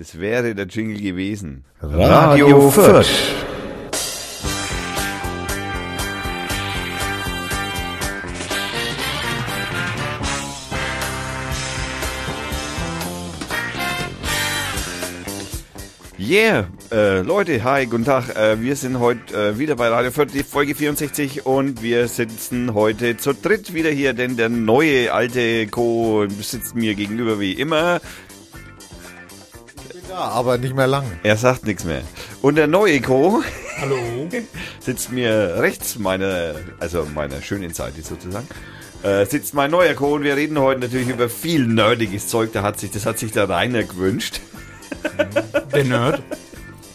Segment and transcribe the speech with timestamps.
[0.00, 1.62] Das wäre der Jingle gewesen.
[1.82, 3.04] Radio Fürth.
[16.18, 18.34] Yeah, äh, Leute, hi, guten Tag.
[18.34, 22.72] Äh, wir sind heute äh, wieder bei Radio Fürth, die Folge 64 und wir sitzen
[22.72, 26.26] heute zu dritt wieder hier, denn der neue alte Co.
[26.40, 28.00] sitzt mir gegenüber wie immer.
[30.10, 31.04] Ja, aber nicht mehr lang.
[31.22, 32.02] Er sagt nichts mehr.
[32.42, 33.44] Und der neue Co.
[33.80, 33.96] Hallo.
[34.80, 38.48] sitzt mir rechts meiner, also meiner schönen Seite sozusagen.
[39.04, 40.14] Äh, sitzt mein neuer Co.
[40.14, 42.50] und wir reden heute natürlich über viel nerdiges Zeug.
[42.52, 44.40] Da hat sich, das hat sich der Rainer gewünscht.
[45.72, 46.22] Der Nerd.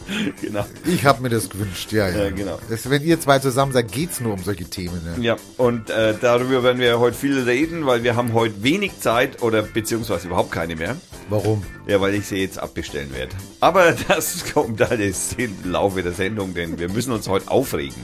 [0.41, 0.65] genau.
[0.85, 2.25] Ich habe mir das gewünscht, ja, ja.
[2.25, 2.59] Ja, genau.
[2.69, 5.01] Das, wenn ihr zwei zusammen seid, geht's nur um solche Themen.
[5.03, 5.23] Ne?
[5.23, 9.41] Ja, und äh, darüber werden wir heute viel reden, weil wir haben heute wenig Zeit
[9.41, 10.95] oder beziehungsweise überhaupt keine mehr.
[11.29, 11.63] Warum?
[11.87, 13.35] Ja, weil ich sie jetzt abbestellen werde.
[13.59, 18.01] Aber das kommt alles im Laufe der Sendung, denn wir müssen uns heute aufregen.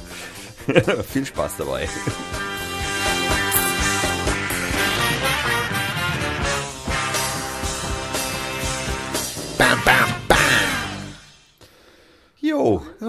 [1.11, 1.87] viel Spaß dabei.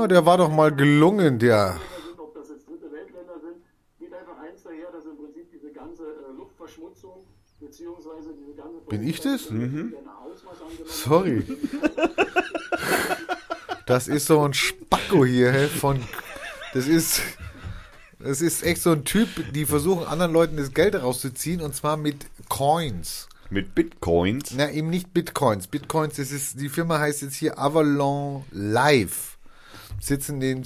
[0.02, 1.78] Ja, der war doch mal gelungen, der.
[2.18, 3.62] ob das jetzt dritte Weltländer sind,
[4.00, 7.24] geht einfach eins daher, dass im Prinzip diese ganze äh, Luftverschmutzung
[7.60, 9.48] beziehungsweise diese ganze Bin ich das?
[9.50, 9.94] Mhm.
[10.86, 11.44] Sorry.
[13.86, 16.00] Das ist so ein Spacko hier, hä, von.
[16.74, 17.22] Das ist.
[18.18, 21.96] Das ist echt so ein Typ, die versuchen anderen Leuten das Geld rauszuziehen und zwar
[21.96, 23.28] mit Coins.
[23.50, 24.52] mit Bitcoins.
[24.56, 25.68] Na, eben nicht Bitcoins.
[25.68, 29.31] Bitcoins, das ist, die Firma heißt jetzt hier Avalon Live.
[30.02, 30.64] Sitzen in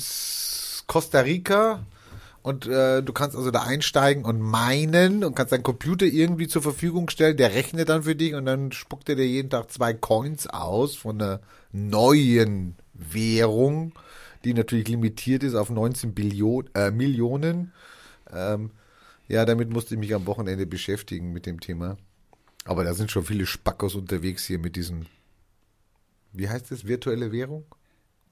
[0.87, 1.84] Costa Rica
[2.42, 6.62] und äh, du kannst also da einsteigen und meinen und kannst deinen Computer irgendwie zur
[6.62, 7.37] Verfügung stellen.
[7.37, 10.97] Der rechnet dann für dich und dann spuckt er dir jeden Tag zwei Coins aus
[10.97, 11.41] von einer
[11.73, 13.92] neuen Währung,
[14.45, 17.73] die natürlich limitiert ist auf 19 Billion, äh, Millionen.
[18.33, 18.70] Ähm,
[19.29, 21.98] ja, damit musste ich mich am Wochenende beschäftigen mit dem Thema.
[22.64, 25.07] Aber da sind schon viele Spackos unterwegs hier mit diesen,
[26.33, 27.64] wie heißt das, virtuelle Währung?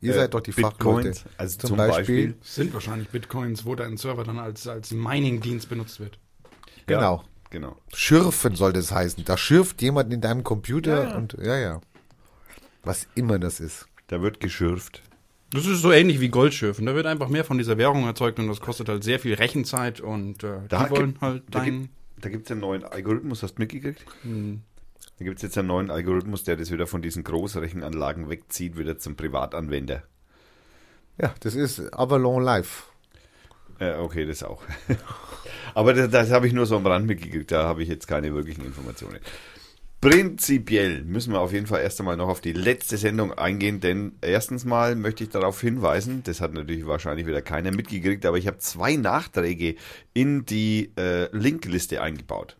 [0.04, 1.36] Ihr Äh, seid doch die Bitcoins, Fachleute.
[1.38, 2.34] also zum Beispiel.
[2.42, 6.18] Sind wahrscheinlich Bitcoins, wo dein Server dann als, als Mining-Dienst benutzt wird.
[6.86, 7.16] Genau.
[7.16, 7.76] Ja, genau.
[7.94, 9.24] Schürfen soll das heißen.
[9.24, 11.80] Da schürft jemand in deinem Computer und ja, ja.
[12.82, 13.86] Was immer das ist.
[14.08, 15.02] Da wird geschürft.
[15.50, 16.84] Das ist so ähnlich wie Goldschürfen.
[16.84, 20.00] Da wird einfach mehr von dieser Währung erzeugt und das kostet halt sehr viel Rechenzeit
[20.00, 21.80] und äh, Da die wollen gibt- halt Da dein.
[21.82, 24.04] gibt da gibt's einen neuen Algorithmus, hast du mitgekriegt?
[24.22, 24.62] Hm.
[25.18, 28.98] Da gibt es jetzt einen neuen Algorithmus, der das wieder von diesen Großrechenanlagen wegzieht, wieder
[28.98, 30.02] zum Privatanwender.
[31.20, 32.88] Ja, das ist Avalon Live.
[33.78, 34.62] Äh, okay, das auch.
[35.74, 38.34] Aber das, das habe ich nur so am Rand mitgekriegt, da habe ich jetzt keine
[38.34, 39.18] wirklichen Informationen.
[40.00, 44.12] Prinzipiell müssen wir auf jeden Fall erst einmal noch auf die letzte Sendung eingehen, denn
[44.20, 48.46] erstens mal möchte ich darauf hinweisen, das hat natürlich wahrscheinlich wieder keiner mitgekriegt, aber ich
[48.46, 49.76] habe zwei Nachträge
[50.12, 52.58] in die äh, Linkliste eingebaut.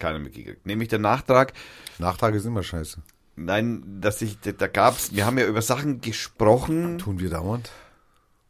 [0.00, 0.66] Keiner mitgekriegt.
[0.66, 1.52] Nämlich der Nachtrag,
[1.98, 2.98] Nachtrag ist immer scheiße.
[3.36, 7.70] nein, dass ich, da gab's, wir haben ja über Sachen gesprochen, Tun wir dauernd.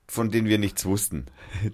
[0.08, 1.24] von denen wir nichts wussten,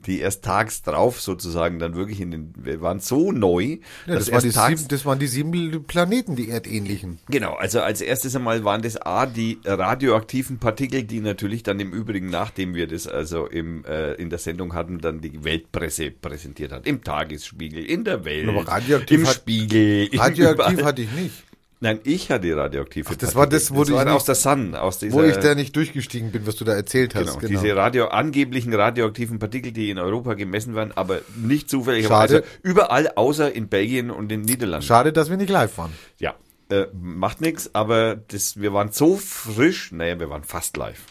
[0.07, 4.31] die erst tags drauf sozusagen dann wirklich in den, wir waren so neu, Ja, das,
[4.31, 7.19] waren die tags, sieben, das waren die sieben Planeten, die erdähnlichen.
[7.29, 11.93] genau, also als erstes einmal waren das A, die radioaktiven Partikel, die natürlich dann im
[11.93, 16.71] Übrigen, nachdem wir das also im, äh, in der Sendung hatten, dann die Weltpresse präsentiert
[16.73, 21.45] hat, im Tagesspiegel, in der Welt, Aber radioaktiv im hat- Spiegel, Radioaktiv hatte ich nicht.
[21.81, 23.37] Nein, ich hatte radioaktive Ach, das Partikel.
[23.39, 25.77] war das, wo das war nicht- aus der Sun, aus dieser, Wo ich da nicht
[25.77, 27.39] durchgestiegen bin, was du da erzählt hast.
[27.39, 32.43] Genau, diese Radio, angeblichen radioaktiven Partikel, die in Europa gemessen werden, aber nicht zufällig, Schade.
[32.63, 34.85] überall außer in Belgien und in den Niederlanden.
[34.87, 35.93] Schade, dass wir nicht live waren.
[36.19, 36.35] Ja,
[36.71, 41.05] äh, macht nichts, aber das, wir waren so frisch, naja, wir waren fast live.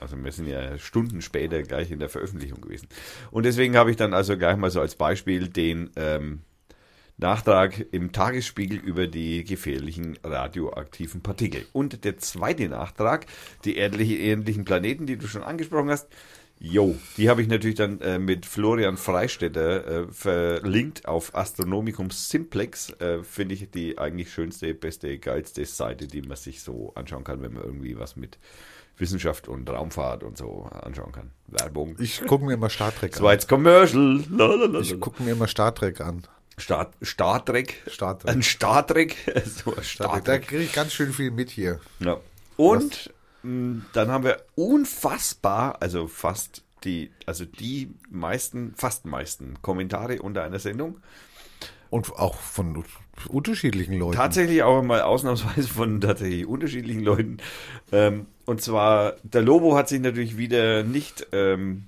[0.00, 2.88] Also wir sind ja Stunden später gleich in der Veröffentlichung gewesen.
[3.30, 6.40] Und deswegen habe ich dann also gleich mal so als Beispiel den ähm,
[7.18, 11.66] Nachtrag im Tagesspiegel über die gefährlichen radioaktiven Partikel.
[11.72, 13.26] Und der zweite Nachtrag,
[13.64, 16.08] die ähnlichen Planeten, die du schon angesprochen hast,
[16.60, 22.90] Jo, die habe ich natürlich dann äh, mit Florian Freistetter äh, verlinkt auf Astronomicum Simplex.
[22.98, 27.42] Äh, Finde ich die eigentlich schönste, beste, geilste Seite, die man sich so anschauen kann,
[27.42, 28.38] wenn man irgendwie was mit
[28.96, 31.30] Wissenschaft und Raumfahrt und so anschauen kann.
[31.46, 31.94] Werbung.
[32.00, 33.34] Ich gucke mir immer Star Trek Das war an.
[33.34, 34.24] jetzt Commercial.
[34.28, 34.80] Lalalala.
[34.80, 36.24] Ich gucke mir immer Star Trek an.
[36.58, 37.82] Star, Star Trek.
[37.88, 38.30] Star Trek.
[38.30, 39.16] Ein Star Trek.
[39.44, 40.24] so Star Star Trek.
[40.24, 41.80] Da kriege ich ganz schön viel mit hier.
[42.00, 42.18] Ja.
[42.56, 43.12] Und
[43.42, 50.44] mh, dann haben wir unfassbar, also fast die, also die meisten, fast meisten Kommentare unter
[50.44, 51.00] einer Sendung.
[51.90, 52.84] Und auch von
[53.28, 54.16] unterschiedlichen Leuten.
[54.16, 57.38] Tatsächlich auch mal ausnahmsweise von tatsächlich unterschiedlichen Leuten.
[57.92, 61.86] Ähm, und zwar, der Lobo hat sich natürlich wieder nicht ähm,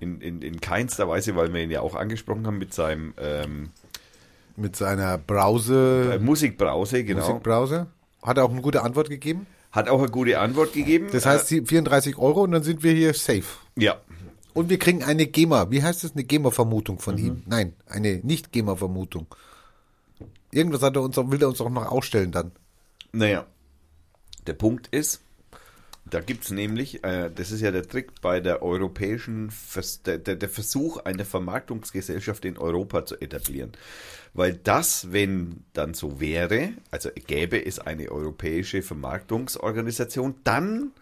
[0.00, 3.70] in, in, in keinster Weise, weil wir ihn ja auch angesprochen haben mit seinem ähm,
[4.58, 7.20] Mit seiner Brause, äh, Musikbrause, genau.
[7.26, 7.86] Musikbrause.
[8.22, 9.46] Hat er auch eine gute Antwort gegeben.
[9.70, 11.06] Hat auch eine gute Antwort gegeben.
[11.12, 13.44] Das heißt, die 34 Euro und dann sind wir hier safe.
[13.78, 13.96] äh, ja.
[14.54, 15.70] Und wir kriegen eine GEMA.
[15.70, 16.12] Wie heißt das?
[16.14, 17.00] Eine GEMA-Vermutung Mhm.
[17.00, 17.42] von ihm?
[17.46, 19.26] Nein, eine Nicht-GEMA-Vermutung.
[20.50, 22.50] Irgendwas hat er uns, will er uns auch noch ausstellen dann.
[23.12, 23.46] Naja,
[24.46, 25.20] der Punkt ist,
[26.10, 30.48] da gibt's nämlich, äh, das ist ja der Trick bei der europäischen, Vers der, der,
[30.48, 33.72] Versuch, eine Vermarktungsgesellschaft in Europa zu etablieren.
[34.34, 40.92] Weil das, wenn dann so wäre, also gäbe es eine europäische Vermarktungsorganisation, dann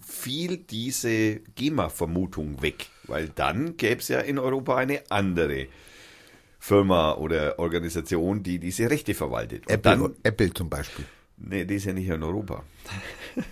[0.00, 2.86] fiel diese GEMA-Vermutung weg.
[3.04, 5.68] Weil dann gäbe es ja in Europa eine andere
[6.58, 9.64] Firma oder Organisation, die diese Rechte verwaltet.
[9.68, 11.04] Apple, dann, Apple zum Beispiel.
[11.38, 12.62] Nee, die ist ja nicht in Europa.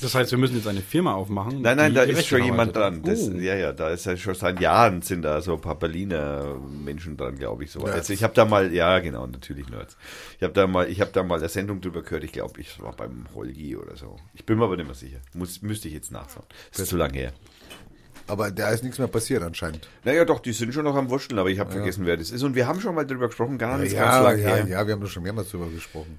[0.00, 1.60] Das heißt, wir müssen jetzt eine Firma aufmachen.
[1.60, 3.02] Nein, nein, da ist schon jemand dran.
[3.02, 3.32] Das, Oh.
[3.32, 7.16] Ja, ja, da ist ja schon seit Jahren sind da so ein paar Berliner Menschen
[7.16, 7.72] dran, glaube ich.
[7.72, 7.80] So.
[7.80, 7.92] Nerds.
[7.94, 9.96] Also ich habe da mal, ja genau, natürlich Nerds.
[10.36, 12.22] Ich habe da mal, ich habe da mal eine Sendung drüber gehört.
[12.22, 14.16] Ich glaube, ich war beim Holgi oder so.
[14.34, 15.18] Ich bin mir aber nicht mehr sicher.
[15.34, 16.46] Muss, müsste ich jetzt nachschauen.
[16.70, 17.32] Das ist zu lange her.
[18.28, 19.88] Aber da ist nichts mehr passiert anscheinend.
[20.04, 22.42] Naja, doch, die sind schon noch am Wurschteln, aber ich habe vergessen, wer das ist.
[22.42, 24.66] Und wir haben schon mal drüber gesprochen, gar nicht ganz Ja, lang ja, her.
[24.68, 26.18] ja, wir haben da schon mehrmals drüber gesprochen.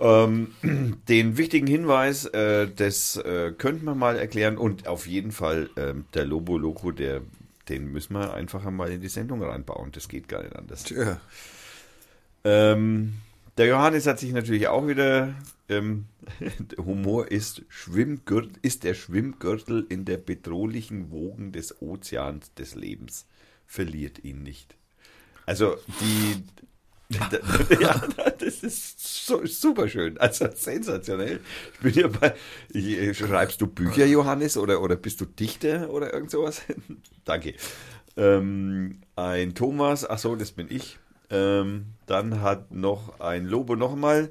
[0.00, 0.52] Ähm,
[1.08, 6.04] den wichtigen Hinweis, äh, das äh, könnte man mal erklären und auf jeden Fall ähm,
[6.14, 7.22] der Lobo Loco, der,
[7.68, 9.92] den müssen wir einfach einmal in die Sendung reinbauen.
[9.92, 10.84] Das geht gar nicht anders.
[10.84, 11.20] Tja.
[12.44, 13.14] Ähm,
[13.56, 15.34] der Johannes hat sich natürlich auch wieder,
[15.68, 16.06] ähm,
[16.40, 23.26] der Humor ist, Schwimmgürtel, ist der Schwimmgürtel in der bedrohlich Wogen des Ozeans des Lebens.
[23.66, 24.76] Verliert ihn nicht.
[25.46, 26.42] Also die,
[27.80, 28.02] ja,
[28.38, 31.40] das ist so, super schön, also sensationell.
[31.74, 32.34] Ich bin ja bei,
[32.70, 36.62] ich, schreibst du Bücher, Johannes, oder, oder bist du Dichter oder irgend sowas?
[37.24, 37.54] Danke.
[38.16, 40.98] Ähm, ein Thomas, ach so, das bin ich.
[41.30, 44.28] Ähm, dann hat noch ein Lobo nochmal.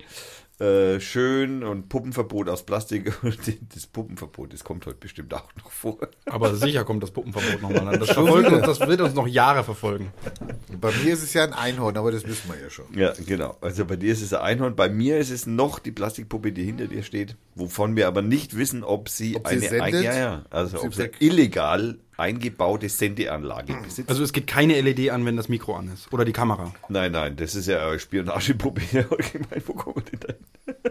[0.58, 3.12] Äh, schön und Puppenverbot aus Plastik.
[3.24, 3.38] Und
[3.76, 5.98] das Puppenverbot, das kommt heute bestimmt auch noch vor.
[6.28, 8.00] Aber sicher kommt das Puppenverbot nochmal an.
[8.00, 10.14] Das, verfolgt uns, das wird uns noch Jahre verfolgen.
[10.80, 12.86] Bei mir ist es ja ein Einhorn, aber das wissen wir ja schon.
[12.98, 13.58] Ja, genau.
[13.60, 16.64] Also bei dir ist es ein Einhorn, bei mir ist es noch die Plastikpuppe, die
[16.64, 20.04] hinter dir steht, wovon wir aber nicht wissen, ob sie Ob sie eine sendet?
[20.06, 24.10] ja, ja, also Ob ob sie sie weg- illegal eingebaute Sendeanlage besitzt.
[24.10, 26.12] Also es geht keine LED an, wenn das Mikro an ist.
[26.14, 26.74] Oder die Kamera.
[26.90, 28.30] nein, nein, das ist ja hier
[29.12, 29.64] allgemein.
[29.66, 30.90] Wo kommen wir denn da?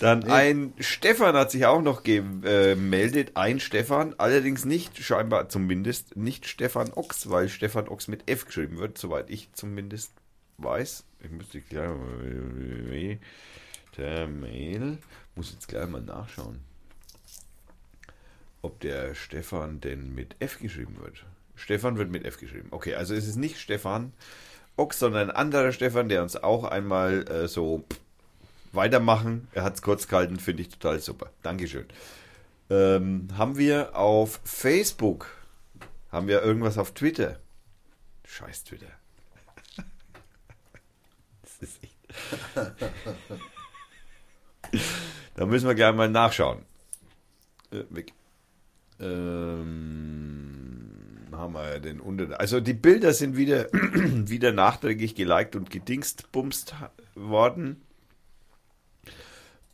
[0.00, 6.46] Dann ein Stefan hat sich auch noch gemeldet, ein Stefan, allerdings nicht, scheinbar zumindest, nicht
[6.46, 10.12] Stefan Ochs, weil Stefan Ochs mit F geschrieben wird, soweit ich zumindest
[10.58, 11.04] weiß.
[11.22, 13.18] Ich müsste gleich mal,
[13.96, 14.98] der Mail,
[15.34, 16.60] muss jetzt gleich mal nachschauen,
[18.62, 21.24] ob der Stefan denn mit F geschrieben wird.
[21.54, 22.68] Stefan wird mit F geschrieben.
[22.70, 24.12] Okay, also es ist nicht Stefan
[24.76, 27.84] Ochs, sondern ein anderer Stefan, der uns auch einmal äh, so
[28.72, 29.48] weitermachen.
[29.52, 31.30] Er hat es kurz gehalten, finde ich total super.
[31.42, 31.86] Dankeschön.
[32.70, 35.26] Ähm, haben wir auf Facebook,
[36.10, 37.38] haben wir irgendwas auf Twitter?
[38.24, 38.86] Scheiß Twitter.
[41.42, 41.96] Das ist echt.
[45.34, 46.64] da müssen wir gleich mal nachschauen.
[47.70, 48.14] Äh, weg.
[49.00, 50.86] Ähm,
[51.32, 52.38] haben wir den unter.
[52.40, 56.74] Also die Bilder sind wieder, wieder nachträglich geliked und gedingst bumst
[57.14, 57.80] worden.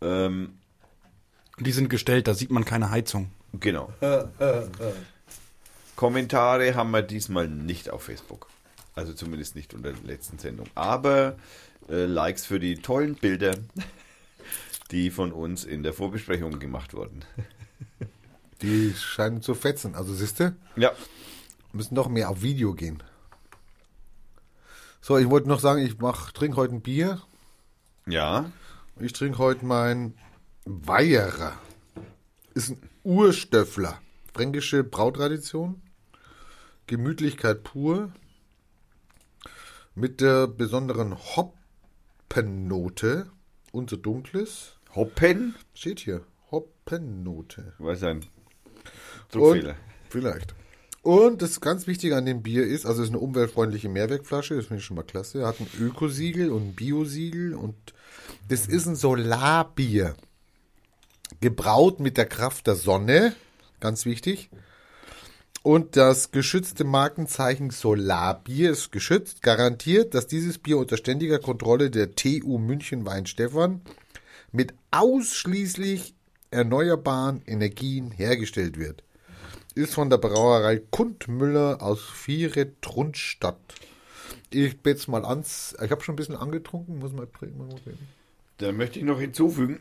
[0.00, 0.58] Ähm,
[1.58, 3.30] Die sind gestellt, da sieht man keine Heizung.
[3.58, 3.92] genau.
[5.96, 8.48] Kommentare haben wir diesmal nicht auf Facebook.
[8.94, 10.66] Also zumindest nicht unter der letzten Sendung.
[10.74, 11.36] Aber
[11.88, 13.56] äh, Likes für die tollen Bilder,
[14.90, 17.24] die von uns in der Vorbesprechung gemacht wurden.
[18.62, 19.94] Die scheinen zu fetzen.
[19.94, 20.92] Also siehst du, Ja,
[21.72, 23.02] müssen noch mehr auf Video gehen.
[25.00, 27.22] So, ich wollte noch sagen, ich mach, trinke heute ein Bier.
[28.06, 28.50] ja.
[28.98, 30.14] Ich trinke heute mein
[30.64, 31.52] Weierer.
[32.54, 34.00] Ist ein Urstöffler.
[34.32, 35.82] Fränkische Brautradition.
[36.86, 38.10] Gemütlichkeit pur.
[39.94, 43.30] Mit der besonderen Hoppennote.
[43.70, 44.76] Unser dunkles.
[44.94, 46.22] Hoppen, Steht hier.
[46.50, 47.74] Hoppennote.
[47.78, 48.30] was Und,
[49.30, 49.76] Druckfehler.
[50.08, 50.54] vielleicht.
[51.02, 54.66] Und das ganz Wichtige an dem Bier ist, also es ist eine umweltfreundliche Mehrwegflasche, das
[54.66, 55.46] finde ich schon mal klasse.
[55.46, 57.76] Hat ein Ökosiegel und ein Biosiegel und
[58.48, 60.16] das ist ein Solarbier.
[61.40, 63.34] Gebraut mit der Kraft der Sonne,
[63.78, 64.50] ganz wichtig.
[65.62, 72.16] Und das geschützte Markenzeichen Solarbier ist geschützt, garantiert, dass dieses Bier unter ständiger Kontrolle der
[72.16, 73.80] TU München Weinstefan
[74.50, 76.14] mit ausschließlich
[76.50, 79.02] erneuerbaren Energien hergestellt wird.
[79.76, 83.60] Ist von der Brauerei Kundmüller aus Viere Trunstadt.
[84.48, 85.76] Ich bin jetzt mal ans.
[85.84, 87.68] Ich habe schon ein bisschen angetrunken, muss mal trinken.
[88.56, 89.78] Da möchte ich noch hinzufügen,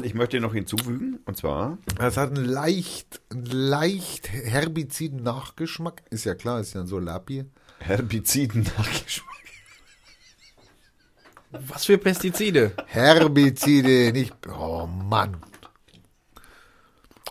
[0.02, 6.02] ich möchte noch hinzufügen, und zwar, Es hat einen leicht, einen leicht herbiziden Nachgeschmack.
[6.10, 7.46] Ist ja klar, ist ja ein Solarbier.
[7.78, 9.36] Herbiziden Nachgeschmack.
[11.52, 12.72] Was für Pestizide?
[12.86, 14.34] Herbizide, nicht.
[14.48, 15.36] Oh Mann.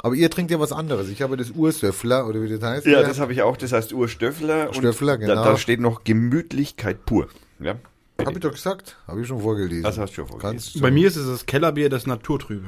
[0.02, 1.10] Aber ihr trinkt ja was anderes.
[1.10, 2.86] Ich habe das Ursöffler, oder wie das heißt.
[2.86, 4.74] Ja, das habe ich auch, das heißt Urstöffler.
[4.74, 5.36] Stöffler, und genau.
[5.36, 7.28] Da, da steht noch Gemütlichkeit pur.
[7.60, 7.76] Ja,
[8.20, 8.98] Habe ich doch gesagt.
[9.08, 9.84] Habe ich schon vorgelesen.
[9.84, 10.58] Das hast du schon vorgelesen.
[10.58, 12.68] Kannst Bei mir ist es das Kellerbier, das Naturtrübe.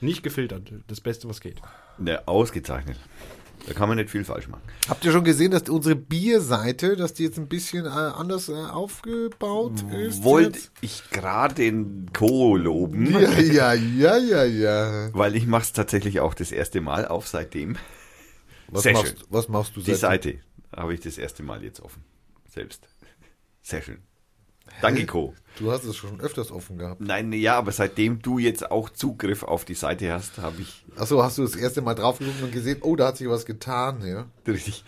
[0.00, 0.72] Nicht gefiltert.
[0.88, 1.60] Das Beste, was geht.
[1.98, 2.96] Ne, ausgezeichnet.
[3.66, 4.62] Da kann man nicht viel falsch machen.
[4.88, 8.54] Habt ihr schon gesehen, dass unsere Bierseite, dass die jetzt ein bisschen äh, anders äh,
[8.54, 10.24] aufgebaut ist?
[10.24, 12.56] Wollte ich gerade den Co.
[12.56, 15.10] loben, Ja, ja, ja, ja, ja.
[15.14, 17.76] weil ich mache es tatsächlich auch das erste Mal auf seitdem.
[18.68, 19.26] Was, Sehr machst, schön.
[19.30, 20.32] was machst du Die seitdem?
[20.38, 20.44] Seite
[20.76, 22.02] habe ich das erste Mal jetzt offen.
[22.48, 22.88] Selbst.
[23.62, 23.98] Sehr schön.
[24.80, 25.34] Danke, Co.
[25.58, 27.00] Du hast es schon öfters offen gehabt.
[27.00, 31.22] Nein, ja, aber seitdem du jetzt auch Zugriff auf die Seite hast, habe ich Achso,
[31.22, 34.04] hast du das erste Mal drauf geguckt und gesehen, oh, da hat sich was getan,
[34.06, 34.26] ja.
[34.46, 34.84] richtig.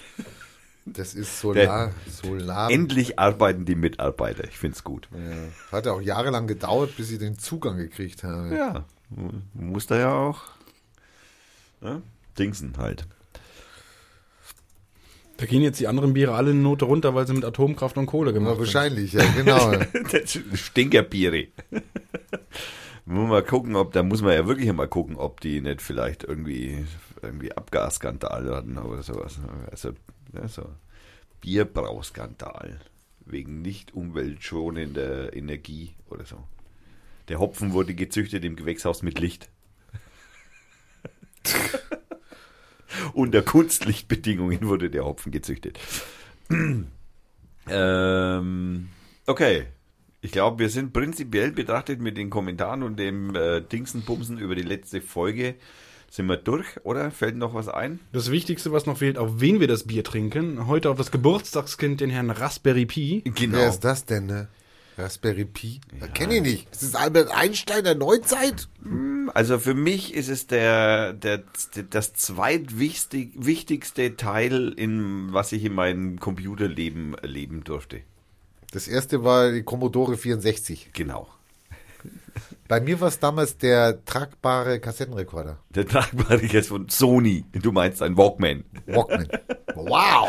[0.84, 2.70] Das ist Solar, Solar.
[2.70, 4.44] Endlich arbeiten die Mitarbeiter.
[4.44, 5.08] Ich finde es gut.
[5.12, 5.76] Ja.
[5.76, 8.56] Hat ja auch jahrelang gedauert, bis ich den Zugang gekriegt habe.
[8.56, 8.84] Ja,
[9.54, 10.42] muss da ja auch
[11.82, 12.02] ne?
[12.38, 13.06] Dingsen halt.
[15.42, 18.06] Da gehen jetzt die anderen Biere alle eine Note runter, weil sie mit Atomkraft und
[18.06, 18.60] Kohle Ja, gemacht sind.
[18.60, 19.72] wahrscheinlich, ja, genau.
[20.12, 21.48] Das Stinkerbiere.
[23.06, 26.22] muss mal gucken, ob, da muss man ja wirklich mal gucken, ob die nicht vielleicht
[26.22, 26.86] irgendwie,
[27.22, 29.40] irgendwie Abgasskandal hatten oder sowas.
[29.68, 29.90] Also,
[30.32, 30.64] ja, so
[31.40, 32.80] Bierbrauskandal.
[33.26, 36.36] Wegen nicht umweltschonender Energie oder so.
[37.26, 39.48] Der Hopfen wurde gezüchtet im Gewächshaus mit Licht.
[43.12, 45.78] Unter Kunstlichtbedingungen wurde der Hopfen gezüchtet.
[47.68, 48.88] ähm,
[49.26, 49.64] okay.
[50.24, 54.62] Ich glaube, wir sind prinzipiell betrachtet mit den Kommentaren und dem äh, Dingsenbumsen über die
[54.62, 55.56] letzte Folge.
[56.12, 57.10] Sind wir durch, oder?
[57.10, 57.98] Fällt noch was ein?
[58.12, 60.66] Das Wichtigste, was noch fehlt, auf wen wir das Bier trinken.
[60.66, 63.22] Heute auf das Geburtstagskind, den Herrn Raspberry Pi.
[63.34, 63.56] Genau.
[63.56, 64.48] Wer ist das denn, ne?
[64.98, 65.80] Raspberry Pi?
[65.98, 66.08] Ja.
[66.08, 66.68] Kenne ich nicht.
[66.70, 68.68] Ist das Albert Einstein der Neuzeit?
[69.30, 71.42] Also für mich ist es der, der,
[71.90, 78.00] das zweitwichtigste wichtigste Teil, in, was ich in meinem Computerleben erleben durfte.
[78.72, 80.90] Das erste war die Commodore 64.
[80.92, 81.28] Genau.
[82.68, 85.58] Bei mir war es damals der tragbare Kassettenrekorder.
[85.70, 87.44] Der tragbare ist von Sony.
[87.52, 88.64] Du meinst ein Walkman.
[88.86, 89.28] Walkman.
[89.74, 90.28] wow.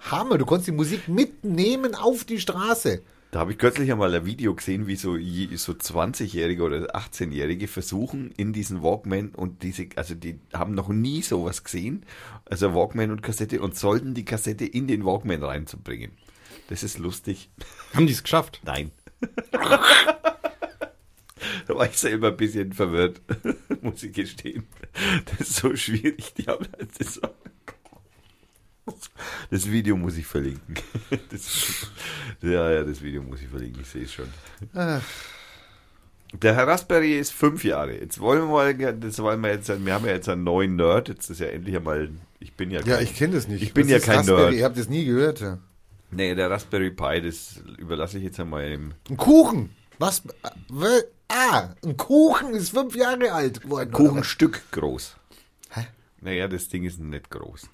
[0.00, 3.02] Hammer, du konntest die Musik mitnehmen auf die Straße.
[3.32, 8.30] Da habe ich kürzlich einmal ein Video gesehen, wie so, so 20-Jährige oder 18-Jährige versuchen
[8.36, 12.04] in diesen Walkman und diese, also die haben noch nie sowas gesehen,
[12.44, 16.10] also Walkman und Kassette und sollten die Kassette in den Walkman reinzubringen.
[16.68, 17.48] Das ist lustig.
[17.94, 18.60] Haben die es geschafft?
[18.66, 18.90] Nein.
[19.50, 19.80] da
[21.68, 23.22] war ich selber ein bisschen verwirrt,
[23.80, 24.66] muss ich gestehen.
[25.24, 27.18] Das ist so schwierig, die haben halt das,
[29.50, 30.74] das Video muss ich verlinken.
[31.30, 31.86] Das,
[32.40, 34.28] ja, ja, das Video muss ich verlinken, ich sehe es schon.
[36.32, 37.98] Der Herr Raspberry ist fünf Jahre.
[37.98, 41.08] Jetzt wollen wir mal, das wollen wir jetzt, wir haben ja jetzt einen neuen Nerd,
[41.08, 42.08] jetzt ist ja endlich einmal,
[42.40, 43.62] ich bin ja Ja, kein- ich kenne das nicht.
[43.62, 44.40] Ich bin Was ja kein Raspberry?
[44.42, 44.54] Nerd.
[44.54, 45.40] Ihr habt das nie gehört.
[45.40, 45.58] Ja.
[46.10, 49.70] Nee, der Raspberry Pi, das überlasse ich jetzt einmal im Ein Kuchen.
[49.98, 50.22] Was?
[50.42, 53.90] äh, Ah, ein Kuchen ist fünf Jahre alt geworden.
[53.92, 55.16] Kuchenstück groß.
[55.70, 55.86] Hä?
[56.20, 57.68] Naja, das Ding ist nicht groß.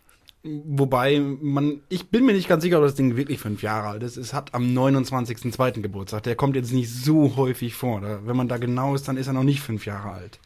[0.45, 4.03] Wobei, man, ich bin mir nicht ganz sicher, ob das Ding wirklich fünf Jahre alt
[4.03, 4.17] ist.
[4.17, 5.83] Es hat am 29.02.
[5.83, 6.23] Geburtstag.
[6.23, 8.01] Der kommt jetzt nicht so häufig vor.
[8.01, 10.39] Da, wenn man da genau ist, dann ist er noch nicht fünf Jahre alt.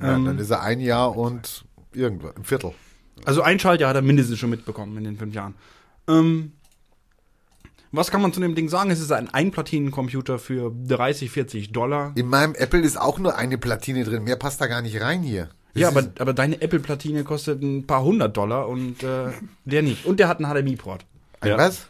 [0.00, 2.72] Ja, dann ist er ein Jahr und irgendwas, ein Viertel.
[3.24, 5.54] Also ein Schaltjahr hat er mindestens schon mitbekommen in den fünf Jahren.
[6.08, 6.52] Ähm,
[7.92, 8.90] was kann man zu dem Ding sagen?
[8.90, 12.12] Es ist ein Einplatinencomputer für 30, 40 Dollar.
[12.16, 14.24] In meinem Apple ist auch nur eine Platine drin.
[14.24, 15.50] Mehr passt da gar nicht rein hier.
[15.74, 19.30] Das Ja, aber, aber deine Apple-Platine kostet ein paar hundert Dollar und äh,
[19.64, 20.04] der nicht.
[20.04, 21.04] Und der hat einen HDMI-Port.
[21.40, 21.58] Ein Ja.
[21.58, 21.86] was?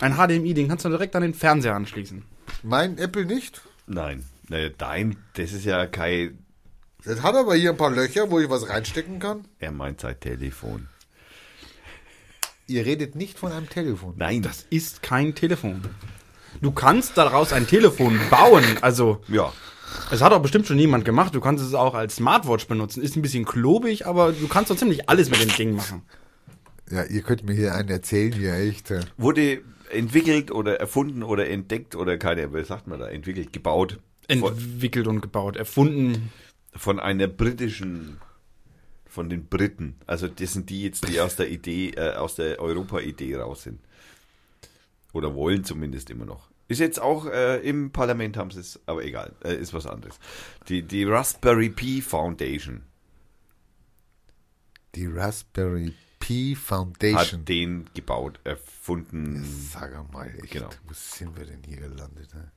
[0.00, 2.22] Ein HDMI-Ding kannst du direkt an den Fernseher anschließen.
[2.62, 3.60] Mein Apple nicht?
[3.86, 4.24] Nein.
[4.48, 6.38] Naja, dein, das ist ja kein,
[7.04, 9.44] Das hat aber hier ein paar Löcher, wo ich was reinstecken kann.
[9.58, 10.88] er meint sein Telefon.
[12.66, 14.14] Ihr redet nicht von einem Telefon.
[14.16, 14.42] Nein.
[14.42, 15.82] Das ist kein Telefon.
[16.60, 18.64] Du kannst daraus ein Telefon bauen.
[18.82, 19.52] Also, ja.
[20.10, 21.34] Es hat auch bestimmt schon jemand gemacht.
[21.34, 23.02] Du kannst es auch als Smartwatch benutzen.
[23.02, 26.02] Ist ein bisschen klobig, aber du kannst doch ziemlich alles mit dem Ding machen.
[26.90, 28.90] Ja, ihr könnt mir hier einen erzählen, hier echt.
[28.90, 29.00] äh.
[29.16, 33.98] Wurde entwickelt oder erfunden oder entdeckt oder keine, was sagt man da, entwickelt, gebaut
[34.36, 36.30] von, Entwickelt und gebaut, erfunden.
[36.74, 38.18] von einer britischen,
[39.06, 39.96] von den Briten.
[40.06, 43.80] Also das sind die jetzt, die aus der Idee, äh, aus der Europa-Idee raus sind.
[45.14, 46.47] Oder wollen zumindest immer noch.
[46.68, 50.18] Ist jetzt auch äh, im Parlament haben sie es, aber egal, äh, ist was anderes.
[50.68, 52.82] Die, die Raspberry Pi Foundation
[54.94, 57.40] Die Raspberry Pi Foundation.
[57.40, 60.68] hat den gebaut, erfunden Sag mal, echt, Genau.
[60.86, 62.34] wo sind wir denn hier gelandet?
[62.34, 62.50] Ne?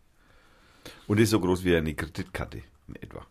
[1.07, 3.25] und ist so groß wie eine Kreditkarte in etwa.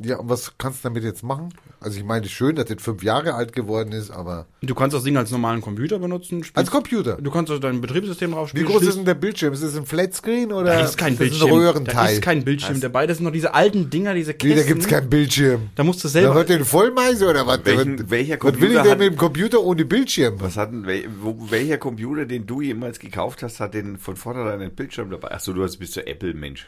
[0.00, 1.50] Ja, und was kannst du damit jetzt machen?
[1.78, 5.02] Also ich meine, schön, dass das fünf Jahre alt geworden ist, aber Du kannst das
[5.04, 6.42] Ding als normalen Computer benutzen.
[6.42, 7.18] spielst- als Computer.
[7.20, 8.66] Du kannst also dein Betriebssystem Wie draufspielen.
[8.68, 9.52] groß ist denn der Bildschirm?
[9.52, 11.50] Ist es ein Flatscreen oder Da ist kein ist das Bildschirm.
[11.52, 12.12] ein Da Röhrenteil?
[12.14, 13.06] ist kein Bildschirm dabei.
[13.06, 14.56] Das sind noch diese alten Dinger, diese Wie, Kästen.
[14.56, 15.68] da gibt's keinen Bildschirm.
[15.74, 16.34] Da musst du Da selber.
[16.36, 17.60] wird den Vollmeise oder was?
[17.64, 20.40] Welchen- was, welcher was will Computer ich denn hat- mit dem Computer ohne Bildschirm?
[20.40, 24.74] Was hat denn, welcher Computer, den du jemals gekauft hast, hat den von vornherein einen
[24.74, 25.32] Bildschirm dabei?
[25.32, 26.66] Achso, du hast, bist so Apple-Mensch.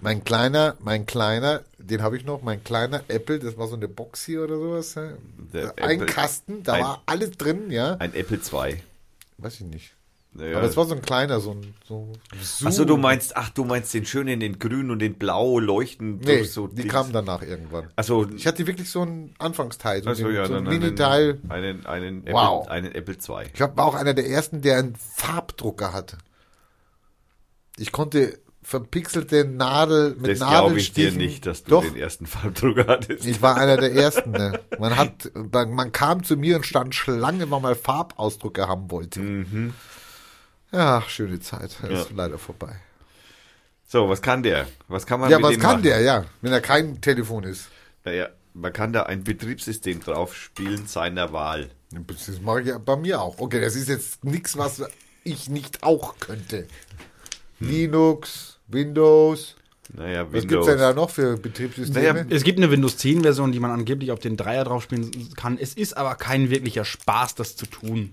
[0.00, 3.88] Mein kleiner, mein kleiner, den habe ich noch, mein kleiner Apple, das war so eine
[3.88, 4.94] Box hier oder sowas.
[4.94, 5.12] ja.
[5.52, 7.94] Der Ein Apple- Kasten, da ein- war alles drin, ja.
[7.94, 8.80] Ein Apple II.
[9.38, 9.94] Weiß ich nicht.
[10.34, 10.58] Naja.
[10.58, 12.12] Aber es war so ein kleiner, so ein so
[12.64, 16.42] Achso, du meinst, ach, du meinst den schönen, den grün und den blau leuchten Nee,
[16.44, 16.92] so die Dings.
[16.92, 17.88] kamen danach irgendwann.
[17.96, 21.40] Achso, Ich hatte wirklich so ein Anfangsteil, so, also, den, ja, so einen, Mini-Teil.
[21.48, 22.64] einen, einen, Wow.
[22.66, 23.46] Apple, einen Apple II.
[23.52, 26.18] Ich war auch einer der ersten, der einen Farbdrucker hatte.
[27.78, 31.16] Ich konnte verpixelte Nadel mit Das glaube ich dir Nadelstichen.
[31.16, 33.24] nicht, dass du Doch, den ersten Farbdrucker hattest.
[33.24, 34.30] ich war einer der ersten.
[34.32, 34.60] Ne?
[34.78, 39.72] Man hat, man kam zu mir und stand Schlange, weil man Farbausdrucke haben wollte.
[40.70, 41.76] Ja, schöne Zeit.
[41.80, 42.16] Das ist Ja.
[42.16, 42.76] leider vorbei.
[43.86, 44.66] So, was kann der?
[44.86, 45.82] Was kann man Ja, mit was dem kann machen?
[45.84, 47.68] der, ja, wenn er kein Telefon ist?
[48.04, 51.70] Naja, man kann da ein Betriebssystem drauf spielen seiner Wahl.
[51.90, 53.38] Das mache ich ja bei mir auch.
[53.38, 54.82] Okay, das ist jetzt nichts, was
[55.24, 56.66] ich nicht auch könnte.
[57.60, 57.68] Hm.
[57.70, 59.56] Linux, Windows.
[59.94, 60.66] Naja, Was gibt's Windows.
[60.66, 62.12] denn da noch für Betriebssysteme?
[62.14, 65.10] Naja, Es gibt eine Windows 10 Version, die man angeblich auf den Dreier drauf spielen
[65.36, 65.56] kann.
[65.58, 68.10] Es ist aber kein wirklicher Spaß, das zu tun.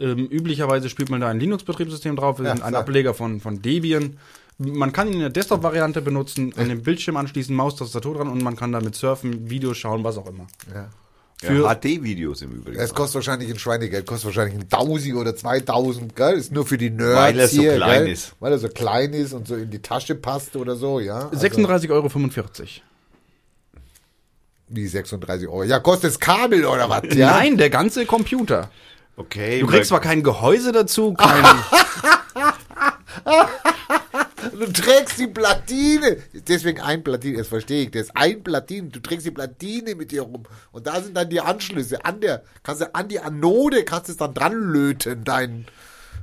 [0.00, 2.38] Ähm, üblicherweise spielt man da ein Linux-Betriebssystem drauf.
[2.38, 2.82] Wir Ja, sind ein klar.
[2.82, 4.16] Ableger von, von Debian.
[4.56, 8.42] Man kann ihn in der Desktop-Variante benutzen, an den Bildschirm anschließen, Maus, Tastatur dran und
[8.42, 10.46] man kann damit surfen, Videos schauen, was auch immer.
[10.74, 10.88] ja.
[11.40, 12.80] Für- ja, HD-Videos im Übrigen.
[12.80, 16.34] Es kostet wahrscheinlich ein Schweinegeld, kostet wahrscheinlich ein Tausi oder 2000, gell?
[16.36, 18.12] Ist nur für die Nerds Weil er so hier, klein gell?
[18.12, 18.32] ist.
[18.40, 21.28] Weil er so klein ist und so in die Tasche passt oder so, ja?
[21.28, 22.08] Also, 36,45 Euro.
[24.70, 25.62] Wie 36 Euro.
[25.62, 27.02] Ja, kostet das Kabel oder was?
[27.14, 27.30] Ja?
[27.38, 28.70] Nein, der ganze Computer.
[29.16, 29.60] okay.
[29.60, 31.44] Du kriegst zwar kein Gehäuse dazu, kein,
[34.52, 36.18] Du trägst die Platine.
[36.32, 37.90] Deswegen ein Platine, das verstehe ich.
[37.90, 38.88] Das ist ein Platine.
[38.88, 40.44] Du trägst die Platine mit dir rum.
[40.72, 42.04] Und da sind dann die Anschlüsse.
[42.04, 45.24] An der, kannst du an die Anode, kannst du es dann dran löten.
[45.24, 45.66] Dein,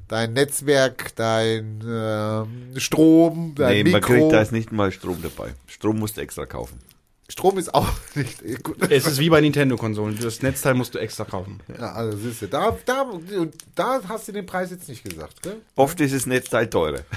[0.07, 4.13] dein Netzwerk, dein ähm, Strom, dein nee, man Mikro.
[4.13, 5.53] kriegt da ist nicht mal Strom dabei.
[5.67, 6.79] Strom musst du extra kaufen.
[7.27, 8.77] Strom ist auch nicht gut.
[8.89, 10.19] es ist wie bei Nintendo-Konsolen.
[10.21, 11.59] Das Netzteil musst du extra kaufen.
[11.67, 15.41] Ja, also siehst du, da, da, und da hast du den Preis jetzt nicht gesagt,
[15.41, 15.57] gell?
[15.75, 16.99] Oft ist das Netzteil teurer.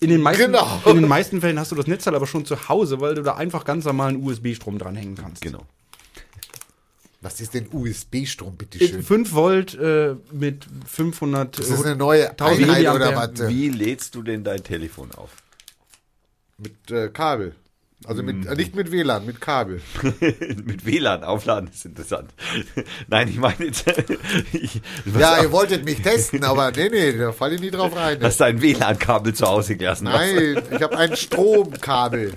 [0.00, 0.80] In den, meisten, Genau.
[0.84, 3.36] in den meisten Fällen hast du das Netzteil aber schon zu Hause, weil du da
[3.36, 5.40] einfach ganz normalen USB-Strom dranhängen kannst.
[5.42, 5.64] Genau.
[7.22, 9.02] Was ist denn USB-Strom, bitteschön?
[9.02, 13.48] 5 Volt äh, mit 500 Das ist eine neue 1000 Einheit oder was?
[13.48, 15.30] Wie lädst du denn dein Telefon auf?
[16.58, 17.54] Mit äh, Kabel.
[18.04, 18.52] Also mit, Mhm.
[18.56, 19.80] nicht mit WLAN, mit Kabel.
[20.02, 22.30] Mit WLAN aufladen ist interessant.
[23.08, 23.84] Nein, ich meine jetzt.
[24.52, 27.96] ich, du Ja, ihr wolltet mich testen, aber nee, nee, da falle ich nie drauf
[27.96, 28.18] rein.
[28.22, 30.04] hast dein WLAN-Kabel zu Hause gelassen.
[30.04, 32.34] Nein, ich habe ein Stromkabel.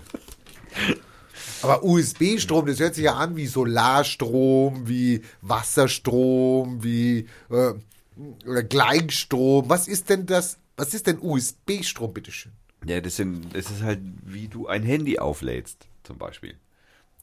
[1.62, 9.66] Aber USB-Strom, das hört sich ja an wie Solarstrom, wie Wasserstrom, wie äh, Gleichstrom.
[9.70, 10.58] Was ist denn das?
[10.78, 12.54] Was ist denn USB-Strom, bitteschön?
[12.86, 16.56] Ja, das, sind, das ist halt, wie du ein Handy auflädst, zum Beispiel.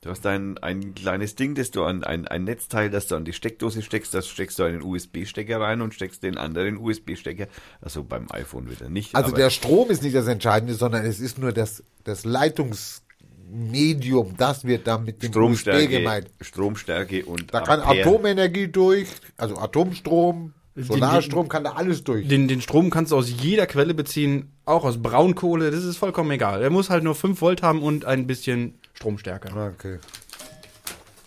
[0.02, 3.24] Du hast ein, ein kleines Ding, das du an ein, ein Netzteil, das du an
[3.24, 7.48] die Steckdose steckst, das steckst du einen USB-Stecker rein und steckst den anderen USB-Stecker,
[7.80, 9.16] also beim iPhone wieder nicht.
[9.16, 14.64] Also der Strom ist nicht das Entscheidende, sondern es ist nur das, das Leitungsmedium, das
[14.64, 16.30] wird da mit dem USB Stromstärke, gemeint.
[16.40, 18.02] Stromstärke und Da kann Ampere.
[18.02, 22.28] Atomenergie durch, also Atomstrom, Solarstrom, kann da alles durch.
[22.28, 26.30] Den, den Strom kannst du aus jeder Quelle beziehen, auch aus Braunkohle, das ist vollkommen
[26.30, 26.62] egal.
[26.62, 29.48] Er muss halt nur 5 Volt haben und ein bisschen Stromstärke.
[29.74, 29.98] Okay.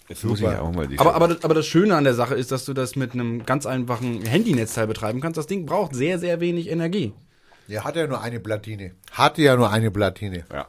[0.07, 2.15] Jetzt muss ich ja auch mal die Aber, aber, das, aber das Schöne an der
[2.15, 5.37] Sache ist, dass du das mit einem ganz einfachen Handynetzteil betreiben kannst.
[5.37, 7.13] Das Ding braucht sehr, sehr wenig Energie.
[7.67, 8.93] Ja, hat ja nur eine Platine.
[9.11, 10.45] Hatte ja nur eine Platine.
[10.51, 10.67] ja.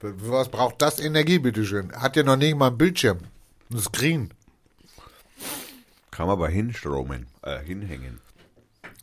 [0.00, 1.90] Was braucht das Energie, bitteschön?
[1.92, 3.18] Hat ja noch nicht mal einen Bildschirm.
[3.72, 4.30] Ein Screen.
[6.16, 8.20] Kann man aber hinstromen, äh, hinhängen.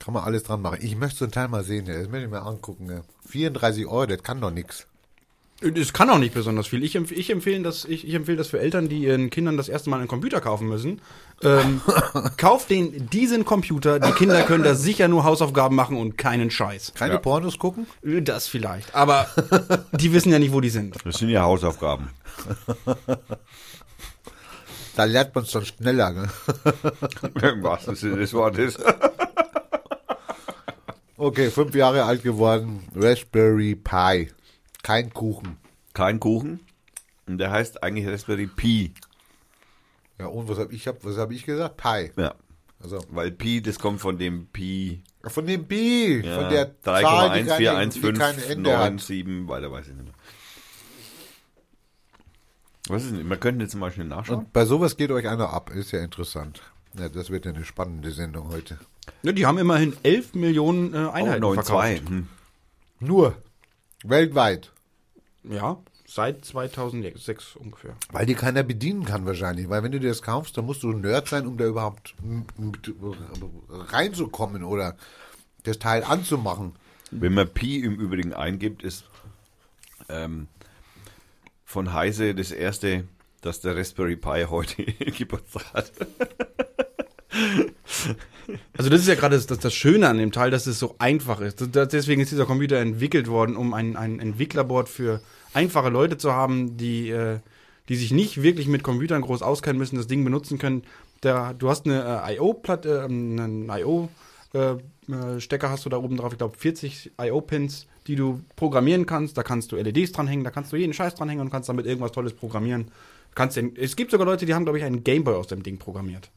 [0.04, 0.80] Kann man alles dran machen.
[0.82, 1.86] Ich möchte so ein Teil mal sehen.
[1.86, 2.90] Das möchte ich mir angucken.
[2.90, 3.02] Ja.
[3.30, 4.88] 34 Euro, das kann doch nix.
[5.62, 6.84] Es kann auch nicht besonders viel.
[6.84, 9.70] Ich, empf ich, empfehle das, ich, ich empfehle das für Eltern, die ihren Kindern das
[9.70, 11.02] erste Mal einen Computer kaufen müssen.
[11.44, 11.82] Ähm,
[12.38, 14.00] kauft den diesen Computer.
[14.00, 16.94] Die Kinder können da sicher nur Hausaufgaben machen und keinen Scheiß.
[16.96, 17.20] Keine Ja.
[17.20, 17.86] Pornos gucken?
[18.02, 18.94] Das vielleicht.
[18.96, 19.28] Aber
[19.94, 20.98] die wissen ja nicht, wo die sind.
[21.06, 22.10] Das sind ja Hausaufgaben.
[24.96, 26.12] Da lernt man es dann schneller.
[26.12, 26.30] Ne?
[27.52, 28.78] Im wahrsten Sinne des Wortes.
[31.16, 32.84] Okay, fünf Jahre alt geworden.
[32.96, 34.30] Raspberry Pi.
[34.82, 35.58] Kein Kuchen.
[35.94, 36.60] Kein Kuchen.
[37.28, 38.94] Und der heißt eigentlich Raspberry Pi.
[40.20, 41.78] Ja, und was habe ich, hab, was hab ich gesagt?
[41.78, 42.12] Pi.
[42.18, 42.36] Ja.
[42.82, 45.02] Also Weil Pi, das kommt von dem Pi.
[45.26, 48.92] von dem Pi, Ja, von der Zahl, die keine, die kein Ende hat.
[49.00, 50.14] 3,14159, weiter weiß ich nicht mehr.
[52.90, 53.30] Was ist denn?
[53.30, 54.40] Wir könnten jetzt mal schnell nachschauen.
[54.40, 55.72] Und bei sowas geht euch einer ab.
[55.72, 56.62] Ist ja interessant.
[56.98, 58.78] Ja, das wird ja eine spannende Sendung heute.
[59.24, 61.86] Ja, die haben immerhin 11 Millionen äh, Einheiten oh, verkauft.
[61.86, 62.10] 9,2.
[62.10, 62.28] Hm.
[63.00, 63.36] Nur.
[64.04, 64.72] Weltweit.
[65.44, 67.96] Ja, seit 2006 ungefähr.
[68.12, 69.70] Weil die keiner bedienen kann wahrscheinlich.
[69.70, 72.16] Weil wenn du dir das kaufst, dann musst du ein Nerd sein, um da überhaupt
[73.70, 74.96] reinzukommen oder
[75.64, 76.74] das Teil anzumachen.
[77.12, 79.06] Wenn man Pi im Übrigen eingibt, ist
[80.10, 80.48] ähm,
[81.74, 83.06] von Heise das erste,
[83.42, 84.84] dass der Raspberry Pi heute
[85.18, 85.92] Geburtstag hat.
[88.78, 91.42] Also das ist ja gerade das, das, Schöne an dem Teil, dass es so einfach
[91.42, 91.66] ist.
[91.74, 95.22] Deswegen ist dieser Computer entwickelt worden, um ein, ein Entwicklerboard für
[95.54, 97.40] einfache Leute zu haben, die, äh,
[97.90, 100.84] die sich nicht wirklich mit Computern groß auskennen müssen, das Ding benutzen können.
[101.24, 106.38] Der, du hast eine äh, IO-Platte, äh, einen IO-Stecker hast du da oben drauf, ich
[106.38, 109.38] glaube 40 IO-Pins, die du programmieren kannst.
[109.38, 112.12] Da kannst du LEDs dranhängen, da kannst du jeden Scheiß dranhängen und kannst damit irgendwas
[112.12, 112.92] Tolles programmieren.
[113.36, 115.78] Kannst den, es gibt sogar Leute, die haben, glaube ich, einen Gameboy aus dem Ding
[115.78, 116.30] programmiert.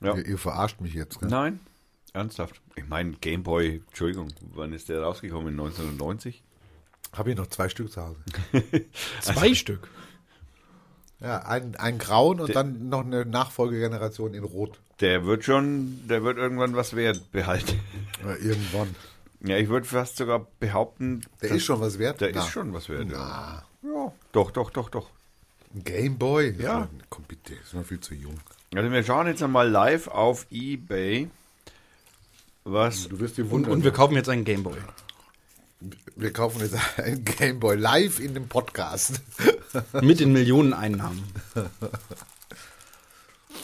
[0.00, 0.16] Ja.
[0.16, 1.22] Ihr, ihr verarscht mich jetzt.
[1.22, 1.28] Ne?
[1.28, 1.60] Nein,
[2.12, 2.60] ernsthaft.
[2.74, 5.52] Ich meine, Gameboy, Entschuldigung, wann ist der rausgekommen?
[5.52, 6.42] 1990?
[7.12, 8.18] Habe ich noch zwei Stück zu Hause.
[9.20, 9.88] Zwei Stück.
[11.20, 14.78] Ja, ein, ein Grauen und dann noch eine Nachfolgegeneration in Rot.
[15.00, 17.80] Der wird schon, der wird irgendwann was wert behalten.
[18.22, 18.94] Ja, irgendwann.
[19.46, 22.20] Ja, ich würde fast sogar behaupten, Der ist schon was wert.
[22.20, 22.40] der Na.
[22.44, 23.10] ist schon was wert.
[23.10, 23.62] Ja.
[23.82, 24.12] Na, ja.
[24.32, 25.08] Doch, doch, doch, doch.
[25.74, 26.54] ein Gameboy?
[26.58, 26.88] Ja.
[27.10, 28.38] Komm bitte, ist noch viel zu jung.
[28.74, 31.28] Also wir schauen jetzt einmal live auf Ebay,
[32.64, 33.72] was Du wirst dir Und, wundern.
[33.72, 34.76] und wir kaufen jetzt einen Gameboy.
[36.16, 39.20] wir kaufen jetzt ein Gameboy live in dem Podcast.
[40.02, 41.22] Mit den Millionen Einnahmen.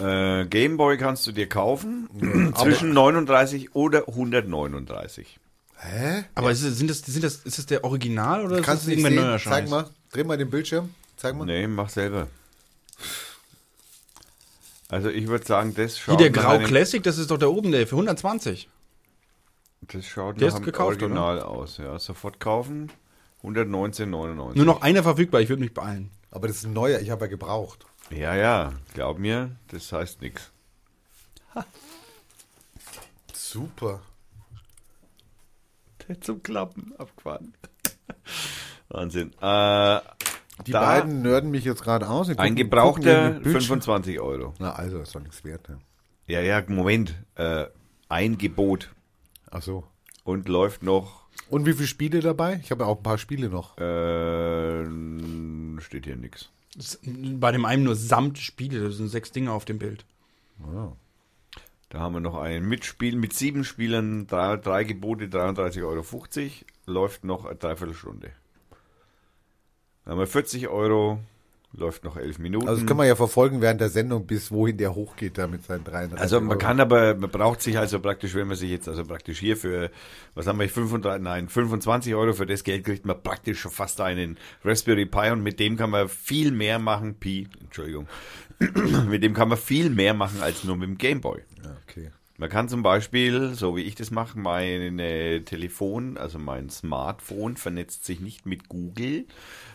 [0.00, 2.08] äh, Gameboy kannst du dir kaufen
[2.56, 5.38] zwischen 39 oder 139.
[5.84, 6.24] Hä?
[6.34, 8.90] Aber ist, es, sind das, sind das, ist das der Original oder ist Kannst das
[8.90, 9.70] du nicht irgendein neuer Zeig Scheiß?
[9.70, 9.90] mal.
[10.12, 10.94] Dreh mal den Bildschirm.
[11.16, 11.44] Zeig mal.
[11.44, 12.28] Nee, mach selber.
[14.88, 17.72] Also ich würde sagen, das schaut der nach Grau Classic, das ist doch der oben,
[17.72, 18.68] der für 120.
[19.80, 21.78] Das schaut Der nach ist gekauft, Original aus.
[21.78, 22.92] Ja, sofort kaufen.
[23.42, 24.54] 119,99.
[24.54, 26.10] Nur noch einer verfügbar, ich würde mich beeilen.
[26.30, 27.86] Aber das ist ein neuer, ich habe ja gebraucht.
[28.10, 30.52] Ja, ja, glaub mir, das heißt nichts.
[33.34, 34.00] Super.
[36.08, 37.54] Der zum Klappen abgefahren.
[38.88, 39.32] Wahnsinn.
[39.40, 40.00] Äh,
[40.66, 42.26] Die Da- beiden nörden mich jetzt gerade aus.
[42.28, 43.62] Die ein gucken- gebrauchter gucken in den Bildschirm.
[43.82, 44.54] 25 Euro.
[44.58, 45.68] Na, also, ist doch nichts wert.
[45.68, 45.78] Ja.
[46.26, 47.14] Ja, ja, Moment.
[47.34, 47.66] Äh,
[48.08, 48.90] ein Gebot
[49.50, 49.84] Ach so.
[50.24, 51.22] und läuft noch.
[51.48, 52.60] Und wie viele Spiele dabei?
[52.62, 53.76] Ich habe ja auch ein paar Spiele noch.
[53.78, 54.84] Äh,
[55.80, 56.50] steht hier nichts.
[56.76, 60.04] Das Bei dem einen nur samt Spiele, das sind sechs Dinge auf dem Bild.
[61.92, 66.02] Da haben wir noch ein Mitspiel mit sieben Spielern, drei, drei Gebote, 33,50 Euro.
[66.86, 68.30] Läuft noch eine Dreiviertelstunde.
[70.04, 71.18] Dann haben wir 40 Euro,
[71.74, 72.66] läuft noch elf Minuten.
[72.66, 75.64] Also das können wir ja verfolgen während der Sendung, bis wohin der hochgeht da mit
[75.64, 76.58] seinen 33 Also man Euro.
[76.60, 79.90] kann aber, man braucht sich also praktisch, wenn man sich jetzt also praktisch hier für,
[80.34, 84.00] was haben wir, 35, nein, 25 Euro für das Geld kriegt man praktisch schon fast
[84.00, 88.08] einen Raspberry Pi und mit dem kann man viel mehr machen, Pi, Entschuldigung,
[89.10, 91.42] mit dem kann man viel mehr machen als nur mit dem Gameboy.
[91.62, 92.10] Ja, okay.
[92.38, 94.96] Man kann zum Beispiel, so wie ich das mache, mein
[95.44, 99.26] Telefon, also mein Smartphone vernetzt sich nicht mit Google,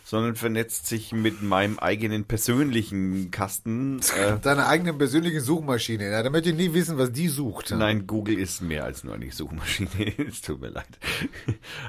[0.07, 3.99] sondern vernetzt sich mit meinem eigenen persönlichen Kasten.
[3.99, 6.09] Äh, Deine eigene persönliche Suchmaschine.
[6.09, 7.71] Ja, da möchte ich nie wissen, was die sucht.
[7.71, 9.89] Nein, Google ist mehr als nur eine Suchmaschine.
[10.29, 10.87] es tut mir leid.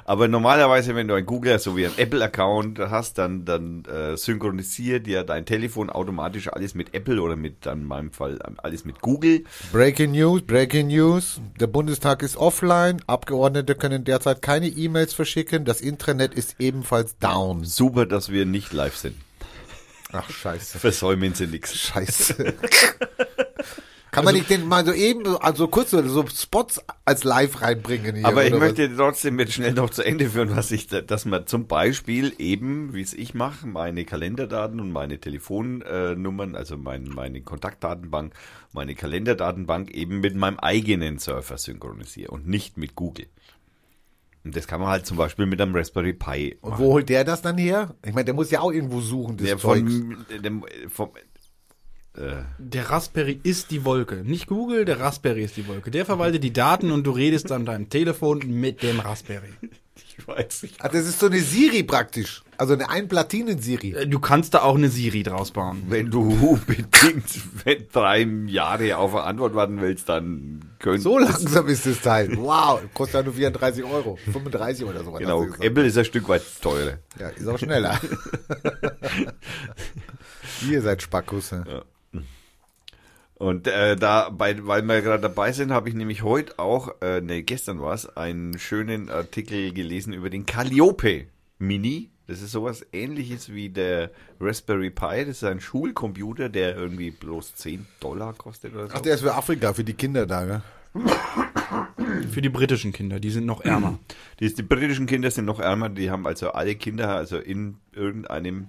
[0.05, 5.07] Aber normalerweise, wenn du ein Google, so wie ein Apple-Account hast, dann, dann äh, synchronisiert
[5.07, 9.01] ja dein Telefon automatisch alles mit Apple oder mit, dann in meinem Fall, alles mit
[9.01, 9.45] Google.
[9.71, 11.41] Breaking News, Breaking News.
[11.61, 13.01] Der Bundestag ist offline.
[13.07, 15.65] Abgeordnete können derzeit keine E-Mails verschicken.
[15.65, 17.63] Das Intranet ist ebenfalls down.
[17.63, 19.16] Super, dass wir nicht live sind.
[20.12, 20.79] Ach, scheiße.
[20.79, 21.77] Versäumen sie nichts.
[21.77, 22.55] Scheiße.
[24.11, 28.16] Kann man nicht den mal so eben, also kurz so, so Spots als live reinbringen
[28.16, 28.25] hier?
[28.27, 28.59] Aber ich was?
[28.59, 32.33] möchte trotzdem jetzt schnell noch zu Ende führen, was ich, da- dass man zum Beispiel
[32.38, 38.33] eben, wie es ich mache, meine Kalenderdaten und meine Telefonnummern, also mein, meine Kontaktdatenbank,
[38.73, 43.27] meine Kalenderdatenbank eben mit meinem eigenen Surfer synchronisiere und nicht mit Google.
[44.44, 47.24] Und das kann man halt zum Beispiel mit einem Raspberry Pi Und wo holt der
[47.24, 47.94] das dann her?
[48.05, 49.92] Ich meine, der muss ja auch irgendwo suchen, das Der Zeugs.
[49.92, 51.11] von, dem, vom,
[52.14, 54.16] äh, Der Raspberry ist die Wolke.
[54.24, 55.90] Nicht Google, der Raspberry ist die Wolke.
[55.90, 59.51] Der verwaltet die Daten und du redest an deinem Telefon mit dem Raspberry.
[60.19, 60.85] ich weiß nicht.
[60.85, 62.43] Ah, das ist so eine Siri praktisch.
[62.57, 63.93] Also eine Einplatinen-Siri.
[63.95, 65.85] Äh, Du kannst da auch eine Siri draus bauen.
[65.89, 67.25] Wenn du unbedingt
[67.65, 72.37] wenn drei Jahre auf eine Antwort warten willst, dann könntest So langsam ist das Teil.
[72.37, 74.19] Wow, kostet ja nur 34 Euro.
[74.33, 75.13] 35 oder so.
[75.13, 75.65] Genau, gesagt.
[75.65, 76.99] Apple ist ein Stück weit teurer.
[77.19, 77.99] Ja, ist auch schneller.
[80.69, 81.85] Ihr seid Spackusse.
[83.38, 87.20] Und äh, da, bei, weil wir gerade dabei sind, habe ich nämlich heute auch, äh,
[87.20, 91.27] ne, gestern war es, einen schönen Artikel gelesen über den Calliope
[91.59, 92.11] Mini.
[92.27, 95.24] Das ist sowas ähnliches wie der Raspberry Pi.
[95.24, 98.94] Das ist ein Schulcomputer, der irgendwie bloß 10 Dollar kostet oder so.
[98.96, 100.62] Ach, der ist für Afrika, für die Kinder da, gell?
[102.33, 103.98] Für die britischen Kinder, die sind noch ärmer.
[104.40, 108.68] Die, die britischen Kinder sind noch ärmer, die haben also alle Kinder, also in irgendeinem,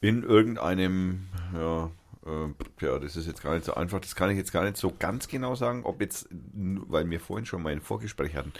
[0.00, 1.90] in irgendeinem, ja,
[2.30, 4.76] äh, ja, das ist jetzt gar nicht so einfach, das kann ich jetzt gar nicht
[4.76, 8.52] so ganz genau sagen, ob jetzt, weil wir vorhin schon mal ein Vorgespräch hatten,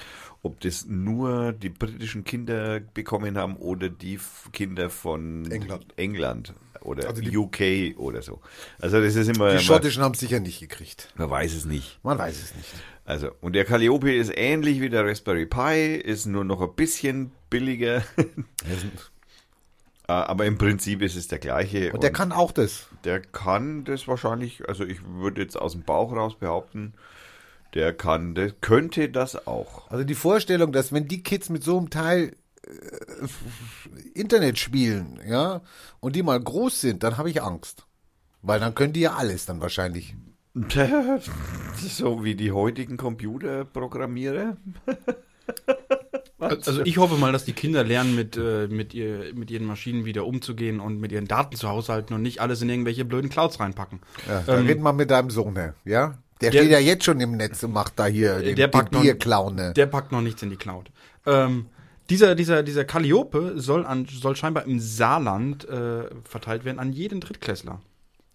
[0.42, 4.18] ob das nur die britischen Kinder bekommen haben oder die
[4.52, 5.86] Kinder von England.
[5.96, 8.40] England oder Also die- UK oder so.
[8.80, 11.12] Also das ist immer, Die Schottischen haben es sicher nicht gekriegt.
[11.16, 11.98] man weiß es nicht.
[12.02, 12.68] Man weiß es nicht.
[13.04, 17.32] Also, und der Calliope ist ähnlich wie der Raspberry Pi, ist nur noch ein bisschen
[17.50, 18.04] billiger.
[20.10, 21.92] Äh, Aber im Prinzip ist es der gleiche.
[21.92, 22.88] Und der kann auch das.
[23.04, 26.94] der kann das wahrscheinlich, also ich würde jetzt aus dem Bauch raus behaupten,
[27.74, 29.88] der kann, der könnte das auch.
[29.90, 32.34] Also die Vorstellung, dass wenn die Kids mit so einem Teil
[32.66, 35.60] äh, Internet spielen, ja,
[36.00, 37.86] und die mal groß sind, dann habe ich Angst.
[38.42, 40.16] Weil dann können die ja alles dann wahrscheinlich.
[41.76, 44.56] so wie die heutigen Computerprogrammierer.
[46.40, 50.04] Also ich hoffe mal, dass die Kinder lernen, mit, äh, mit, ihr, mit ihren Maschinen
[50.04, 53.60] wieder umzugehen und mit ihren Daten zu haushalten und nicht alles in irgendwelche blöden Clouds
[53.60, 54.00] reinpacken.
[54.28, 55.74] Ja, dann reden wir mit deinem Sohn, ne?
[55.84, 56.18] ja?
[56.40, 58.70] Der, Der- steht ja jetzt schon im Netz und macht da hier den, der den
[58.70, 59.54] packt noch- Bierclown.
[59.54, 59.72] Ne?
[59.74, 60.90] Der packt noch nichts in die Cloud.
[61.26, 61.66] Ähm,
[62.08, 67.20] dieser, dieser, dieser Calliope soll, an, soll scheinbar im Saarland äh, verteilt werden an jeden
[67.20, 67.80] Drittklässler.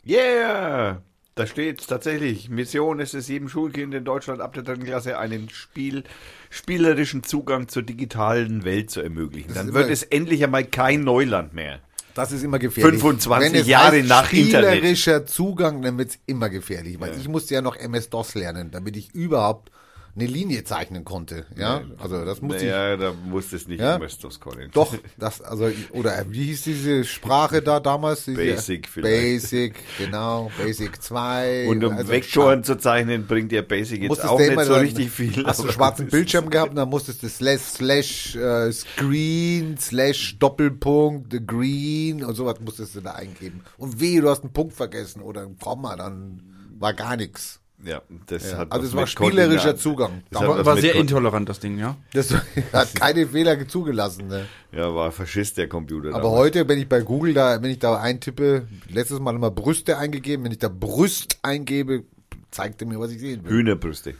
[0.07, 1.01] Yeah!
[1.37, 5.49] Da steht tatsächlich, Mission ist es jedem Schulkind in Deutschland ab der dritten Klasse einen
[5.49, 6.05] Spiel,
[6.49, 9.53] spielerischen Zugang zur digitalen Welt zu ermöglichen.
[9.53, 11.81] Dann wird es endlich einmal kein Neuland mehr.
[12.13, 13.01] Das ist immer gefährlich.
[13.01, 14.75] 25 Wenn es Jahre heißt nach Internet.
[14.77, 17.01] spielerischer Zugang, dann wird's immer gefährlich.
[17.01, 19.71] Weil ich musste ja noch MS-DOS lernen, damit ich überhaupt
[20.17, 21.45] eine Linie zeichnen konnte.
[21.57, 22.71] Ja, also das musste ich.
[22.71, 23.99] Naja, da musste es nicht Ja?
[23.99, 24.71] das können.
[24.71, 28.23] Doch, das, also, oder wie hieß diese Sprache da damals?
[28.25, 29.21] Diese, Basic vielleicht.
[29.21, 31.67] Basic, genau, Basic 2.
[31.67, 35.11] Und um also Vektoren zu zeichnen, bringt der Basic jetzt auch nicht so dann- richtig
[35.11, 35.45] viel.
[35.45, 40.37] Hast du einen schwarzen Bildschirm gehabt und dann musstest du slash, slash äh, Screen, slash
[40.39, 43.61] Doppelpunkt, the Green und sowas musstest du da eingeben.
[43.77, 46.41] Und weh, du hast einen Punkt vergessen oder ein Komma, dann
[46.77, 47.59] war gar nichts.
[47.85, 48.57] Ja, das Ja.
[48.57, 50.23] hat Also was es war spielerischer Zugang.
[50.31, 51.95] Das War, was war sehr Ko- intolerant, das Ding, ja.
[52.13, 52.33] Das
[52.73, 54.27] hat keine Fehler zugelassen.
[54.27, 54.47] Ne?
[54.71, 56.09] Ja, war Faschist der Computer.
[56.09, 56.37] Aber damals.
[56.39, 60.43] heute, wenn ich bei Google da, wenn ich da eintippe, letztes Mal immer Brüste eingegeben,
[60.45, 62.03] wenn ich da Brüst eingebe,
[62.51, 63.51] zeigt er mir, was ich sehen will.
[63.51, 64.15] Hühnerbrüste.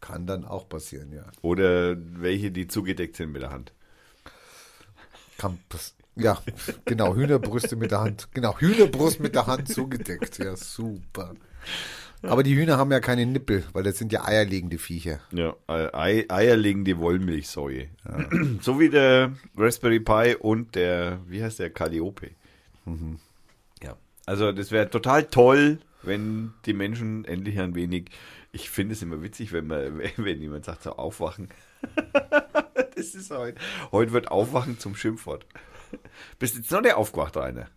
[0.00, 1.24] Kann dann auch passieren, ja.
[1.42, 3.72] Oder welche, die zugedeckt sind mit der Hand.
[5.38, 6.40] Kann pass ja,
[6.84, 8.28] genau, Hühnerbrüste mit der Hand.
[8.34, 10.38] Genau, Hühnerbrust mit der Hand zugedeckt.
[10.38, 11.34] Ja, super.
[12.26, 15.20] Aber die Hühner haben ja keine Nippel, weil das sind ja eierlegende Viecher.
[15.32, 17.88] Ja, Ei, eierlegende Wollmilchsäue.
[18.60, 22.30] So wie der Raspberry Pi und der, wie heißt der, Calliope.
[22.84, 23.18] Mhm.
[23.82, 28.10] Ja, also das wäre total toll, wenn die Menschen endlich ein wenig,
[28.52, 31.48] ich finde es immer witzig, wenn man, wenn jemand sagt, so aufwachen.
[32.96, 33.60] das ist heute,
[33.92, 35.46] heute wird aufwachen zum Schimpfwort.
[36.38, 37.68] Bist jetzt noch nicht aufgewacht, Rainer?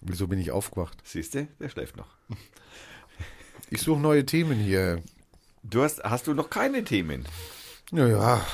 [0.00, 0.98] Wieso bin ich aufgewacht?
[1.02, 2.16] Siehst du, der schläft noch.
[3.70, 5.02] Ich suche neue Themen hier.
[5.62, 7.24] Du hast, hast du noch keine Themen?
[7.90, 8.46] Ja, ja.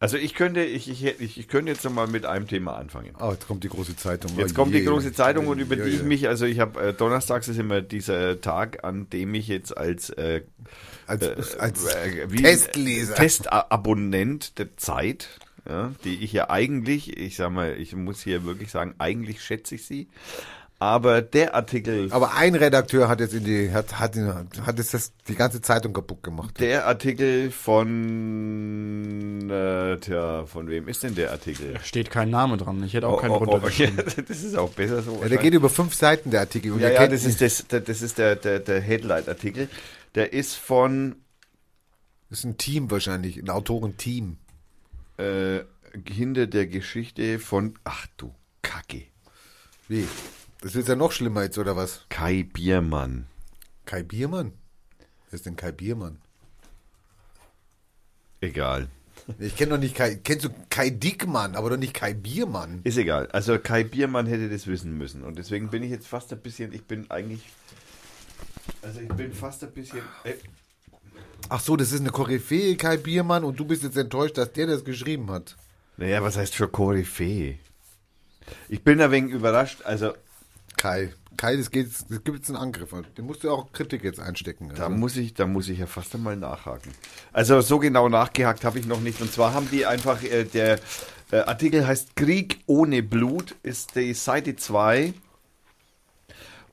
[0.00, 3.14] Also ich könnte, ich, ich, ich, könnte jetzt noch mal mit einem Thema anfangen.
[3.20, 4.36] Oh, jetzt kommt die große Zeitung.
[4.36, 4.84] Jetzt Oh kommt die je.
[4.84, 7.80] große Zeitung und über Ja, die ich mich, also ich habe, äh, donnerstags ist immer
[7.80, 10.42] dieser Tag, an dem ich jetzt als, äh,
[11.06, 13.14] als, als äh, wie- Testleser.
[13.14, 15.28] Testabonnent der Zeit
[15.66, 19.76] ja, die ich ja eigentlich, ich sag mal, ich muss hier wirklich sagen, eigentlich schätze
[19.76, 20.08] ich sie.
[20.80, 25.12] Aber der Artikel, Aber ein Redakteur hat jetzt in die, hat, hat, hat jetzt das,
[25.28, 26.58] die ganze Zeitung kaputt gemacht.
[26.60, 27.50] der Artikel
[28.24, 31.78] von, äh, tja, von wem ist denn der Artikel?
[31.82, 32.82] Steht kein Name dran.
[32.84, 33.96] Ich hätte auch keinen Oh, oh, oh, runtergeschrieben.
[33.96, 35.20] das ist auch besser so.
[35.22, 36.72] Ja, der geht über fünf Seiten, der Artikel.
[36.72, 39.68] Und Ja, ja, kennt das ist, das, das das ist der, der, der Headlight-Artikel.
[40.14, 41.16] Der ist von
[42.30, 44.38] das ist ein Team wahrscheinlich, ein Autorenteam.
[45.18, 45.60] äh,
[46.08, 49.02] hinter der Geschichte von, ach du Kacke,
[49.88, 50.06] Wie?
[50.64, 52.06] Das wird ja noch schlimmer jetzt, oder was?
[52.08, 53.26] Kai Biermann.
[53.84, 54.54] Kai Biermann?
[55.28, 56.16] Wer ist denn Kai Biermann?
[58.40, 58.88] Egal.
[59.38, 60.14] Ich kenne doch nicht Kai.
[60.14, 62.80] Kennst du Kai Dickmann, aber doch nicht Kai Biermann?
[62.82, 63.26] Ist egal.
[63.26, 65.22] Also Kai Biermann hätte das wissen müssen.
[65.22, 67.42] Und deswegen bin ich jetzt fast ein bisschen, ich bin eigentlich,
[68.80, 70.32] also ich bin fast ein bisschen, äh,
[71.50, 74.68] Ach so, das ist eine Koryphäe, Kai Biermann, und du bist jetzt enttäuscht, dass der
[74.68, 75.56] das geschrieben hat.
[75.98, 77.58] naja, was heißt schon Koryphäe?
[78.70, 80.14] Ich bin ein wenig überrascht, also
[80.76, 81.12] Kai.
[81.36, 82.90] Kai, das, geht, das gibt jetzt einen Angriff.
[83.16, 84.70] Den musst du auch Kritik jetzt einstecken.
[84.74, 84.96] Da Also.
[84.96, 86.92] muss ich, da muss ich ja fast einmal nachhaken.
[87.32, 89.20] Also so genau nachgehakt habe ich noch nicht.
[89.20, 90.78] Und zwar haben die einfach, äh, der
[91.32, 95.12] äh, Artikel heißt Krieg ohne Blut, ist die Seite 2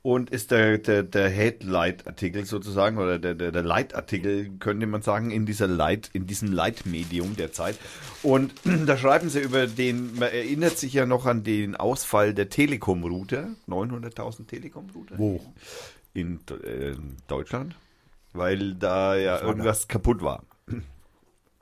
[0.04, 5.30] und ist der, der, der Headlight-Artikel sozusagen oder der, der, der Leitartikel, könnte man sagen,
[5.30, 7.78] in dieser Leit, in diesem Leitmedium der Zeit.
[8.24, 8.54] Und
[8.88, 13.50] da schreiben sie über den, man erinnert sich ja noch an den Ausfall der Telekom-Router,
[13.68, 15.18] 900.000 Telekom-Router.
[15.18, 15.40] Wo?
[16.14, 16.96] In äh,
[17.28, 17.76] Deutschland,
[18.34, 20.44] weil da ja irgendwas kaputt war.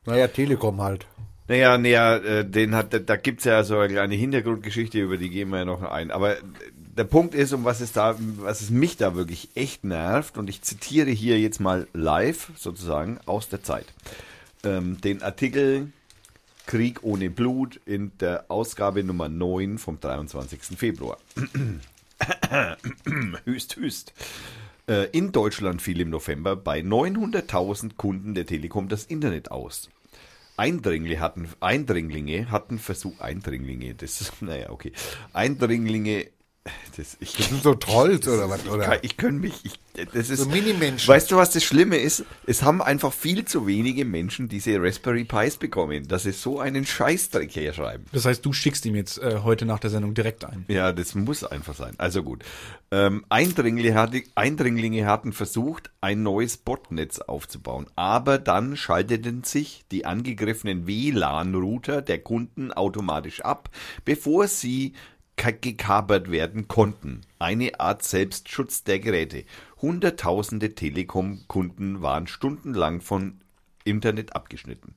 [0.06, 1.06] Naja, Telekom halt.
[1.49, 5.30] Naja, naja, äh, den hat, da, da gibt's ja so eine kleine Hintergrundgeschichte, über die
[5.30, 6.12] gehen wir ja noch ein.
[6.12, 6.38] Aber
[6.99, 10.49] der Punkt ist, um was es da, was es mich da wirklich echt nervt, und
[10.49, 13.85] ich zitiere hier jetzt mal live sozusagen aus der Zeit.
[14.65, 15.93] Ähm, den Artikel
[16.65, 20.77] Krieg ohne Blut in der Ausgabe Nummer 9 vom 23.
[20.77, 21.17] Februar.
[23.45, 24.12] Hüst, hüst.
[24.89, 29.89] Äh, In Deutschland fiel im November bei 900.000 Kunden der Telekom das Internet aus.
[30.57, 34.91] Eindringlinge hatten, Eindringlinge hatten Versuch, Eindringlinge, das ist, naja, okay.
[35.31, 36.27] Eindringlinge,
[36.97, 38.63] das, ich, Das sind so Trolls oder was?
[38.65, 38.84] ich, Oder?
[38.86, 39.79] kann, ich kann mich, ich,
[40.13, 41.08] das ist, So Minimenschen.
[41.08, 42.25] weißt du, was das Schlimme ist?
[42.45, 46.86] Es haben einfach viel zu wenige Menschen diese Raspberry Pis bekommen, dass sie so einen
[46.86, 48.05] Scheißdreck hier schreiben.
[48.12, 50.65] Das heißt, du schickst ihm jetzt äh, heute nach der Sendung direkt ein.
[50.67, 51.93] Ja, das muss einfach sein.
[51.97, 52.43] Also gut.
[52.91, 60.05] Ähm, Eindringlinge, hatte, Eindringlinge hatten versucht, ein neues Botnetz aufzubauen, aber dann schalteten sich die
[60.05, 63.69] angegriffenen WLAN-Router der Kunden automatisch ab,
[64.05, 64.93] bevor sie
[65.62, 67.21] gekapert werden konnten.
[67.39, 69.43] Eine Art Selbstschutz der Geräte.
[69.82, 73.39] Hunderttausende Telekom-Kunden waren stundenlang von
[73.86, 74.95] Internet abgeschnitten.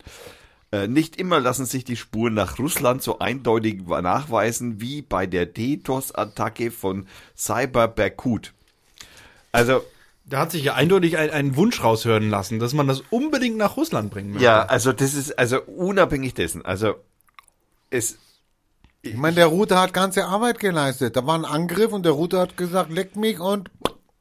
[0.72, 5.46] Äh, Nicht immer lassen sich die Spuren nach Russland so eindeutig nachweisen wie bei der
[5.46, 8.52] DDoS-Attacke von Cyber Berkut.
[9.52, 9.82] Also,
[10.24, 13.76] Da hat sich ja eindeutig ein, ein Wunsch raushören lassen, dass man das unbedingt nach
[13.76, 14.44] Russland bringen möchte.
[14.44, 16.94] ja, also das ist, also unabhängig dessen, also
[17.90, 18.18] es,
[19.04, 21.16] Ich meine, der Router hat ganze Arbeit geleistet.
[21.16, 23.68] Da war ein Angriff und der Router hat gesagt, leck mich und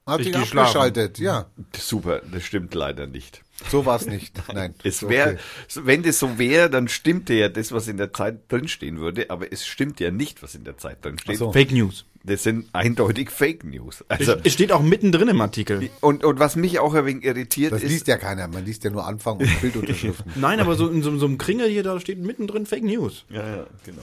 [0.07, 1.19] hat Ich sich abgeschaltet.
[1.19, 1.45] Ja,
[1.77, 3.43] super, das stimmt leider nicht.
[3.69, 4.33] so war es nicht.
[4.53, 4.73] Nein.
[4.83, 5.13] Es Okay.
[5.13, 5.37] wäre,
[5.75, 9.53] wenn das so wäre, dann stimmte ja das, was in der Zeit drinstehen würde, aber
[9.53, 11.37] es stimmt ja nicht, was in der Zeit drinsteht.
[11.37, 11.51] So.
[11.51, 12.05] Fake News.
[12.23, 14.03] Das sind eindeutig Fake News.
[14.07, 15.89] Also, Es steht auch mittendrin im Artikel.
[16.01, 18.47] und, und was mich auch ein wenig irritiert Das ist, liest ja keiner.
[18.47, 20.31] Man liest ja nur Anfang und Bildunterschriften.
[20.35, 23.25] Nein, aber so in so, so einem Kringel hier, da steht mittendrin Fake News.
[23.29, 24.01] ja, ja, genau.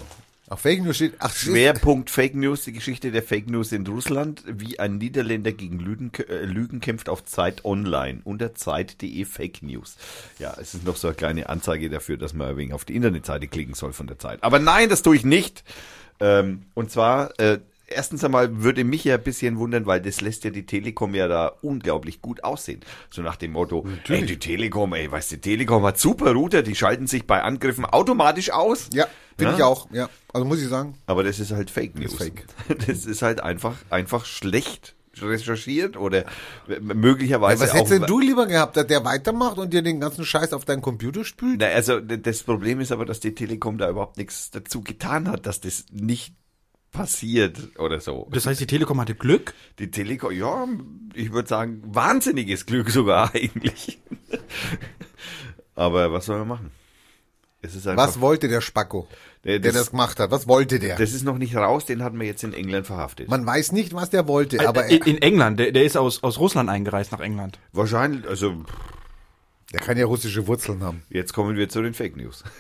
[0.51, 4.43] Auf Fake News steht, ach, Schwerpunkt Fake News, die Geschichte der Fake News in Russland,
[4.47, 9.97] wie ein Niederländer gegen Lügen, äh, Lügen kämpft auf Zeit Online unter Zeit.de Fake News.
[10.39, 12.97] Ja, es ist noch so eine kleine Anzeige dafür, dass man ein wenig auf die
[12.97, 14.43] Internetseite klicken soll von der Zeit.
[14.43, 15.65] Aber nein, das tue ich nicht.
[16.19, 20.45] Ähm, und zwar, äh, erstens einmal würde mich ja ein bisschen wundern, weil das lässt
[20.45, 22.81] ja die Telekom ja da unglaublich gut aussehen.
[23.11, 26.63] So nach dem Motto, ey, die Telekom, ey, weißt du, die Telekom hat super Router,
[26.63, 28.89] die schalten sich bei Angriffen automatisch aus.
[28.95, 29.07] Ja,
[29.39, 29.57] finde Ja?
[29.57, 29.91] ich auch.
[29.93, 30.95] Ja, also muss ich sagen.
[31.07, 32.13] Aber das ist halt Fake News.
[32.13, 32.45] Ist fake.
[32.87, 36.27] Das ist halt einfach, einfach schlecht recherchiert oder
[36.81, 37.75] möglicherweise Was auch.
[37.75, 40.81] hättest denn du lieber gehabt, dass der weitermacht und dir den ganzen Scheiß auf deinen
[40.81, 41.59] Computer spült?
[41.61, 45.47] Na, also das Problem ist aber, dass die Telekom da überhaupt nichts dazu getan hat,
[45.47, 46.35] dass das nicht
[46.93, 48.29] passiert oder so.
[48.31, 49.55] Das heißt, die Telekom hatte Glück.
[49.81, 50.67] Die Telekom, ja,
[51.15, 53.99] ich würde sagen, wahnsinniges Glück sogar eigentlich.
[55.75, 56.71] Aber was soll man machen?
[57.61, 59.09] Es ist einfach, Was wollte der Spacko,
[59.45, 60.31] Der- der das- das gemacht hat?
[60.31, 60.97] Was wollte der?
[60.97, 63.29] das ist noch nicht raus, den hatten wir jetzt in England verhaftet.
[63.29, 66.39] Man weiß nicht, was der wollte, aber in, in England, der, der ist aus, aus
[66.39, 67.59] Russland eingereist nach England.
[67.73, 68.65] Wahrscheinlich, also
[69.73, 71.03] Der kann ja russische Wurzeln haben.
[71.11, 72.45] Jetzt kommen wir zu den Fake News.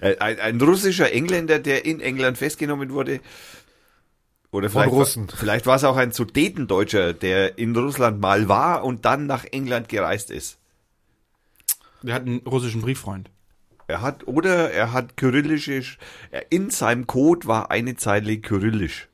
[0.00, 3.20] Äh, ein, ein russischer Engländer, der in England festgenommen wurde.
[4.50, 5.28] Oder Von vielleicht, Russen.
[5.28, 9.44] War, vielleicht war es auch ein Sudetendeutscher, der in Russland mal war und dann nach
[9.44, 10.56] England gereist ist.
[12.02, 13.28] Der hat einen russischen Brieffreund.
[13.88, 15.82] Er hat, oder er hat kyrillische,
[16.30, 19.08] er, in seinem Code war eine Zeile kyrillisch.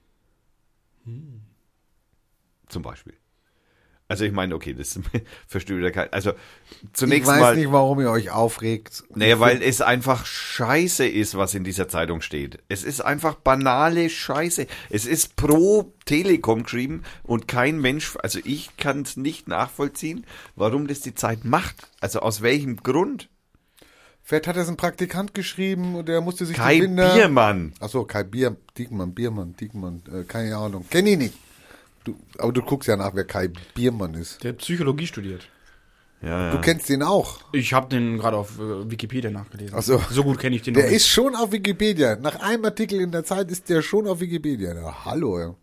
[2.68, 3.14] Zum Beispiel.
[4.08, 5.00] Also ich meine, okay, das
[5.46, 6.32] versteht wieder kein, also
[6.82, 7.56] Ich zunächst weiß mal.
[7.56, 9.04] nicht, warum ihr euch aufregt.
[9.14, 12.58] Naja, weil es einfach scheiße ist, was in dieser Zeitung steht.
[12.68, 14.66] Es ist einfach banale Scheiße.
[14.90, 20.88] Es ist pro Telekom geschrieben und kein Mensch, also ich kann es nicht nachvollziehen, warum
[20.88, 21.88] das die Zeit macht.
[22.00, 23.30] Also aus welchem Grund?
[24.24, 26.86] Vielleicht hat es ein Praktikant geschrieben und der musste sich Kai die.
[26.88, 27.72] Biermann.
[27.80, 30.84] Achso, Kai Bier, Diekmann, Biermann, Diekmann, äh, keine Ahnung.
[30.88, 31.34] Kenn ich nicht.
[32.04, 34.42] Du, aber du guckst ja nach, wer Kai Biermann ist.
[34.44, 35.48] Der hat Psychologie studiert.
[36.20, 36.62] Ja, Du ja.
[36.62, 37.40] kennst den auch.
[37.52, 39.74] Ich habe den gerade auf äh, Wikipedia nachgelesen.
[39.76, 40.00] Ach so.
[40.10, 40.96] So gut kenne ich den Der noch nicht.
[40.98, 42.14] ist schon auf Wikipedia.
[42.16, 44.72] Nach einem Artikel in der Zeit ist der schon auf Wikipedia.
[44.72, 45.54] Na, hallo, ja.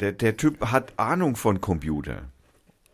[0.00, 2.22] Der, der Typ hat Ahnung von Computer.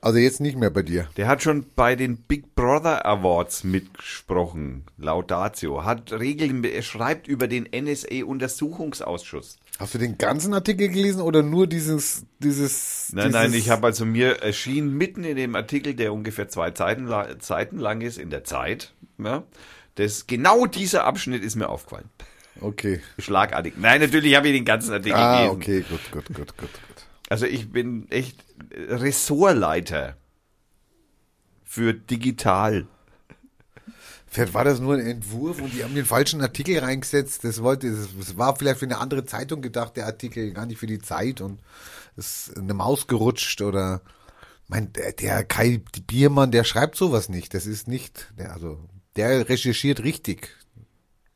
[0.05, 1.09] Also jetzt nicht mehr bei dir.
[1.16, 4.84] Der hat schon bei den Big Brother Awards mitgesprochen.
[4.98, 5.84] Laudatio.
[5.84, 9.57] Hat Regeln, er schreibt über den NSA-Untersuchungsausschuss.
[9.78, 13.12] Hast du den ganzen Artikel gelesen oder nur dieses, dieses?
[13.14, 16.70] Nein, dieses, nein, ich habe also mir erschien mitten in dem Artikel, der ungefähr zwei
[16.74, 19.42] Seiten, la- Seiten lang ist, in der Zeit, ja,
[19.96, 22.11] das, genau dieser Abschnitt ist mir aufgefallen.
[22.61, 23.00] Okay.
[23.18, 23.74] Schlagartig.
[23.78, 25.57] Nein, natürlich habe ich den ganzen Artikel Ah, gelesen.
[25.57, 26.93] okay, gut, gut, gut, gut, gut.
[27.29, 30.16] Also ich bin echt Ressortleiter
[31.64, 32.87] für digital.
[34.27, 37.45] Vielleicht war das nur ein Entwurf und die haben den falschen Artikel reingesetzt.
[37.45, 40.87] Das wollte, das war vielleicht für eine andere Zeitung gedacht, der Artikel, gar nicht für
[40.87, 41.61] die Zeit und
[42.16, 44.03] es ist eine Maus gerutscht oder,
[44.68, 47.55] mein, der, der Kai Biermann, der schreibt sowas nicht.
[47.55, 48.79] Das ist nicht, der, also,
[49.16, 50.51] der recherchiert richtig.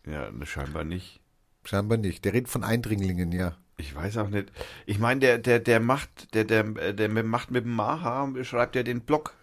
[0.07, 1.20] Ja, scheinbar nicht.
[1.64, 2.24] Scheinbar nicht.
[2.24, 3.57] Der redet von Eindringlingen, ja.
[3.79, 4.51] Ich weiß auch nicht.
[4.87, 8.83] Ich meine, der, der, der macht, der, der, der macht mit dem Maha, schreibt ja
[8.83, 9.35] den Blog,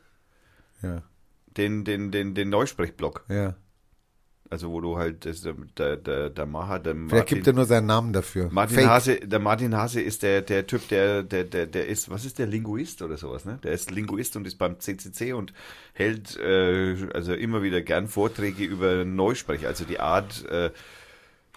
[0.83, 1.01] Ja,
[1.57, 3.25] den, den, den, den Neusprechblog.
[3.29, 3.55] ja.
[4.47, 5.41] Also wo du halt, das,
[5.75, 8.49] der, der, der Maha, der Vielleicht Martin, gibt er nur seinen Namen dafür.
[8.51, 8.85] Martin Fake.
[8.87, 12.37] Hase, der Martin Hase ist der, der Typ, der, der, der, der ist, was ist
[12.37, 13.57] der Linguist oder sowas, ne?
[13.63, 15.51] Der ist Linguist und ist beim CCC und
[15.93, 20.69] hält, äh, also immer wieder gern Vorträge über Neusprech, also die Art, äh,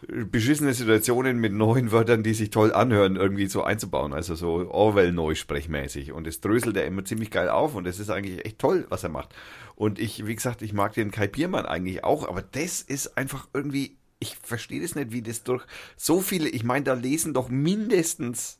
[0.06, 6.12] beschissene Situationen mit neuen Wörtern, die sich toll anhören, irgendwie so einzubauen, also so Orwell-Neusprechmäßig.
[6.12, 9.02] Und das dröselt er immer ziemlich geil auf und das ist eigentlich echt toll, was
[9.02, 9.34] er macht.
[9.74, 13.48] Und ich, wie gesagt, ich mag den Kai Biermann eigentlich auch, aber das ist einfach
[13.52, 15.64] irgendwie, ich verstehe das nicht, wie das durch
[15.96, 18.58] so viele, ich meine, da lesen doch mindestens,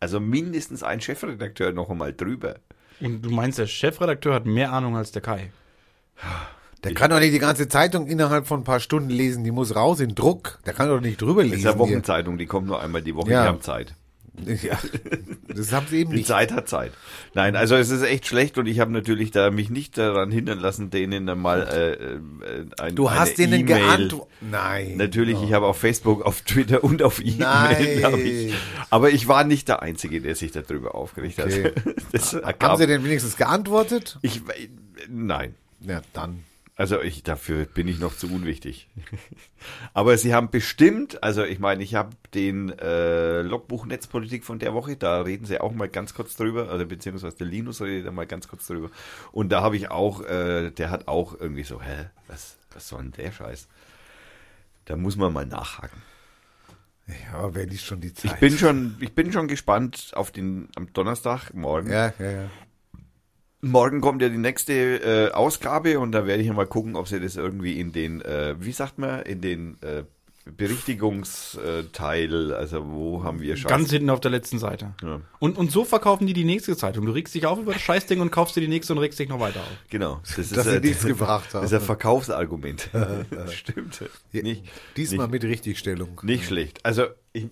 [0.00, 2.56] also mindestens ein Chefredakteur noch einmal drüber.
[3.00, 5.52] Und du meinst, der Chefredakteur hat mehr Ahnung als der Kai.
[6.84, 9.44] Der kann doch nicht die ganze Zeitung innerhalb von ein paar Stunden lesen.
[9.44, 10.58] Die muss raus in Druck.
[10.66, 11.58] Der kann doch nicht drüber Das lesen.
[11.60, 11.78] ist ja hier.
[11.78, 13.42] Wochenzeitung, die kommt nur einmal die Woche, Ja.
[13.42, 13.94] die haben Zeit.
[14.62, 14.78] Ja,
[15.54, 16.26] das haben sie eben Die nicht.
[16.26, 16.92] Zeit hat Zeit.
[17.34, 20.58] Nein, also es ist echt schlecht und ich habe natürlich da mich nicht daran hindern
[20.58, 24.28] lassen, denen dann mal äh, äh, ein, Du eine hast denen E-Mail- geantwortet.
[24.40, 24.96] Nein.
[24.96, 28.54] Natürlich, ich habe auf Facebook, auf Twitter und auf E-Mail.
[28.88, 31.64] Aber ich war nicht der Einzige, der sich darüber aufgeregt Okay.
[31.64, 31.72] hat.
[32.12, 34.18] Das Haben sie denn wenigstens geantwortet?
[34.22, 34.40] ich,
[35.10, 35.54] nein.
[35.80, 36.42] Ja, dann.
[36.74, 38.88] Also ich dafür bin ich noch zu unwichtig.
[39.94, 44.72] Aber sie haben bestimmt, also ich meine, ich habe den äh, Logbuch Netzpolitik von der
[44.72, 48.10] Woche, da reden sie auch mal ganz kurz drüber, also beziehungsweise der Linus redet da
[48.10, 48.90] mal ganz kurz drüber.
[49.32, 53.02] Und da habe ich auch, äh, der hat auch irgendwie so, hä, was, was soll
[53.02, 53.68] denn der Scheiß?
[54.86, 56.02] Da muss man mal nachhaken.
[57.06, 58.32] Ja, aber wer liest schon die Zeit?
[58.32, 61.90] Ich bin schon, ich bin schon gespannt auf den am Donnerstag morgen.
[61.90, 62.50] Ja, ja, ja.
[63.64, 67.06] Morgen kommt ja die nächste äh, Ausgabe und da werde ich ja mal gucken, ob
[67.06, 70.02] sie das irgendwie in den, äh, wie sagt man, in den äh,
[70.50, 73.70] Berichtigungsteil, also wo haben wir Scheiß?
[73.70, 74.94] Ganz hinten auf der letzten Seite.
[75.00, 75.20] Ja.
[75.38, 77.06] Und, und so verkaufen die die nächste Zeitung.
[77.06, 79.28] Du regst dich auf über das Scheißding und kaufst dir die nächste und regst dich
[79.28, 79.68] noch weiter auf.
[79.90, 80.18] Genau.
[80.26, 81.82] Das ist Dass sie ein- nichts gebracht Das ist haben.
[81.82, 82.90] ein Verkaufsargument.
[83.52, 84.02] Stimmt.
[84.32, 84.64] Nicht,
[84.96, 86.20] Diesmal nicht, mit Richtigstellung.
[86.24, 86.84] nicht schlecht.
[86.84, 87.46] Also ich,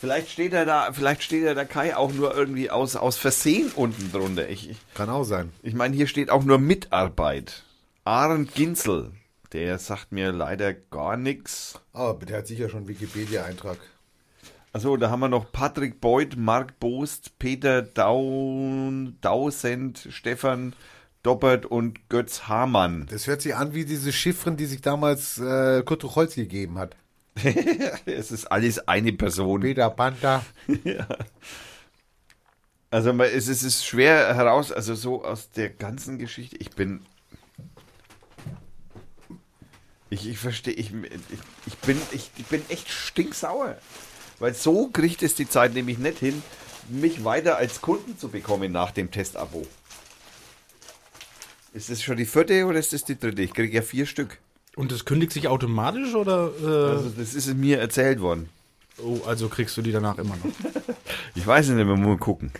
[0.00, 3.70] vielleicht steht er da, vielleicht steht er da Kai auch nur irgendwie aus, aus Versehen
[3.74, 4.48] unten drunter.
[4.48, 5.52] Ich, ich, Kann auch sein.
[5.62, 7.64] ich meine, hier steht auch nur Mitarbeit.
[8.04, 9.12] Arndt Ginzel,
[9.52, 11.80] der sagt mir leider gar nichts.
[11.92, 13.78] Aber der hat sicher schon Wikipedia-Eintrag.
[14.72, 20.74] Also, da haben wir noch Patrick Beuth, Mark Boost, Peter Daun, Dausend, Stefan
[21.22, 23.06] Doppert und Götz Hamann.
[23.10, 26.94] Das hört sich an wie diese Chiffren, die sich damals äh, Kurt Tucholsky gegeben hat.
[28.06, 29.60] Es ist alles eine Person.
[29.60, 30.44] Peter Panther.
[32.88, 36.56] Also man- es ist, es ist schwer heraus, also so aus der ganzen Geschichte.
[36.56, 37.00] Ich bin.
[40.08, 43.76] Ich, ich verstehe, ich, ich, ich, bin, ich, ich bin echt stinksauer.
[44.38, 46.42] Weil so kriegt es die Zeit nämlich nicht hin,
[46.88, 49.66] mich weiter als Kunden zu bekommen nach dem Testabo.
[51.74, 53.42] Ist das schon die vierte oder ist das die dritte?
[53.42, 54.38] Ich kriege ja vier Stück.
[54.76, 56.50] Und das kündigt sich automatisch oder?
[56.62, 56.66] Äh,
[56.96, 58.48] Also das ist mir erzählt worden.
[59.02, 60.44] oh, also kriegst du die danach immer noch.
[61.34, 62.50] Ich weiß nicht, wir müssen gucken.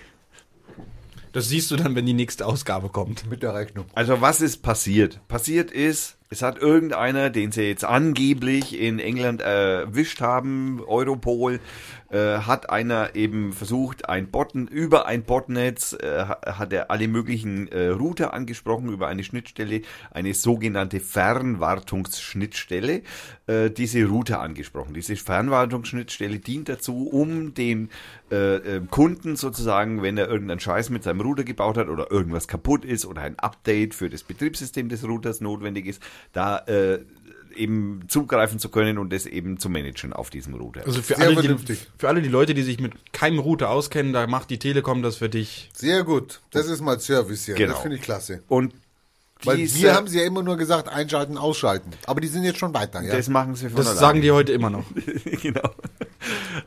[1.33, 3.29] Das siehst du dann, wenn die nächste Ausgabe kommt.
[3.29, 3.85] Mit der Rechnung.
[3.95, 5.21] Also was ist passiert?
[5.29, 11.61] Passiert ist, es hat irgendeiner, den sie jetzt angeblich in England erwischt haben, Europol,
[12.11, 17.09] äh, hat einer eben versucht, ein Botten über ein Botnetz äh, ha- hat er alle
[17.09, 23.03] möglichen äh, Router angesprochen über eine Schnittstelle, eine sogenannte Fernwartungsschnittstelle,
[23.47, 24.95] äh, diese Router angesprochen.
[24.95, 27.91] Diese Fernwartungsschnittstelle dient dazu, um den
[28.31, 32.49] äh, äh, Kunden sozusagen, wenn er irgendeinen Scheiß mit seinem Router gebaut hat oder irgendwas
[32.49, 36.03] kaputt ist oder ein Update für das Betriebssystem des Routers notwendig ist,
[36.33, 37.01] da äh,
[37.57, 40.85] eben zugreifen zu können und das eben zu managen auf diesem Router.
[40.87, 41.87] Also für Sehr alle, die, vernünftig.
[41.99, 45.17] für alle die Leute, die sich mit keinem Router auskennen, da macht die Telekom das
[45.17, 45.71] für dich.
[45.75, 46.41] Sehr gut.
[46.51, 47.55] Das ist mal Service hier.
[47.55, 47.73] Genau.
[47.73, 48.43] Das finde ich klasse.
[48.49, 48.73] und
[49.45, 51.91] Weil diese- wir haben sie ja immer nur gesagt, einschalten, ausschalten.
[52.07, 53.14] Aber die sind jetzt schon weiter, ja.
[53.14, 54.84] das machen sie von Das sagen die heute immer noch.
[55.43, 55.70] genau.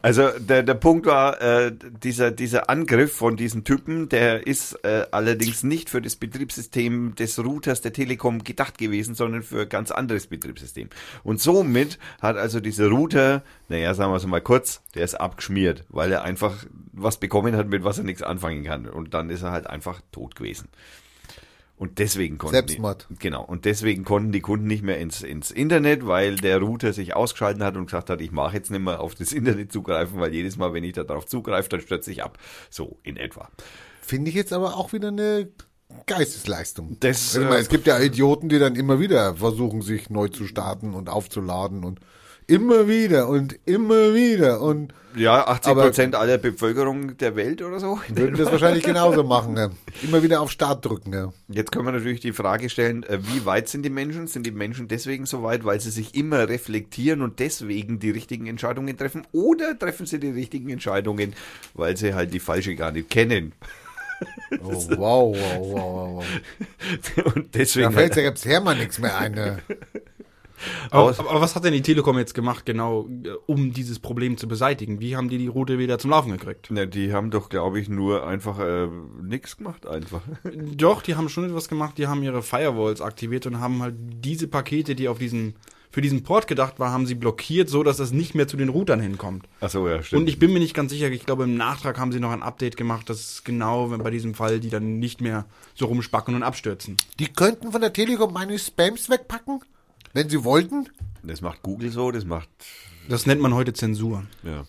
[0.02, 1.72] Also der, der Punkt war, äh,
[2.04, 7.40] dieser, dieser Angriff von diesen Typen, der ist äh, allerdings nicht für das Betriebssystem des
[7.40, 10.90] Routers der Telekom gedacht gewesen, sondern für ein ganz anderes Betriebssystem.
[11.24, 15.84] Und somit hat also dieser Router, naja, sagen wir es mal kurz, der ist abgeschmiert,
[15.90, 16.56] weil er einfach
[16.94, 18.86] was bekommen hat, mit was er nichts anfangen kann.
[18.88, 20.70] Und dann ist er halt einfach tot gewesen.
[21.80, 23.08] Und deswegen konnten Selbstmord.
[23.10, 23.42] Die, genau.
[23.42, 27.64] Und deswegen konnten die Kunden nicht mehr ins, ins Internet, weil der Router sich ausgeschaltet
[27.64, 30.58] hat und gesagt hat, ich mache jetzt nicht mehr auf das Internet zugreifen, weil jedes
[30.58, 32.38] Mal, wenn ich da drauf zugreife, dann stürzt sich ab.
[32.70, 33.50] So in etwa.
[34.02, 35.48] Finde ich jetzt aber auch wieder eine
[36.06, 36.98] Geistesleistung.
[37.00, 40.48] Das, meine, äh, es gibt ja Idioten, die dann immer wieder versuchen, sich neu zu
[40.48, 42.02] starten und aufzuladen und
[42.50, 47.80] immer wieder und immer wieder und Ja, 80 Aber- Prozent aller Bevölkerung der Welt oder
[47.80, 48.00] so.
[48.10, 49.58] würden das wahrscheinlich genauso machen.
[49.58, 49.70] Ja.
[50.04, 51.14] Immer wieder auf Start drücken.
[51.14, 51.34] Ja.
[51.48, 54.28] Jetzt können wir natürlich die Frage stellen, äh, wie weit sind die Menschen?
[54.28, 58.46] Sind die Menschen deswegen so weit, weil sie sich immer reflektieren und deswegen die richtigen
[58.46, 59.26] Entscheidungen treffen?
[59.32, 61.34] Oder treffen sie die richtigen Entscheidungen,
[61.74, 63.54] weil sie halt die falsche gar nicht kennen?
[64.62, 66.26] Oh, wow, wow, wow,
[67.16, 67.26] wow.
[67.36, 69.36] Und Da deswegen fällt ja selbst Hermann nichts mehr ein.
[69.36, 69.58] Ja.
[70.92, 74.48] Aber, aber was hat denn die Telekom jetzt gemacht, genau, äh, um dieses Problem zu
[74.48, 75.00] beseitigen?
[75.00, 76.68] Wie haben die die Route wieder zum Laufen gekriegt?
[76.70, 78.88] Na, die haben doch, glaube ich, nur einfach äh,
[79.22, 80.22] nichts gemacht, einfach.
[80.76, 84.48] Doch, die haben schon etwas gemacht, die haben ihre Firewalls aktiviert und haben halt diese
[84.48, 85.56] Pakete, die auf diesen,
[85.92, 88.70] für diesen Port gedacht war, haben sie blockiert, so dass das nicht mehr zu den
[88.70, 89.46] Routern hinkommt.
[89.60, 90.22] Achso, ja, stimmt.
[90.22, 92.44] Und ich bin mir nicht ganz sicher, ich glaube im Nachtrag haben sie noch ein
[92.44, 96.98] Update gemacht, dass genau bei diesem Fall die dann nicht mehr so rumspacken und abstürzen.
[97.20, 99.62] Die könnten von der Telekom meine Spams wegpacken,
[100.14, 100.90] wenn sie wollten.
[101.24, 102.50] das macht Google so, das macht,
[103.08, 104.24] Das nennt man heute Zensur.
[104.44, 104.66] ja.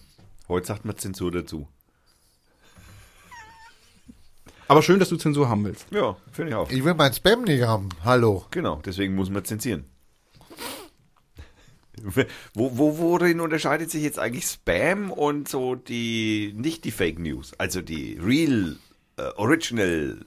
[0.48, 1.68] Heute sagt man Zensur dazu.
[4.66, 5.86] Aber schön, dass du Zensur haben willst.
[5.90, 6.70] Ja, finde ich auch.
[6.70, 7.88] Ich will mein Spam nicht haben.
[8.04, 8.46] Hallo.
[8.50, 9.84] Genau, deswegen muss man zensieren.
[12.54, 17.52] Wo, wo, worin unterscheidet sich jetzt eigentlich Spam und so die, nicht die Fake News,
[17.58, 18.78] also die Real,
[19.18, 20.24] äh, Original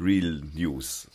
[0.00, 1.08] Real News?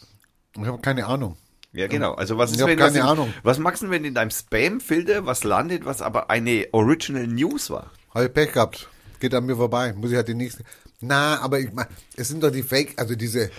[0.56, 1.36] Ich habe keine Ahnung.
[1.74, 2.14] Ja, genau.
[2.14, 3.34] Also was ist, Ich wenn keine was, in, Ahnung.
[3.44, 7.92] was machst du, wenn in deinem Spam-Filter was landet, was aber eine Original News war?
[8.14, 8.90] Habe ich Pech gehabt.
[9.20, 9.94] Geht an mir vorbei.
[9.94, 10.64] Muss ich halt die nächste.
[11.02, 13.50] Na, aber ich mein, es sind doch die Fake, also diese.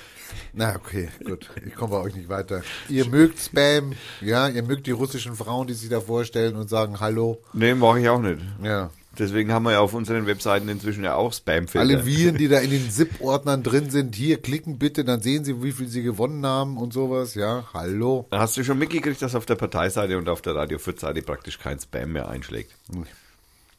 [0.53, 1.51] Na, okay, gut.
[1.67, 2.62] Ich komme bei euch nicht weiter.
[2.89, 7.01] Ihr mögt Spam, ja, ihr mögt die russischen Frauen, die sich da vorstellen und sagen
[7.01, 7.41] Hallo.
[7.53, 8.41] Nee, mache ich auch nicht.
[8.62, 8.91] Ja.
[9.19, 11.81] Deswegen haben wir ja auf unseren Webseiten inzwischen ja auch Spam-Filter.
[11.81, 15.62] Alle Viren, die da in den ZIP-Ordnern drin sind, hier klicken bitte, dann sehen sie,
[15.62, 17.35] wie viel sie gewonnen haben und sowas.
[17.35, 18.27] Ja, hallo.
[18.31, 21.79] Hast du schon mitgekriegt, dass auf der Parteiseite und auf der Radio Fürth-Seite praktisch kein
[21.79, 22.73] Spam mehr einschlägt?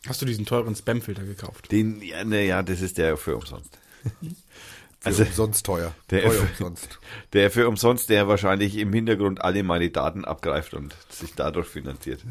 [0.08, 1.72] Hast du diesen teuren Spam-Filter gekauft?
[1.72, 3.78] Den, ja, ne, ja, das ist der für umsonst.
[5.02, 5.94] Für Also- umsonst teuer.
[6.10, 7.00] Der- teuer umsonst.
[7.34, 12.22] Der für umsonst, der wahrscheinlich im Hintergrund alle meine Daten abgreift und sich dadurch finanziert.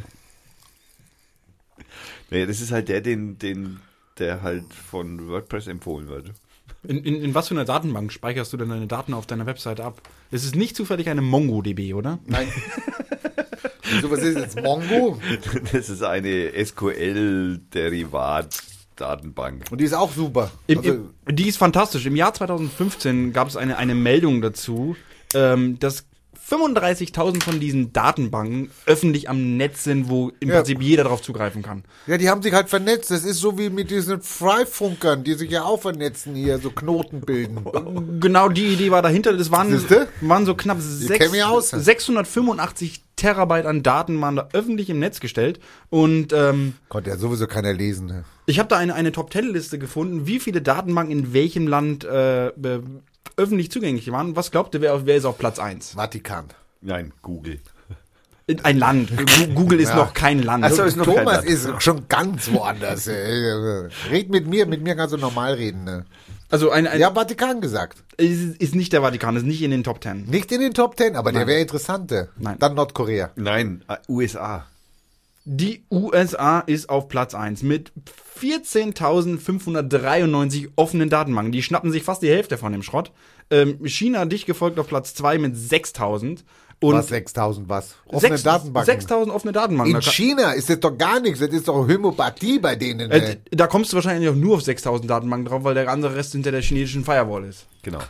[2.31, 3.81] Naja, das ist halt der, den, den,
[4.19, 6.31] der halt von WordPress empfohlen wird.
[6.87, 9.85] In, in, in was für einer Datenbank speicherst du denn deine Daten auf deiner Webseite
[9.85, 10.01] ab?
[10.31, 12.19] Es ist nicht zufällig eine MongoDB, oder?
[12.27, 12.49] Nein.
[13.91, 15.21] Wieso, was ist jetzt Mongo?
[15.73, 19.65] Das ist eine SQL-Derivat-Datenbank.
[19.71, 20.51] Und die ist auch super.
[20.67, 22.07] Im, Also, im, die ist fantastisch.
[22.07, 24.97] Im Jahr 2015 gab es eine, eine Meldung dazu,
[25.35, 26.07] ähm, dass
[26.49, 30.57] 35.000 von diesen Datenbanken öffentlich am Netz sind, wo im Ja.
[30.57, 31.85] Prinzip jeder darauf zugreifen kann.
[32.07, 33.11] Ja, die haben sich halt vernetzt.
[33.11, 37.21] Das ist so wie mit diesen Freifunkern, die sich ja auch vernetzen hier, so Knoten
[37.21, 37.65] bilden.
[38.21, 39.33] Genau die Idee war dahinter.
[39.37, 40.09] Das waren, Siehste?
[40.21, 41.71] waren so knapp sechs, kenn mich aus.
[41.71, 45.61] 685 Terabyte an Daten waren da öffentlich im Netz gestellt.
[45.91, 48.07] Und ähm, Konnte ja sowieso keiner lesen.
[48.07, 48.25] ne?
[48.47, 52.53] ich habe da eine, eine Top-10-Liste gefunden, wie viele Datenbanken in welchem Land äh,
[53.37, 54.37] öffentlich zugänglich waren.
[54.37, 55.93] Was glaubt ihr, wer, wer ist auf Platz 1?
[55.97, 56.47] Vatikan.
[56.81, 57.61] Nein, Google.
[58.63, 59.11] Ein Land.
[59.55, 59.97] Google ist Ja.
[59.97, 60.65] noch kein Land.
[60.65, 61.49] Ach so, ist noch kein Thomas Land.
[61.49, 63.09] ist schon ganz woanders.
[63.09, 65.85] Red mit mir, mit mir kannst du normal reden.
[65.85, 66.05] Ne?
[66.51, 67.99] Also ein, ein Ja, Vatikan gesagt.
[68.19, 70.27] ist, ist nicht der Vatikan, ist nicht in den Top 10.
[70.27, 72.29] Nicht in den Top Ten, aber der wäre interessanter.
[72.37, 72.57] Nein.
[72.59, 73.31] Dann Nordkorea.
[73.37, 74.67] Nein, äh, USA.
[75.47, 77.93] Die USA ist auf Platz 1 mit
[78.41, 81.53] 14.593 offenen Datenbanken.
[81.53, 83.13] Die schnappen sich fast die Hälfte von dem Schrott.
[83.51, 86.41] Ähm, China dicht gefolgt auf Platz 2 mit 6.000.
[86.81, 87.95] Und was, 6000 was?
[88.07, 89.01] Offene sechs- Datenbanken.
[89.01, 89.95] 6.000 offene Datenbanken.
[89.97, 91.41] In China ist das doch gar nichts.
[91.41, 93.11] Das ist doch Homöopathie bei denen.
[93.11, 96.33] äh, da kommst du wahrscheinlich auch nur auf 6.000 Datenbanken drauf, weil der andere Rest
[96.33, 97.67] hinter der chinesischen Firewall ist.
[97.83, 98.01] Genau.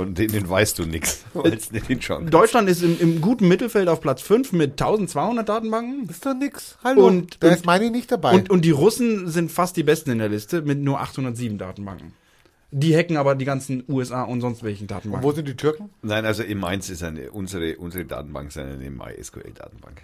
[0.00, 1.24] Von denen weißt du nichts.
[2.30, 6.08] Deutschland ist im, im guten Mittelfeld auf Platz 5 mit 1200 Datenbanken.
[6.08, 6.78] Ist doch nix.
[6.82, 7.06] Hallo.
[7.06, 8.32] Und- da und- ist meine nicht dabei.
[8.34, 12.14] Und, und die Russen sind fast die besten in der Liste mit nur 807 Datenbanken.
[12.70, 15.28] Die hacken aber die ganzen USA und sonst welchen Und Datenbanken.
[15.28, 15.90] wo sind die Türken?
[16.00, 20.00] Nein, also in Mainz ist eine, unsere, unsere Datenbank ist eine MySQL-Datenbank.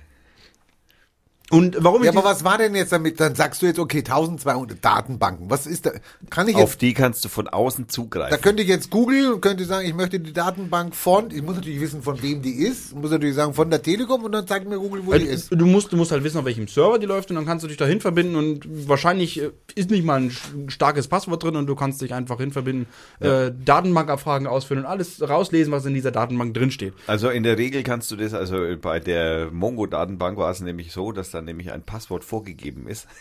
[1.50, 3.20] Und warum Ja, ich aber was war denn jetzt damit?
[3.20, 5.48] Dann sagst du jetzt, okay, 1200 Datenbanken.
[5.48, 5.92] Was ist da?
[6.28, 8.40] Kann ich Auf jetzt, die kannst du von außen da zugreifen.
[8.40, 11.80] könnte ich jetzt googeln und könnte sagen, ich möchte die Datenbank von, ich muss natürlich
[11.80, 12.88] wissen, von wem die ist.
[12.90, 15.52] Ich muss natürlich sagen, von der Telekom und dann zeigt mir Google, wo die ist.
[15.52, 17.68] du musst, du musst halt wissen, auf welchem Server die läuft und dann kannst du
[17.68, 20.36] dich dahin verbinden und wahrscheinlich äh, ist nicht mal ein
[20.68, 22.86] starkes Passwort drin und du kannst dich einfach hin verbinden,
[23.20, 26.94] äh, Datenbankabfragen ausfüllen und alles rauslesen, was in dieser Datenbank drinsteht.
[27.06, 31.12] Also in der Regel kannst du das, also bei der Mongo-Datenbank war es nämlich so,
[31.12, 33.06] dass da nämlich ein Passwort vorgegeben ist.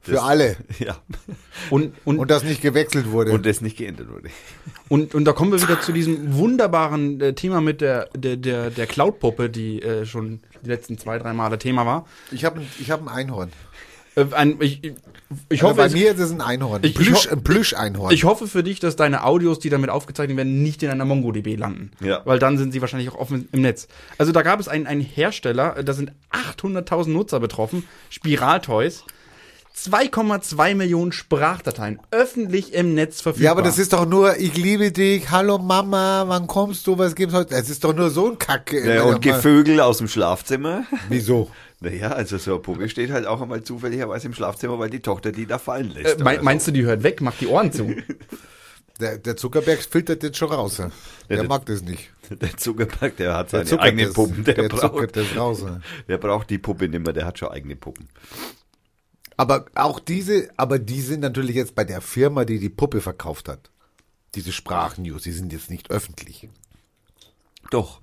[0.00, 0.56] Für alle.
[0.80, 0.96] Ja.
[1.70, 3.30] Und, und, Und das nicht gewechselt wurde.
[3.30, 4.30] Und das nicht geändert wurde.
[4.88, 8.70] Und, und da kommen wir wieder zu diesem wunderbaren äh, Thema mit der, der, der,
[8.70, 12.06] der Cloud-Puppe, die äh, schon die letzten zwei, drei Male Thema war.
[12.32, 13.52] ich habe ich hab ein Einhorn.
[14.16, 14.92] Äh, ein, ich,
[15.48, 16.82] ich, Also hoffe, bei es, mir ist es ein Einhorn.
[16.84, 18.12] Ich- Plüsch, ein Plüsch-Einhorn.
[18.12, 21.56] ich hoffe für dich, dass deine Audios, die damit aufgezeichnet werden, nicht in einer MongoDB
[21.56, 21.90] landen.
[22.00, 22.20] Ja.
[22.24, 23.88] Weil dann sind sie wahrscheinlich auch offen im Netz.
[24.18, 29.04] Also da gab es einen, einen Hersteller, äh, da sind 800.000 Nutzer betroffen, Spiraltoys.
[29.74, 33.44] 2,2 Millionen Sprachdateien öffentlich im Netz verfügbar.
[33.46, 37.14] Ja, aber das ist doch nur, ich liebe dich, hallo Mama, wann kommst du, was
[37.14, 37.54] gibt's heute?
[37.54, 38.94] Es ist doch nur so ein Kacke.
[38.96, 40.84] Ja, und Gevögel aus dem Schlafzimmer.
[41.08, 41.50] Wieso?
[41.82, 45.32] Naja, also so eine Puppe steht halt auch einmal zufälligerweise im Schlafzimmer, weil die Tochter
[45.32, 46.20] die da fallen lässt.
[46.20, 47.94] äh, mein, oder meinst du, die hört weg, macht die Ohren zu?
[49.00, 50.76] Der, der Zuckerberg filtert jetzt schon raus.
[50.76, 50.90] ja.
[51.28, 52.12] Der der- mag das nicht.
[52.28, 52.34] so.
[52.36, 54.44] Der Zuckerberg, der hat Der seine eigenen das, Puppen.
[54.44, 55.62] Der, der braucht, zuckert das raus.
[55.62, 55.80] ja.
[56.06, 58.08] der braucht die Puppe nicht mehr, der hat schon eigene Puppen.
[59.36, 63.48] Aber auch diese, aber die sind natürlich jetzt bei der Firma, die die Puppe verkauft
[63.48, 63.70] hat.
[64.36, 66.48] Diese Sprachnews, die sind jetzt nicht öffentlich.
[67.70, 68.01] Doch.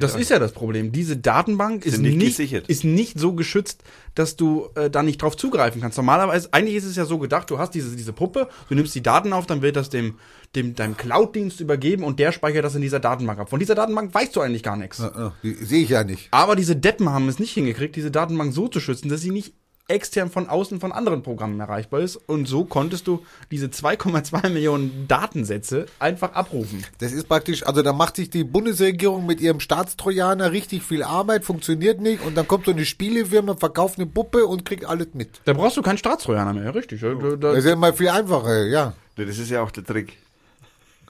[0.00, 0.92] Das ist ja das Problem.
[0.92, 2.68] Diese Datenbank ist nicht nicht, gesichert.
[2.68, 3.82] ist nicht so geschützt,
[4.14, 5.96] dass du äh, da nicht drauf zugreifen kannst.
[5.96, 9.02] Normalerweise, eigentlich ist es ja so gedacht, du hast diese, diese Puppe, du nimmst die
[9.02, 10.18] Daten auf, dann wird das dem,
[10.56, 13.50] dem deinem Cloud-Dienst übergeben und der speichert das in dieser Datenbank ab.
[13.50, 15.02] Von dieser Datenbank weißt du eigentlich gar nichts.
[15.42, 16.28] Sehe ich ja nicht.
[16.32, 19.54] Aber diese Deppen haben es nicht hingekriegt, diese Datenbank so zu schützen, dass sie nicht
[19.90, 22.16] extern von außen von anderen Programmen erreichbar ist.
[22.16, 26.84] Und so konntest du diese 2,2 Millionen Datensätze einfach abrufen.
[26.98, 31.44] Das ist praktisch, also da macht sich die Bundesregierung mit ihrem Staatstrojaner richtig viel Arbeit,
[31.44, 35.40] funktioniert nicht und dann kommt so eine Spielefirma, verkauft eine Puppe und kriegt alles mit.
[35.44, 37.00] Da brauchst du keinen Staatstrojaner mehr, richtig.
[37.00, 38.94] Da, da, Das ist ja mal viel einfacher, ja.
[39.16, 40.16] Das ist ja auch der Trick.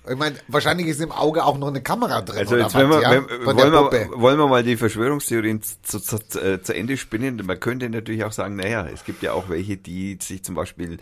[0.09, 3.03] Ich meine, wahrscheinlich ist im Auge auch noch eine Kamera drin Also jetzt wir, was,
[3.03, 3.11] ja?
[3.11, 7.43] wenn, wollen, wir, wollen wir mal die Verschwörungstheorien zu, zu, zu, äh, zu Ende spinnen.
[7.45, 10.99] Man könnte natürlich auch sagen, naja, es gibt ja auch welche, die sich zum Beispiel,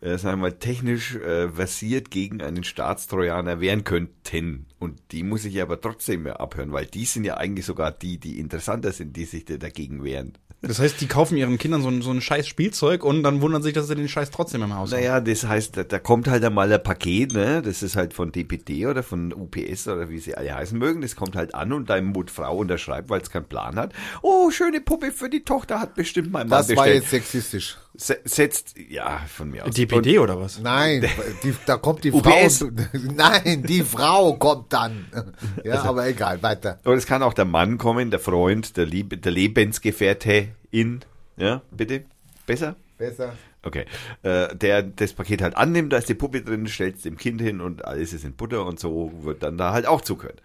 [0.00, 4.66] äh, sagen wir mal, technisch äh, versiert gegen einen Staatstrojaner wehren könnten.
[4.78, 8.16] Und die muss ich aber trotzdem mehr abhören, weil die sind ja eigentlich sogar die,
[8.16, 10.38] die interessanter sind, die sich da dagegen wehren.
[10.64, 13.62] Das heißt, die kaufen ihren Kindern so ein, so ein scheiß Spielzeug und dann wundern
[13.62, 15.00] sich, dass sie den Scheiß trotzdem im Haus haben.
[15.00, 17.62] Naja, das heißt, da, da kommt halt einmal ein Paket, ne?
[17.62, 21.00] Das ist halt von DPD oder von UPS oder wie sie alle heißen mögen.
[21.00, 23.92] Das kommt halt an und deine Mutfrau unterschreibt, weil es keinen Plan hat.
[24.22, 27.02] Oh, schöne Puppe für die Tochter hat bestimmt mein Mann Das war bestellt.
[27.02, 27.76] jetzt sexistisch.
[27.94, 29.74] Se- Setzt, ja, von mir aus.
[29.74, 30.58] DPD oder was?
[30.60, 31.04] Nein,
[31.42, 32.58] die, da kommt die UPS.
[32.58, 32.70] Frau.
[33.14, 35.06] Nein, die Frau kommt dann.
[35.64, 36.80] Ja, Also aber egal, weiter.
[36.84, 41.00] Und es kann auch der Mann kommen, der Freund, der, Lieb der Lebensgefährte in,
[41.36, 42.04] ja, bitte?
[42.46, 42.76] Besser?
[42.98, 43.34] Besser.
[43.62, 43.84] Okay.
[44.22, 47.40] Äh, der das Paket halt annimmt, da ist die Puppe drin, stellt es dem Kind
[47.40, 50.42] hin und alles ist in Butter und so wird dann da halt auch zugehört.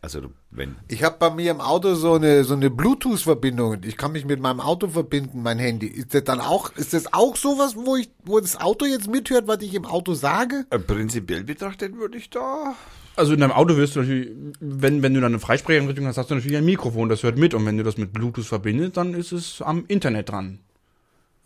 [0.00, 0.20] Also
[0.50, 3.78] wenn Ich habe bei mir im Auto so eine so eine Bluetooth-Verbindung.
[3.84, 5.86] Ich kann mich mit meinem Auto verbinden, mein Handy.
[5.86, 9.48] Ist das dann auch, ist das auch sowas, wo ich, wo das Auto jetzt mithört,
[9.48, 10.66] was ich im Auto sage?
[10.70, 12.74] äh, prinzipiell betrachtet würde ich da
[13.16, 14.30] Also in deinem Auto wirst du natürlich,
[14.60, 17.54] wenn, wenn du dann eine Freisprecheinrichtung hast, hast du natürlich ein Mikrofon, das hört mit.
[17.54, 20.60] Und wenn du das mit Bluetooth verbindest, dann ist es am Internet dran.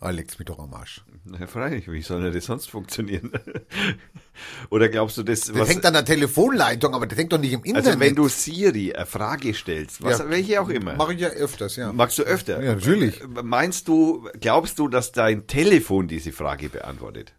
[0.05, 1.01] Ah, legt's mich doch am Arsch.
[1.23, 3.31] Na, freilich, wie soll denn das sonst funktionieren?
[4.69, 7.53] Oder glaubst du, das, Das was, hängt an der Telefonleitung, aber das hängt doch nicht
[7.53, 7.87] im Internet.
[7.87, 10.29] also wenn du Siri eine Frage stellst, was, Ja.
[10.29, 11.93] welche auch immer, Mache ich ja öfters, ja.
[11.93, 12.61] magst du öfter?
[12.61, 13.21] Ja, natürlich.
[13.43, 17.33] Meinst du, glaubst du, dass dein Telefon diese Frage beantwortet?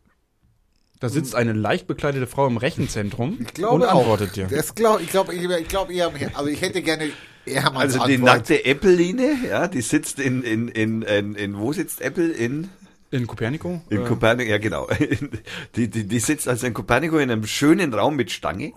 [1.01, 3.99] Da sitzt eine leicht bekleidete Frau im Rechenzentrum Ich glaube und auch.
[4.01, 4.47] antwortet dir.
[4.47, 7.11] Das glaub, ich glaube, ich, ich glaube eher, also ich hätte gerne
[7.75, 12.29] Also die nackte Apple-Line, ja, die sitzt in, in, in, in, in, wo sitzt Apple?
[12.31, 12.71] In,
[13.11, 13.83] In Copernico?
[13.91, 14.89] in Äh, Copernico, ja genau.
[15.77, 18.73] Die, die, die sitzt also in Copernico in einem schönen Raum mit Stange,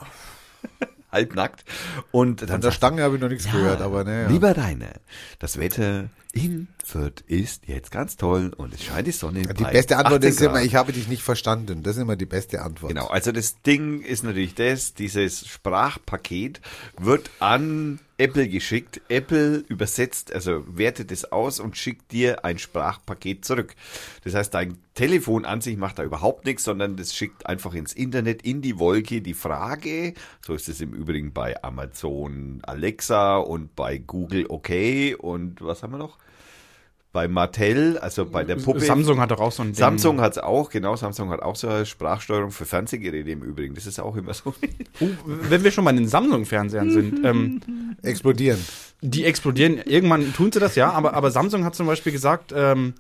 [1.12, 1.64] halbnackt.
[2.12, 4.28] Und dann An der sagt Stange habe ich noch nichts gehört, aber ne.
[4.28, 4.94] Lieber Rainer,
[5.40, 9.42] das Wetter in Fürth ist jetzt ganz toll und es scheint die Sonne.
[9.42, 11.82] Die beste Antwort 18 ist immer, ich habe dich nicht verstanden.
[11.84, 12.90] Das ist immer die beste Antwort.
[12.90, 16.62] Genau, also das Ding ist natürlich das, dieses Sprachpaket
[17.00, 19.02] wird an Apple geschickt.
[19.10, 23.76] Apple übersetzt, also wertet es aus und schickt dir ein Sprachpaket zurück.
[24.24, 27.94] Das heißt, dein Telefon an sich macht da überhaupt nichts, sondern das schickt einfach ins
[27.94, 30.14] Internet, in die Wolke die Frage.
[30.46, 34.72] So ist es im Übrigen bei Amazon Alexa und bei Google OK
[35.20, 36.18] und was haben wir noch?
[37.18, 38.80] Bei Mattel, also bei der Puppe.
[38.80, 39.76] Samsung hat doch auch so ein Ding.
[39.76, 43.74] Samsung hat es auch, genau, Samsung hat auch so eine Sprachsteuerung für Fernsehgeräte im Übrigen.
[43.74, 44.54] Das ist auch immer so.
[45.00, 48.60] Oh, wenn wir schon bei den Samsung-Fernsehern sind, ähm, Explodieren.
[49.02, 49.80] die explodieren.
[49.86, 52.94] Irgendwann tun sie das, ja, aber, aber Samsung hat zum Beispiel gesagt, ähm,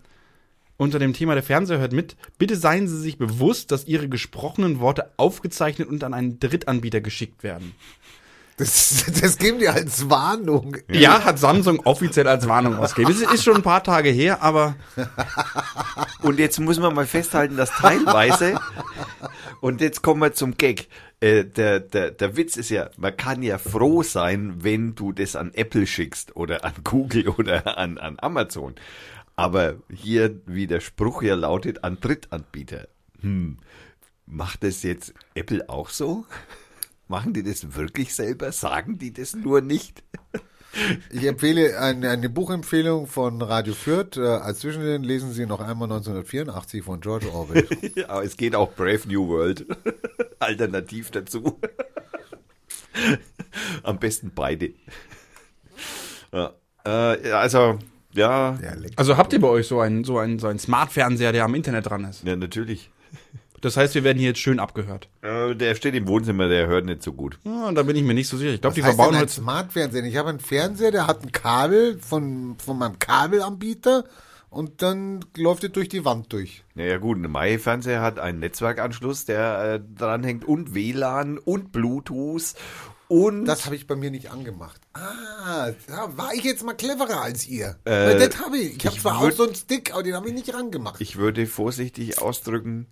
[0.78, 4.80] unter dem Thema der Fernseher hört mit, bitte seien Sie sich bewusst, dass Ihre gesprochenen
[4.80, 7.76] Worte aufgezeichnet und an einen Drittanbieter geschickt werden.
[8.58, 10.78] Das, das geben die als Warnung.
[10.90, 13.12] Ja, hat Samsung offiziell als Warnung ausgegeben.
[13.12, 14.76] Es ist schon ein paar Tage her, aber
[16.22, 18.60] Und jetzt muss man mal festhalten, dass teilweise,
[19.62, 20.88] und jetzt kommen wir zum Gag.
[21.20, 25.36] Äh, der, der, der Witz ist ja, man kann ja froh sein, wenn du das
[25.36, 28.76] an Apple schickst oder an Google oder an, an Amazon.
[29.36, 32.88] Aber hier, wie der Spruch ja lautet, an Drittanbieter.
[33.22, 33.58] Hm,
[34.26, 36.26] macht das jetzt Apple auch so?
[37.08, 38.52] Machen die das wirklich selber?
[38.52, 40.04] Sagen die das nur nicht?
[41.10, 44.18] Ich empfehle eine, eine Buchempfehlung von Radio Fürth.
[44.18, 47.68] Äh, als Zwischendrin lesen Sie noch einmal 1984 von George Orwell.
[48.08, 49.66] Aber es geht auch Brave New World.
[50.40, 51.60] Alternativ dazu.
[53.84, 54.74] Am besten beide.
[56.32, 56.54] Ja,
[56.86, 57.80] äh, also,
[58.14, 58.58] ja,
[58.98, 61.88] also habt ihr bei euch so einen so einen so einen Smart-Fernseher, der am Internet
[61.88, 62.24] dran ist?
[62.24, 62.92] ja, natürlich.
[63.62, 65.10] Das heißt, wir werden hier jetzt schön abgehört.
[65.22, 67.40] Äh, der steht im Wohnzimmer, der hört nicht so gut.
[67.44, 68.54] Ja, da bin ich mir nicht so sicher.
[68.54, 69.30] Ich glaube, die verbauen halt.
[69.30, 70.06] Smart-Fernsehen?
[70.06, 74.04] Ich habe einen Fernseher, der hat ein Kabel von, von meinem Kabelanbieter
[74.50, 76.64] und dann läuft er durch die Wand durch.
[76.76, 82.54] Naja gut, ein Mai-Fernseher hat einen Netzwerkanschluss, der äh, dranhängt und WLAN und Bluetooth
[83.08, 84.82] und Das habe ich bei mir nicht angemacht.
[84.94, 87.78] Ah, da war ich jetzt mal cleverer als ihr.
[87.86, 88.78] Äh, Weil das habe ich.
[88.78, 91.00] Ich habe zwar auch so einen Stick, aber den habe ich nicht rangemacht.
[91.00, 92.88] Ich würde vorsichtig ausdrücken,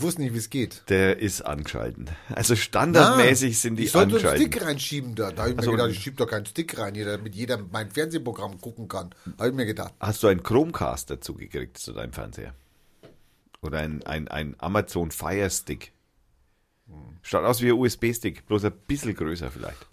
[0.00, 0.82] wusste nicht, wie es geht.
[0.88, 2.08] der ist angeschalten.
[2.30, 4.52] Also standardmäßig sind die Ah, ich sollte so einen angeschalten.
[4.52, 5.30] Stick reinschieben da.
[5.30, 7.90] Da habe ich Also- mir gedacht, ich schiebe doch keinen Stick rein, damit jeder mein
[7.90, 9.14] Fernsehprogramm gucken kann.
[9.38, 9.92] Habe ich mir gedacht.
[10.00, 12.54] Hast du einen Chromecast dazu gekriegt zu deinem Fernseher?
[13.60, 15.92] Oder ein, ein, ein Amazon Fire Stick?
[17.22, 19.86] Schaut aus wie ein USB-Stick, bloß ein bisschen größer vielleicht.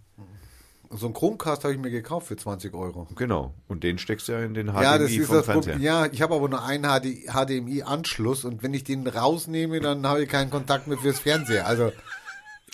[0.94, 3.08] So einen Chromecast habe ich mir gekauft für 20 Euro.
[3.16, 3.54] Genau.
[3.68, 5.74] Und den steckst du ja in den HDMI Ja, das ist vom das Fernseher.
[5.74, 5.82] Problem.
[5.82, 10.24] Ja, ich habe aber nur einen HD HDMI-Anschluss und wenn ich den rausnehme, dann habe
[10.24, 11.66] ich keinen Kontakt mehr fürs Fernseher.
[11.66, 11.92] Also,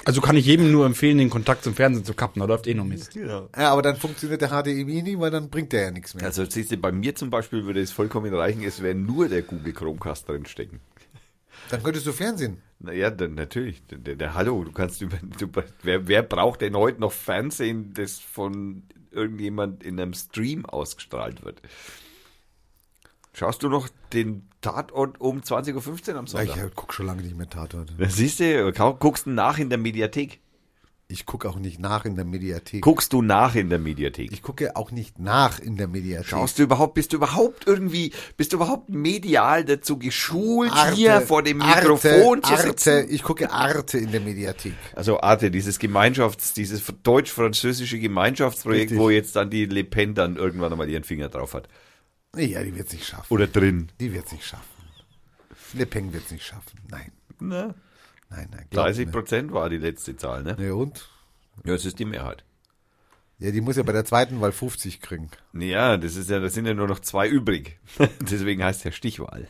[0.05, 2.39] Also kann ich jedem nur empfehlen, den Kontakt zum Fernsehen zu kappen.
[2.39, 3.13] Da läuft eh nur Mist.
[3.15, 3.47] Ja.
[3.57, 6.25] ja, aber dann funktioniert der HDMI nie, weil dann bringt der ja nichts mehr.
[6.25, 9.41] Also siehst du, bei mir zum Beispiel würde es vollkommen reichen, es wäre nur der
[9.41, 10.79] Google Chromecast drin stecken.
[11.69, 12.61] Dann könntest du Fernsehen.
[12.79, 13.83] Naja, dann natürlich.
[13.87, 15.47] Der, der, Hallo, du kannst über, du,
[15.83, 21.61] wer, wer braucht denn heute noch Fernsehen, das von irgendjemand in einem Stream ausgestrahlt wird?
[23.33, 25.73] Schaust du noch den Tatort um 20.15
[26.13, 26.71] Uhr am Ja, ich Sonntag?
[26.75, 27.93] guck schon lange nicht mehr Tatort.
[27.97, 30.39] Ja, siehst du, guckst du nach in der Mediathek?
[31.09, 32.81] Ich gucke auch nicht nach in der Mediathek.
[32.81, 34.29] Guckst du nach in der Mediathek?
[34.33, 36.27] Ich gucke auch nicht nach in der Mediathek.
[36.27, 41.21] Schaust du überhaupt, bist du überhaupt irgendwie, bist du überhaupt medial dazu geschult, Arte, hier
[41.21, 42.89] vor dem Mikrofon Arte, zu sitzen?
[42.89, 44.73] Arte, ich gucke Arte in der Mediathek.
[44.95, 48.99] Also Arte, dieses Gemeinschafts-, dieses deutsch-französische Gemeinschaftsprojekt, Richtig.
[48.99, 51.69] wo jetzt dann die Le Pen dann irgendwann einmal ihren Finger drauf hat.
[52.35, 53.33] Ja, die wird es nicht schaffen.
[53.33, 53.87] Oder drin.
[54.01, 54.65] Die wird es nicht schaffen.
[55.71, 56.79] Le Pen wird es nicht schaffen.
[56.89, 57.73] Nein, Na,
[58.29, 58.65] nein, nein.
[58.69, 59.11] glaub 30 mir.
[59.11, 60.55] Prozent war die letzte Zahl, ne?
[60.59, 61.09] Ja, und?
[61.65, 62.43] Ja, es ist die Mehrheit.
[63.39, 65.29] Ja, die muss ja bei der zweiten Wahl 50 kriegen.
[65.53, 67.79] Ja, das ist ja, da sind ja nur noch zwei übrig.
[68.19, 69.47] Deswegen heißt der Stichwahl.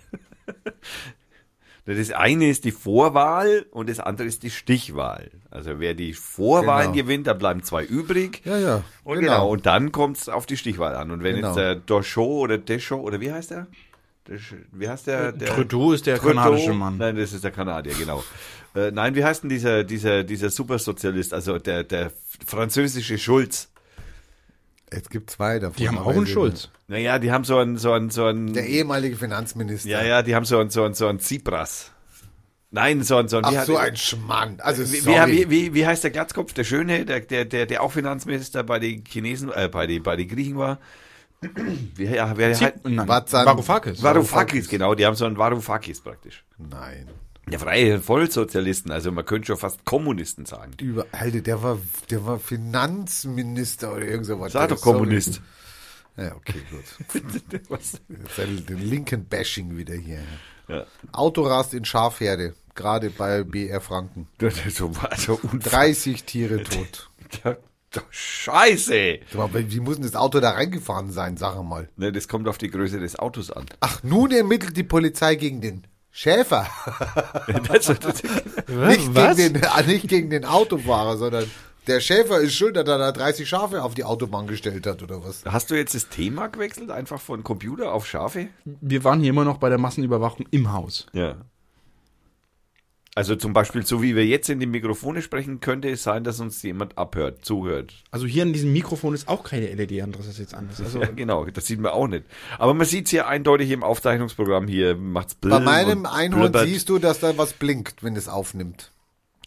[1.86, 5.32] Das eine ist die Vorwahl und das andere ist die Stichwahl.
[5.49, 7.03] Also wer die Vorwahlen Genau.
[7.05, 8.41] gewinnt, da bleiben zwei übrig.
[8.43, 8.84] Ja, ja.
[9.05, 9.49] Und genau.
[9.51, 11.11] und dann kommt es auf die Stichwahl an.
[11.11, 11.47] Und wenn Genau.
[11.47, 13.67] jetzt der Dochot oder Deschot oder wie heißt der?
[14.71, 15.32] Wie heißt der?
[15.32, 16.36] der Trudeau ist der Trudeau?
[16.36, 16.97] kanadische Mann.
[16.97, 18.23] Nein, das ist der Kanadier, genau.
[18.75, 22.11] äh, nein, wie heißt denn dieser, dieser, dieser Supersozialist, also der, der
[22.45, 23.69] französische Schulz?
[24.89, 25.75] Es gibt zwei davon.
[25.78, 26.69] Die haben auch einen Schulz.
[26.88, 29.89] Naja, die haben so einen, so einen, so einen, Der ehemalige Finanzminister.
[29.89, 31.91] ja, ja, die haben so einen, so einen, so einen Tsipras.
[32.69, 34.59] Nein, so einen, so einen, Ach, wie, so ein Schmann.
[34.59, 35.32] Also, wie, sorry.
[35.32, 38.80] wie, wie, wie heißt der Glatzkopf, der Schöne, der, der, der, der auch Finanzminister bei
[38.80, 40.80] den Chinesen, äh, bei den, bei den Griechen war?
[41.95, 44.01] Wie, ja, wer, nein, Vatzan- Varoufakis.
[44.01, 46.43] Varoufakis, genau, die haben so einen Varoufakis praktisch.
[46.57, 47.07] Nein.
[47.49, 50.71] Ja, freie Vollsozialisten, also man könnte schon fast Kommunisten sagen.
[50.81, 51.77] Über, Alter, der war,
[52.09, 54.51] der war Finanzminister oder irgend sowas.
[54.51, 54.97] Sag doch ist sorry.
[54.97, 55.41] Kommunist.
[56.17, 57.19] Ja, okay, gut.
[58.69, 60.21] Den linken Bashing wieder hier.
[60.67, 60.85] Ja.
[61.11, 64.27] Autorast in Schafherde, gerade bei BR Franken.
[64.39, 65.83] Das ist so, also unfassbar.
[65.83, 67.09] 30 Tiere tot.
[68.09, 69.19] Scheiße!
[69.53, 71.89] Wie muss denn das Auto da reingefahren sein, sag mal.
[71.95, 73.65] Ne, das kommt auf die Größe des Autos an.
[73.79, 76.67] Ach, nun ermittelt die Polizei gegen den Schäfer.
[77.67, 78.23] Das, das,
[78.67, 79.38] Nicht Was?
[79.38, 81.49] gegen, den, äh, nicht gegen den Autofahrer, sondern
[81.88, 85.23] der Schäfer ist schuld, dass er da 30 Schafe auf die Autobahn gestellt hat oder
[85.23, 85.43] was.
[85.45, 88.47] hast du jetzt das Thema gewechselt, einfach von Computer auf Schafe?
[88.65, 91.07] Wir waren hier immer noch bei der Massenüberwachung im Haus.
[91.13, 91.35] Ja.
[93.18, 96.39] Also zum Beispiel, so wie wir jetzt in die Mikrofone sprechen, könnte es sein, dass
[96.39, 97.95] uns jemand abhört, zuhört.
[98.11, 100.80] Also hier an diesem Mikrofon ist auch keine LED an, das ist jetzt anders.
[100.80, 102.26] Also Ja, genau, das sieht man auch nicht.
[102.59, 106.68] Aber man sieht es hier eindeutig im Aufzeichnungsprogramm hier, macht's Bei meinem Einhorn blubbert.
[106.68, 108.91] siehst du, dass da was blinkt, wenn es aufnimmt.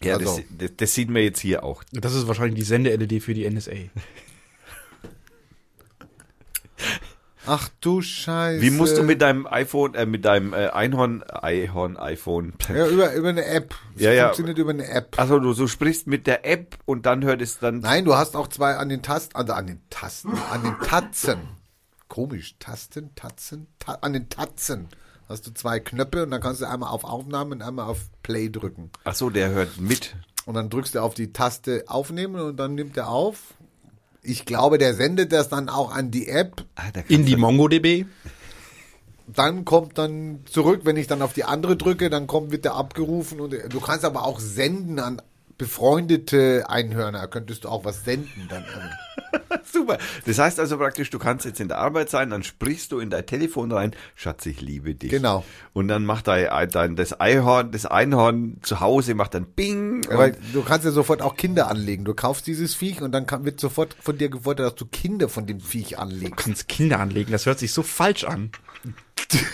[0.03, 1.85] Ja, also- das, das, das sieht man jetzt hier auch.
[1.93, 3.71] das ist wahrscheinlich die Sende-LED für die NSA.
[7.47, 8.61] Ach du Scheiße.
[8.61, 13.13] Wie musst du mit deinem iPhone, äh, mit deinem äh, Einhorn, Einhorn, iPhone, Ja, über,
[13.13, 13.73] über eine App.
[13.95, 14.23] Es Ja, ja.
[14.25, 15.17] funktioniert über eine App.
[15.19, 18.35] also du so sprichst mit der App und dann hört es dann, Nein, du hast
[18.35, 21.39] auch zwei an den Tasten, also an den Tasten, an den Tatzen.
[22.07, 24.89] Komisch, Tasten, Tatzen, ta an den Tatzen
[25.29, 28.49] hast du zwei Knöpfe und dann kannst du einmal auf Aufnahme und einmal auf Play
[28.49, 28.91] drücken.
[29.05, 30.15] ach so, der hört mit.
[30.45, 33.53] Und dann drückst du auf die Taste Aufnehmen und dann nimmt er auf.
[34.23, 36.63] Ich glaube, der sendet das dann auch an die App.
[36.75, 38.05] Ah, In die MongoDB.
[39.27, 42.75] Dann kommt dann zurück, wenn ich dann auf die andere drücke, dann kommt, wird der
[42.75, 45.21] abgerufen und du kannst aber auch senden an
[45.61, 47.27] befreundete Einhörner.
[47.27, 48.65] Könntest du auch was senden dann.
[49.71, 49.99] Super.
[50.25, 53.11] Das heißt also praktisch, du kannst jetzt in der Arbeit sein, dann sprichst du in
[53.11, 55.11] dein Telefon rein, Schatz, ich liebe dich.
[55.11, 55.45] Genau.
[55.73, 60.01] Und dann macht dein, dein das Einhorn, das Einhorn zu Hause macht dann Bing.
[60.09, 62.05] Weil du kannst ja sofort auch Kinder anlegen.
[62.05, 65.29] Du kaufst dieses Viech und dann kann, wird sofort von dir gefordert, dass du Kinder
[65.29, 66.37] von dem Viech Du anlegst.
[66.37, 68.49] kannst Kinder anlegen, das hört sich so falsch an.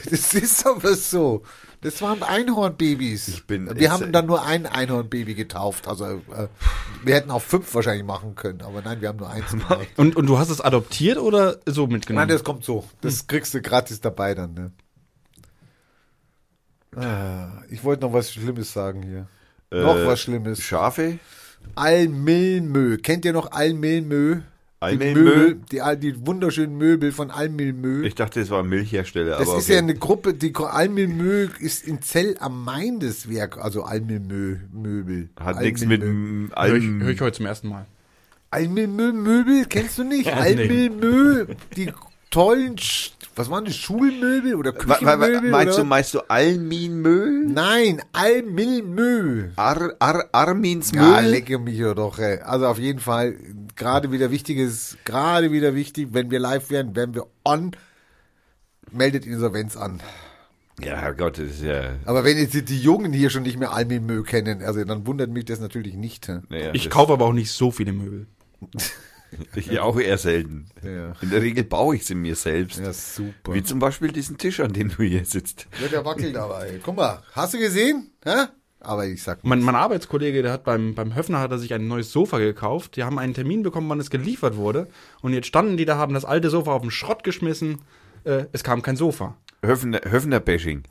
[0.10, 1.44] Das ist aber so.
[1.82, 3.28] Das waren Einhornbabys.
[3.28, 5.88] Ich bin- wir haben dann nur ein Einhornbaby getauft.
[5.88, 6.48] Also äh,
[7.04, 9.88] wir hätten auch fünf wahrscheinlich machen können, aber nein, wir haben nur eins gemacht.
[9.96, 12.28] Und, und du hast es adoptiert oder so Nein, mitgenommen?
[12.30, 12.84] das kommt so.
[13.02, 14.54] Das kriegst du gratis dabei dann.
[14.56, 14.72] Ne?
[16.96, 19.28] Ah, ich wollte noch was Schlimmes sagen hier.
[19.70, 20.62] noch was Schlimmes.
[20.64, 21.20] Schafe?
[21.76, 22.98] Almilmö.
[22.98, 24.42] Kennt ihr noch Almilmö?
[24.80, 25.24] Die Almilmö?
[25.24, 28.06] Möbel, die, all- die wunderschönen Möbel von Almilmö.
[28.06, 29.38] Ich dachte, das war ein Milchhersteller.
[29.40, 29.74] Das aber ist okay.
[29.74, 35.30] ja eine Gruppe, die Almilmö ist in Zell am Main das Werk, also Almilmö Möbel.
[35.40, 36.50] Hat nichts mit Almilmö.
[36.50, 37.02] dem Hör ich, Alm.
[37.02, 37.86] hör ich heute zum ersten Mal.
[38.52, 40.28] Almilmö Möbel, kennst du nicht?
[40.32, 41.92] Almilmö, die
[42.30, 45.50] tollen, Sch was waren das, Schulmöbel oder Küchenmöbel?
[45.52, 47.46] Meinst du, meinst du Alminmö?
[47.48, 49.50] Nein, Almilmö.
[49.56, 51.30] Ar, Ar, Armins Ja, Müll?
[51.32, 52.18] lecke mich ja doch.
[52.20, 52.40] Ey.
[52.40, 53.36] Also auf jeden Fall,
[53.76, 57.72] gerade wieder wichtiges, gerade wieder wichtig, wenn wir live werden, werden wir on,
[58.92, 60.00] meldet Insolvenz an.
[60.84, 61.96] Ja, Herrgott, das ist ja.
[62.06, 65.46] Aber wenn jetzt die Jungen hier schon nicht mehr Almimö kennen, also dann wundert mich
[65.46, 66.30] das natürlich nicht.
[66.50, 68.28] Naja, Ich kaufe aber auch nicht so viele Möbel.
[69.56, 70.68] Ich auch eher selten.
[70.84, 71.14] Ja.
[71.22, 72.80] In der Regel baue ich sie mir selbst.
[72.80, 73.54] Ja, super.
[73.54, 75.68] Wie zum Beispiel diesen Tisch, an dem du hier sitzt.
[75.82, 76.80] Ja, der wackelt aber, ey.
[76.84, 78.12] Guck mal, hast du gesehen?
[78.24, 78.48] Hä?
[78.80, 79.50] Aber ich sag mal.
[79.50, 82.96] Mein, mein Arbeitskollege, der hat beim, beim Höfner hat er sich ein neues Sofa gekauft.
[82.96, 84.88] Die haben einen Termin bekommen, wann es geliefert wurde.
[85.22, 87.80] Und jetzt standen die da, haben das alte Sofa auf den Schrott geschmissen.
[88.24, 89.36] Äh, es kam kein Sofa.
[89.64, 90.84] Höfner, Höfner-Bashing.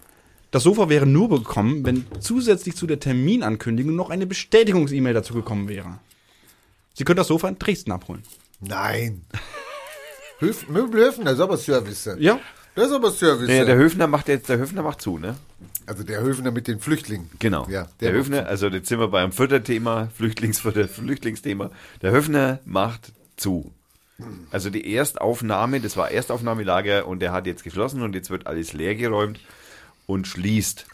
[0.50, 5.68] Das Sofa wäre nur bekommen, wenn zusätzlich zu der Terminankündigung noch eine Bestätigungs-E-Mail dazu gekommen
[5.68, 5.98] wäre.
[6.96, 8.22] Sie können das Sofa in Dresden abholen.
[8.60, 9.26] Nein.
[10.38, 12.08] Höf, Möbelhöfen, das ist aber Service.
[12.18, 12.40] Ja.
[12.74, 13.48] Das ist aber Service.
[13.48, 15.36] Naja, der Höfner macht jetzt, der Höfner macht zu, ne?
[15.86, 17.30] also der Höfner mit den Flüchtlingen.
[17.38, 17.66] Genau.
[17.68, 21.70] Ja, der, der Höfner, also jetzt sind wir beim Förderthema, Flüchtlingsförder, Flüchtlingsthema.
[22.02, 23.72] Der Höfner macht zu.
[24.50, 28.72] Also die Erstaufnahme, das war Erstaufnahmelager und der hat jetzt geschlossen und jetzt wird alles
[28.72, 29.40] leergeräumt
[30.06, 30.86] und schließt.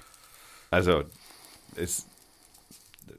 [0.70, 1.04] Also
[1.76, 2.06] es,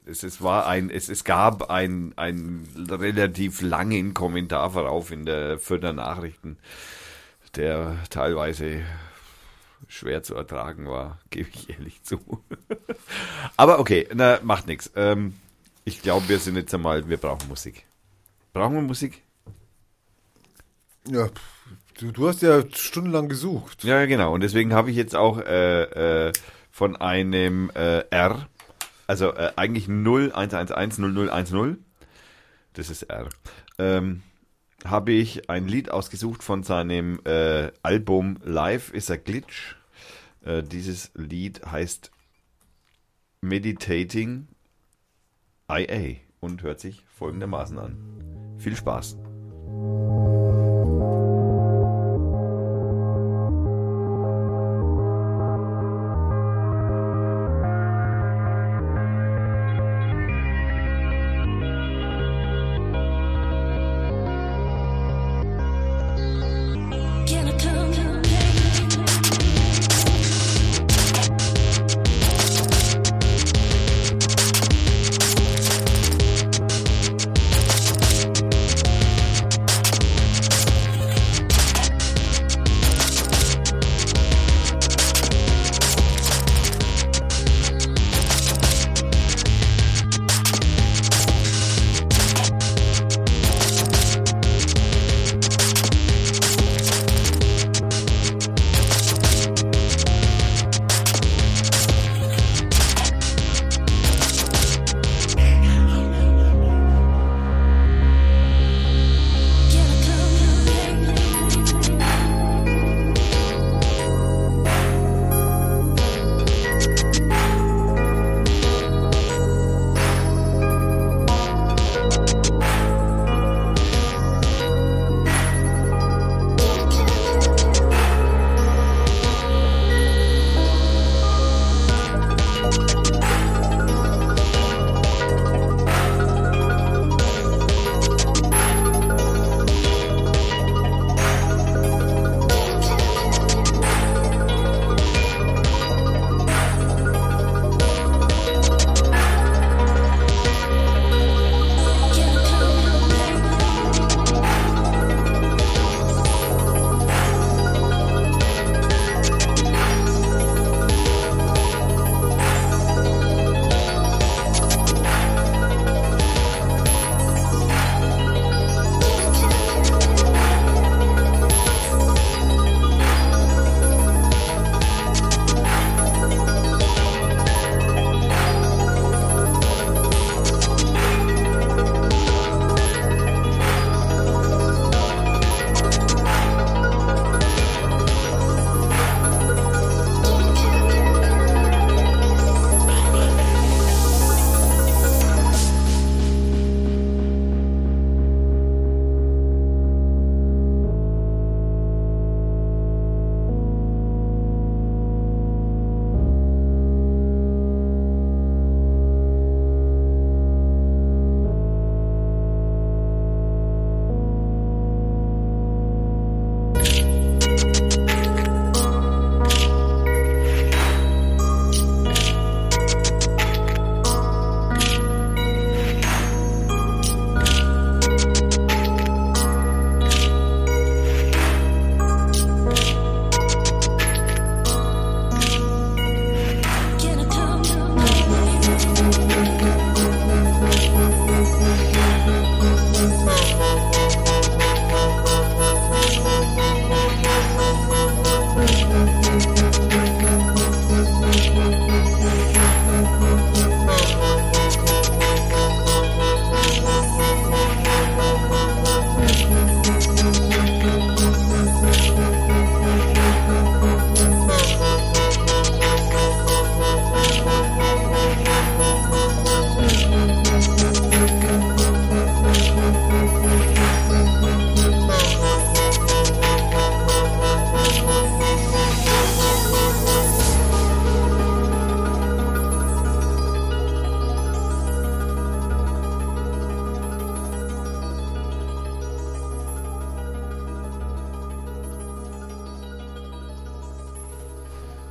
[0.06, 5.58] es, es war ein, es, es gab ein, ein relativ langen Kommentar vorauf in der
[5.58, 6.58] Fürther Nachrichten,
[7.56, 8.82] der teilweise
[9.88, 12.18] schwer zu ertragen war, gebe ich ehrlich zu.
[13.56, 14.90] Aber okay, na, macht nichts.
[14.96, 15.34] Ähm,
[15.84, 17.84] ich glaube, wir sind jetzt einmal, wir brauchen Musik.
[18.52, 19.22] Brauchen wir Musik?
[21.06, 21.28] Ja,
[21.98, 23.84] du, du hast ja stundenlang gesucht.
[23.84, 24.32] Ja, genau.
[24.32, 26.32] Und deswegen habe ich jetzt auch äh, äh,
[26.70, 28.48] von einem äh, R,
[29.06, 31.84] also äh, eigentlich 0111 0010,
[32.74, 33.28] das ist R,
[33.78, 34.22] ähm,
[34.84, 39.76] habe ich ein Lied ausgesucht von seinem äh, Album Live is a Glitch.
[40.44, 42.10] Äh, dieses Lied heißt
[43.40, 44.48] Meditating
[45.70, 47.96] IA und hört sich folgendermaßen an.
[48.58, 49.16] Viel Spaß.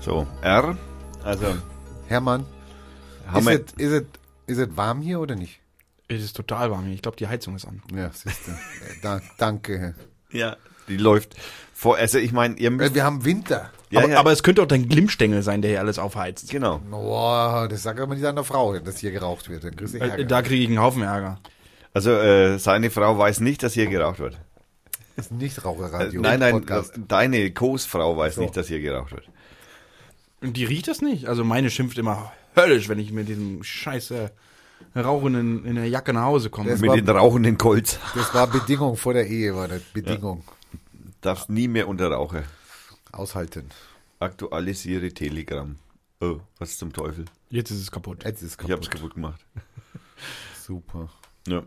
[0.03, 0.77] So, R.
[1.23, 1.45] Also,
[2.07, 2.45] Hermann,
[3.37, 4.03] ist es, ist, es,
[4.47, 5.61] ist es warm hier oder nicht?
[6.09, 6.93] Es ist total warm hier.
[6.95, 7.81] Ich glaube, die Heizung ist an.
[7.95, 8.51] Ja, siehst du.
[8.51, 8.55] Äh,
[9.01, 9.95] da, danke.
[10.31, 10.57] Ja,
[10.89, 11.35] die läuft
[11.73, 11.95] vor.
[11.95, 12.91] Also, ich meine, ihr müsst.
[12.91, 13.71] Äh, Wir haben Winter.
[13.89, 16.49] Ja, aber, ja, aber es könnte auch dein Glimmstängel sein, der hier alles aufheizt.
[16.49, 16.79] genau.
[16.79, 19.63] Boah, das sagt aber nicht deiner Frau, dass hier geraucht wird.
[19.63, 20.23] Dann kriegst du Äh, Ärger.
[20.25, 21.39] Da kriege ich einen Haufen Ärger.
[21.93, 24.37] Also, äh, seine Frau weiß nicht, dass hier geraucht wird.
[25.15, 26.19] Das ist nicht Äh, Raucherradio.
[26.21, 26.97] nein, nein, Podcast.
[26.97, 28.41] äh, deine Co-Frau weiß So.
[28.41, 29.29] nicht, dass hier geraucht wird.
[30.43, 31.27] Und die riecht das nicht.
[31.27, 34.31] Also meine schimpft immer höllisch, wenn ich mit diesem scheiße
[34.95, 36.69] rauchenden in der Jacke nach Hause komme.
[36.69, 37.97] Das Mit war- den rauchenden Colts.
[38.15, 39.81] Das war Bedingung vor der Ehe, war das.
[39.93, 40.43] Bedingung.
[41.21, 42.43] Darfst nie mehr unter Rauche.
[43.11, 43.69] Aushalten.
[44.19, 45.77] Aktualisiere Telegram.
[46.19, 47.25] Oh, was zum Teufel?
[47.49, 48.23] Jetzt ist es kaputt.
[48.25, 48.91] Jetzt ist Ich hab's kaputt.
[48.91, 49.45] kaputt gemacht.
[50.61, 51.09] Super.
[51.47, 51.63] Ja.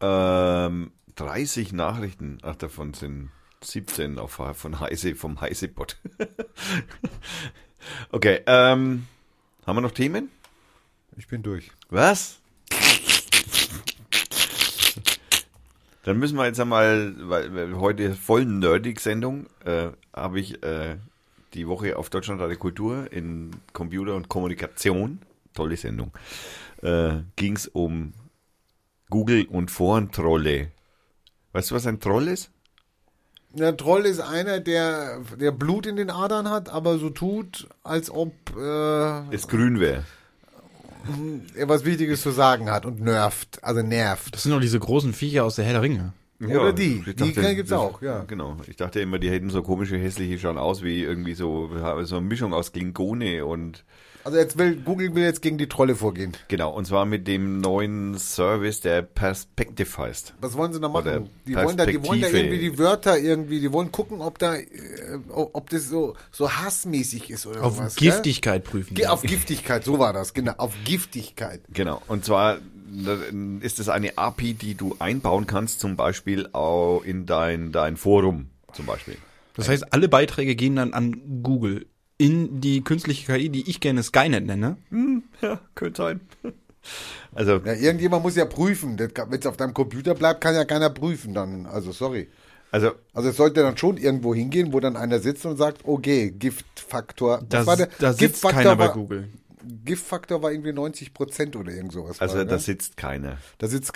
[0.00, 2.38] Ähm, 30 Nachrichten.
[2.42, 3.30] Ach, davon sind
[3.62, 5.96] 17 auf, von Heise, vom Heisebot.
[8.12, 9.06] okay, ähm,
[9.66, 10.30] haben wir noch Themen?
[11.16, 11.70] Ich bin durch.
[11.88, 12.40] Was?
[16.02, 20.98] Dann müssen wir jetzt einmal, weil heute voll nerdig Sendung, äh, habe ich äh,
[21.54, 25.20] die Woche auf Deutschland Kultur in Computer und Kommunikation,
[25.52, 26.12] tolle Sendung,
[26.82, 28.12] äh, ging es um
[29.10, 30.70] Google und Forentrolle.
[31.52, 32.52] Weißt du, was ein Troll ist?
[33.58, 38.10] Der Troll ist einer, der, der Blut in den Adern hat, aber so tut, als
[38.10, 40.04] ob äh, Es grün wäre.
[41.54, 43.62] er was Wichtiges zu sagen hat und nervt.
[43.62, 44.34] Also nervt.
[44.34, 46.12] Das sind doch diese großen Viecher aus der Herr der Ringe.
[46.40, 47.02] Oder die.
[47.06, 48.24] ich Die gibt's auch, ja.
[48.24, 48.58] Genau.
[48.66, 51.70] Ich dachte immer, die hätten so komische, hässliche, schauen aus wie irgendwie so,
[52.04, 53.84] so eine Mischung aus Klingone und
[54.26, 56.32] Also jetzt will, Google will jetzt gegen die Trolle vorgehen.
[56.48, 60.34] Genau, und zwar mit dem neuen Service, der Perspective heißt.
[60.40, 61.30] Was wollen sie da machen?
[61.46, 64.56] Die wollen da, die wollen da irgendwie die Wörter irgendwie, die wollen gucken, ob da,
[64.56, 64.66] äh,
[65.28, 67.94] ob das so, so hassmäßig ist oder Auf sowas.
[67.94, 68.94] Giftigkeit prüfen.
[68.94, 69.04] Gell?
[69.04, 71.60] Ge- Auf Giftigkeit, so war das, genau, auf Giftigkeit.
[71.72, 72.58] Genau, und zwar
[73.60, 78.50] ist es eine API, die du einbauen kannst, zum Beispiel auch in dein, dein Forum,
[78.72, 79.16] zum Beispiel.
[79.54, 81.86] Das heißt, alle Beiträge gehen dann an Google
[82.18, 84.76] in die künstliche KI, die ich gerne Skynet nenne.
[85.42, 86.20] Ja, könnte sein.
[87.34, 88.96] Also, Ja, irgendjemand muss ja prüfen.
[88.96, 89.10] Wenn
[89.40, 91.66] es auf deinem Computer bleibt, kann ja keiner prüfen dann.
[91.66, 92.28] Also sorry.
[92.70, 96.30] also Also es sollte dann schon irgendwo hingehen, wo dann einer sitzt und sagt, okay,
[96.30, 97.38] Giftfaktor.
[97.40, 97.88] Was Da, war der?
[97.98, 99.28] da sitzt Giftfaktor keiner bei war, Google.
[99.84, 102.20] Giftfaktor war irgendwie 90 Prozent oder irgend sowas.
[102.20, 102.60] also war, da ne?
[102.60, 103.38] sitzt keiner.
[103.58, 103.92] da sitzt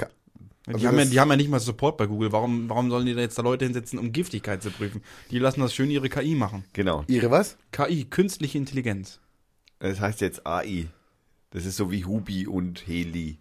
[0.66, 2.32] Die, also haben ja, die haben ja nicht mal Support bei Google.
[2.32, 5.02] Warum, warum sollen die da jetzt da Leute hinsetzen, um Giftigkeit zu prüfen?
[5.30, 6.64] Die lassen das schön ihre KI machen.
[6.74, 7.04] Genau.
[7.08, 7.56] Ihre was?
[7.72, 9.20] KI, künstliche Intelligenz.
[9.78, 10.88] Das heißt jetzt AI.
[11.50, 13.38] Das ist so wie Hubi und Heli.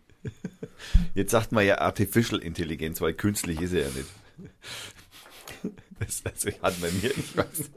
[1.13, 5.76] Jetzt sagt man ja Artificial Intelligenz, weil künstlich ist er ja nicht.
[5.99, 7.72] Das, das hat man mir, ich weiß.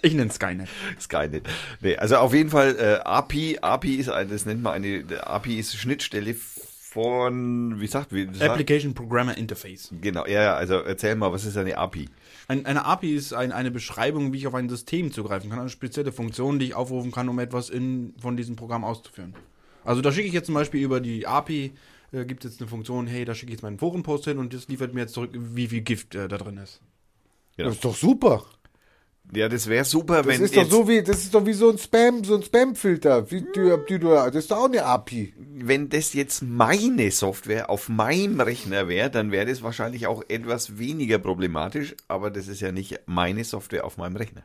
[0.00, 0.68] Ich nenne Skynet.
[0.98, 1.46] Skynet.
[1.80, 5.58] Nee, also auf jeden Fall äh, API, API ist ein, das nennt man eine API
[5.58, 6.34] ist Schnittstelle
[6.94, 9.90] von wie sagt wie sagt- Application Programmer Interface.
[10.00, 12.08] Genau, ja, ja, also erzähl mal, was ist eine API?
[12.46, 15.70] Ein, eine API ist ein, eine Beschreibung, wie ich auf ein System zugreifen kann, eine
[15.70, 19.34] spezielle Funktion, die ich aufrufen kann, um etwas in, von diesem Programm auszuführen.
[19.84, 21.72] Also da schicke ich jetzt zum Beispiel über die API,
[22.12, 24.54] äh, gibt es jetzt eine Funktion, hey, da schicke ich jetzt meinen Forenpost hin und
[24.54, 26.80] das liefert mir jetzt zurück, wie viel Gift äh, da drin ist.
[27.56, 27.70] Genau.
[27.70, 28.44] Das ist doch super.
[29.32, 31.70] Ja, das wäre super, Das wenn ist doch so wie, das ist doch wie so
[31.70, 33.30] ein Spam, so ein Spam-Filter.
[33.30, 35.34] Wie die, die du, das ist doch auch eine API.
[35.56, 40.78] wenn das jetzt meine Software auf meinem Rechner wäre, dann wäre das wahrscheinlich auch etwas
[40.78, 44.42] weniger problematisch, aber das ist ja nicht meine Software auf meinem Rechner.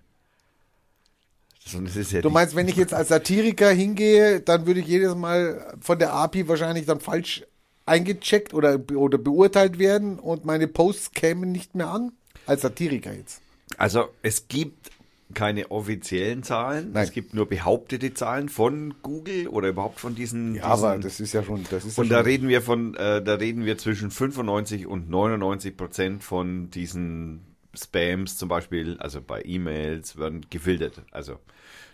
[1.71, 5.99] Ja Du meinst, wenn ich jetzt als Satiriker hingehe, dann würde ich jedes Mal von
[5.99, 7.43] der API wahrscheinlich dann falsch
[7.85, 12.11] eingecheckt oder, oder beurteilt werden und meine Posts kämen nicht mehr an?
[12.47, 13.41] Als Satiriker jetzt.
[13.79, 14.91] Also es gibt
[15.33, 17.03] keine offiziellen Zahlen, Nein.
[17.03, 20.55] es gibt nur behauptete Zahlen von Google oder überhaupt von diesen.
[20.55, 22.61] Ja, diesen aber das ist ja schon, das ist ja und da schon, reden wir
[22.61, 28.97] von, äh, da reden wir zwischen 95 und 99 Prozent von diesen Spams zum Beispiel,
[28.99, 31.03] also bei E-Mails, werden gefiltert.
[31.11, 31.37] Also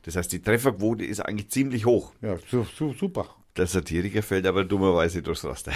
[0.03, 2.14] das heißt, die Trefferquote ist eigentlich ziemlich hoch.
[2.22, 3.28] ja, so, so, super.
[3.57, 5.72] Der Satiriker fällt aber dummerweise durchs Raster.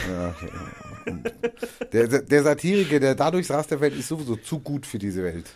[1.93, 5.55] Der, der Satiriker, der dadurch Raster fällt, ist sowieso zu gut für diese Welt.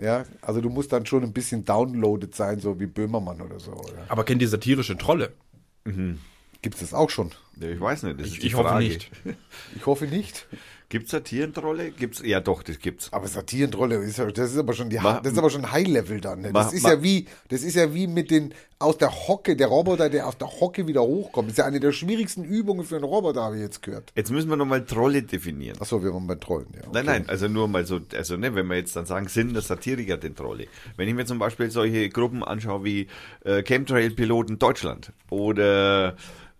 [0.00, 3.72] Ja, also du musst dann schon ein bisschen downloaded sein, so wie Böhmermann oder so.
[3.72, 4.06] Oder?
[4.08, 5.32] Aber kennt ihr satirische Trolle?
[6.62, 7.32] Gibt es das auch schon?
[7.60, 8.20] Ja, ich weiß nicht.
[8.20, 9.10] Ich, ich hoffe nicht.
[9.74, 10.46] Ich hoffe nicht.
[10.90, 11.90] Gibt's Satirentrolle?
[11.90, 13.12] Gibt's, ja doch, das gibt's.
[13.12, 15.86] Aber Satirentrolle ist ja, das ist aber schon die, Mach- das ist aber schon High
[15.86, 16.40] Level dann.
[16.40, 16.50] Ne?
[16.52, 19.66] Das ist mach- ja wie, das ist ja wie mit den aus der Hocke, der
[19.66, 21.48] Roboter, der aus der Hocke wieder hochkommt.
[21.48, 24.12] Das ist ja eine der schwierigsten Übungen für einen Roboter, habe ich jetzt gehört.
[24.14, 25.76] Jetzt müssen wir nochmal Trolle definieren.
[25.78, 26.80] Achso, wir waren bei Trollen, ja.
[26.80, 26.90] okay.
[26.94, 29.66] Nein, nein, also nur mal so, also ne, wenn wir jetzt dann sagen, sind das
[29.68, 30.68] Satiriker denn Trolle?
[30.96, 33.08] Wenn ich mir zum Beispiel solche Gruppen anschaue wie
[33.44, 36.16] äh, Chemtrail-Piloten Deutschland oder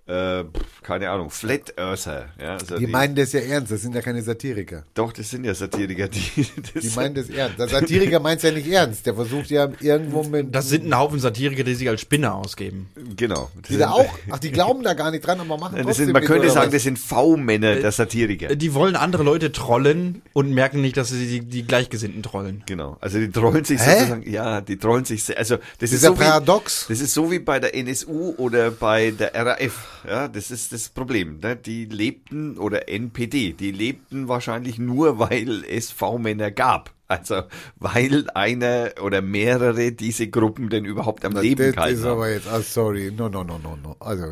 [0.09, 0.44] äh,
[0.82, 4.22] keine Ahnung, Flat Earther, ja, also Die meinen das ja ernst, das sind ja keine
[4.22, 4.85] Satiriker.
[4.94, 7.59] doch, das sind ja Satiriker, die, das Die meinen das ernst.
[7.59, 9.05] Der Satiriker meint es ja nicht ernst.
[9.05, 10.55] Der versucht ja irgendwo mit.
[10.55, 12.89] Das sind ein Haufen Satiriker, die sich als Spinner ausgeben.
[13.16, 13.51] genau.
[13.56, 14.18] Das die sind, da auch.
[14.30, 16.66] Ach, die glauben da gar nicht dran, aber machen das sind, man mit, könnte sagen,
[16.68, 16.72] was?
[16.72, 18.55] das sind V-Männer der Satiriker.
[18.56, 22.62] Die wollen andere Leute trollen und merken nicht, dass sie die, die Gleichgesinnten trollen.
[22.66, 23.98] Genau, also die trollen sich Hä?
[23.98, 26.86] sozusagen, ja, die trollen sich, also das ist Dieser so wie, Paradox.
[26.89, 30.89] das ist so wie bei der NSU oder bei der RAF, ja, das ist das
[30.89, 31.57] Problem, ne?
[31.57, 37.43] die lebten, oder NPD, die lebten wahrscheinlich nur, weil es V-Männer gab, also
[37.77, 42.12] weil einer oder mehrere diese Gruppen denn überhaupt am Leben das gehalten ist haben.
[42.12, 43.97] aber jetzt, ah, sorry, no, no, no, no, no.
[44.01, 44.25] Also,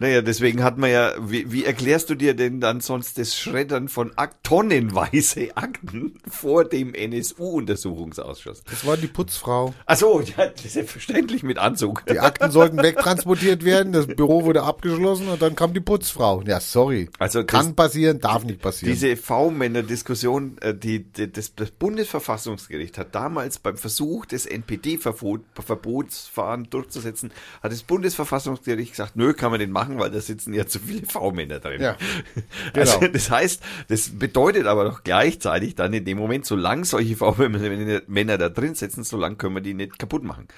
[0.00, 3.88] Naja, deswegen hat man ja, wie, wie erklärst du dir denn dann sonst das Schreddern
[3.88, 8.62] von Ak tonnenweise Akten vor dem NSU-Untersuchungsausschuss?
[8.70, 9.74] das war die Putzfrau.
[9.86, 12.06] Ach so, ja, selbstverständlich mit Anzug.
[12.06, 16.42] Die Akten sollten wegtransportiert werden, das Büro wurde abgeschlossen und dann kam die Putzfrau.
[16.46, 17.10] Ja, sorry.
[17.18, 18.94] Also Kann passieren, darf nicht passieren.
[18.94, 27.32] Diese V-Männer-Diskussion, äh, die, die, das, das Bundesverfassungsgericht hat damals beim Versuch des NPD-Verbotsfahren durchzusetzen,
[27.62, 31.06] hat das Bundesverfassungsgericht gesagt, nö, kann man den machen, weil da sitzen ja zu viele
[31.06, 31.80] V-Männer drin.
[31.80, 31.96] Ja,
[32.74, 33.12] Also genau.
[33.12, 38.38] das heißt, das bedeutet aber doch gleichzeitig dann in dem Moment, solange solche V-Männer Männer
[38.38, 40.48] da drin sitzen, solange können wir die nicht kaputt machen.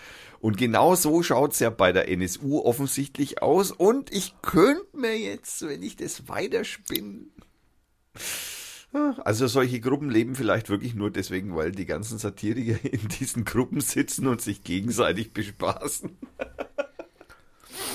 [0.41, 3.73] Und genau so schaut's ja bei der NSU offensichtlich aus.
[3.73, 7.27] Und ich könnte mir jetzt, wenn ich das weiterspinne,
[8.93, 13.81] also solche Gruppen leben vielleicht wirklich nur deswegen, weil die ganzen Satiriker in diesen Gruppen
[13.81, 16.19] sitzen und sich gegenseitig bespaßen.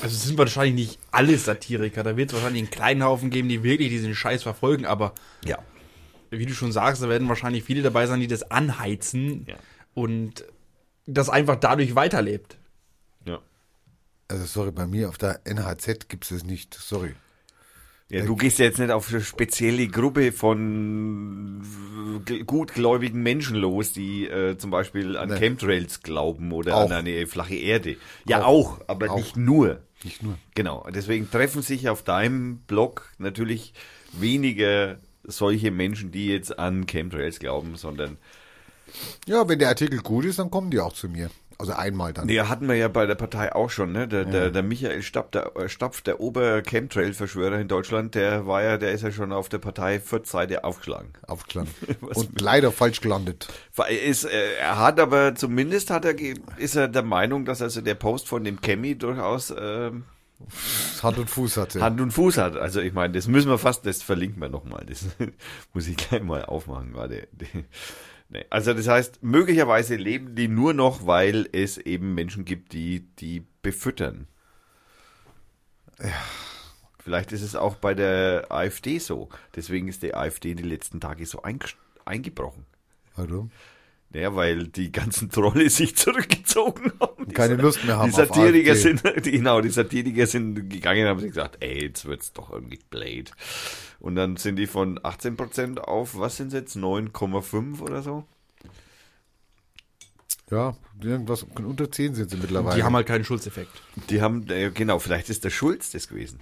[0.01, 2.03] Also es sind wahrscheinlich nicht alle Satiriker.
[2.03, 4.85] Da wird es wahrscheinlich einen kleinen Haufen geben, die wirklich diesen Scheiß verfolgen.
[4.85, 5.13] Aber
[5.43, 5.59] Ja.
[6.29, 9.55] wie du schon sagst, da werden wahrscheinlich viele dabei sein, die das anheizen Ja.
[9.93, 10.45] und
[11.07, 12.57] das einfach dadurch weiterlebt.
[13.25, 13.39] Ja.
[14.27, 16.73] Also, sorry, bei mir auf der NHZ gibt es es nicht.
[16.73, 17.15] Sorry.
[18.19, 21.61] Ja, du gehst ja jetzt nicht auf eine spezielle Gruppe von
[22.25, 25.37] g- gutgläubigen Menschen los, die äh, zum Beispiel an Nee.
[25.37, 26.85] Chemtrails glauben oder Auch.
[26.85, 27.97] an eine flache Erde.
[28.27, 29.17] Ja, auch, aber Auch.
[29.17, 29.79] nicht nur.
[30.03, 30.37] Nicht nur.
[30.53, 33.73] Genau, deswegen treffen sich auf deinem Blog natürlich
[34.13, 38.17] weniger solche Menschen, die jetzt an Chemtrails glauben, sondern
[39.25, 41.31] Ja, wenn der Artikel gut ist, dann kommen die auch zu mir.
[41.57, 42.27] Also einmal dann.
[42.27, 44.07] Nee, hatten wir ja bei der Partei auch schon, ne?
[44.07, 48.77] Der, der, der Michael Stapf, der, äh, Stapf, der Ober-Chemtrail-Verschwörer in Deutschland, der war ja,
[48.77, 51.13] der ist ja schon auf der Partei Seite aufgeschlagen.
[51.27, 51.69] Aufgeschlagen.
[52.01, 53.47] Und leider falsch gelandet.
[54.05, 56.15] Ist, äh, er hat aber zumindest hat er,
[56.57, 60.03] ist er der Meinung, dass also der Post von dem Chemie durchaus ähm,
[61.01, 61.81] Hand und Fuß hatte.
[61.81, 62.57] Hand und Fuß hat.
[62.57, 64.85] Also ich meine, das müssen wir fast, das verlinken wir nochmal.
[64.85, 65.05] Das
[65.73, 66.93] muss ich gleich mal aufmachen.
[66.93, 67.27] Warte.
[68.35, 68.45] Nee.
[68.49, 73.45] Also das heißt, möglicherweise leben die nur noch, weil es eben Menschen gibt, die die
[73.61, 74.27] befüttern.
[76.99, 79.29] Vielleicht ist es auch bei der AfD so.
[79.55, 81.43] Deswegen ist die AfD in den letzten Tagen so
[82.03, 82.65] eingebrochen.
[83.15, 83.49] Also,
[84.15, 87.33] Naja, weil die ganzen Trolle sich zurückgezogen haben.
[87.33, 91.09] Keine Die- Lust mehr haben Die Satiriker sind, die, genau, die Satiriker sind gegangen und
[91.09, 93.31] haben sich gesagt, ey, jetzt wird's doch irgendwie blöd.
[93.99, 98.23] Und dann sind die von 18% auf, was sind jetzt, 9,5 oder so?
[100.49, 102.77] ja, irgendwas unter 10 sind sie mittlerweile.
[102.77, 103.81] Die haben halt keinen Schutzeffekt.
[104.09, 106.39] Die haben, äh, genau, vielleicht ist der Schulz das gewesen.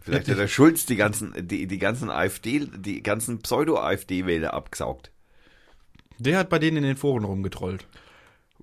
[0.00, 5.12] Vielleicht hat der Schulz die ganzen, die, die ganzen AfD, die ganzen Pseudo-AfD-Wähler abgesaugt.
[6.18, 7.86] Der hat bei denen in den Foren rumgetrollt.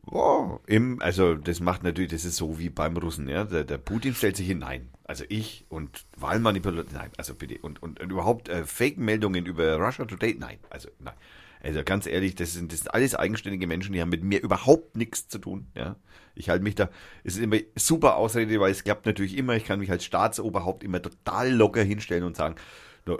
[0.05, 0.59] Wow.
[0.67, 3.45] Im, also das macht natürlich, das ist so wie beim Russen, ja.
[3.45, 4.89] Der, der Putin stellt sich hin, nein.
[5.05, 7.57] Also ich und Wahlmanipulation, nein, also bitte.
[7.61, 10.57] Und, und, und überhaupt äh, Fake-Meldungen über Russia Today, nein.
[10.69, 11.13] Also nein.
[11.61, 14.97] Also ganz ehrlich, das sind, das sind alles eigenständige Menschen, die haben mit mir überhaupt
[14.97, 15.95] nichts zu tun, ja.
[16.35, 16.89] Ich halte mich da,
[17.23, 20.83] es ist immer super Ausrede, weil es klappt natürlich immer, ich kann mich als Staatsoberhaupt
[20.83, 22.55] immer total locker hinstellen und sagen,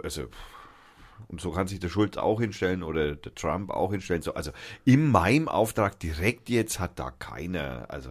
[0.02, 0.24] also
[1.28, 4.22] und so kann sich der Schulz auch hinstellen oder der Trump auch hinstellen.
[4.22, 4.50] So, also
[4.84, 8.10] in meinem Auftrag direkt jetzt hat da keiner, also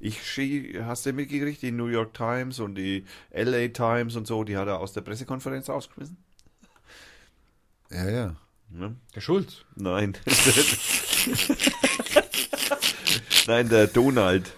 [0.00, 4.44] ich schie- hast du mitgekriegt, die New York Times und die LA Times und so,
[4.44, 6.16] die hat er aus der Pressekonferenz rausgeschmissen?
[7.90, 8.36] ja, ja.
[8.70, 8.96] Ne?
[9.14, 9.64] Der Schulz.
[9.76, 10.14] Nein.
[13.46, 14.52] Nein, der Donald.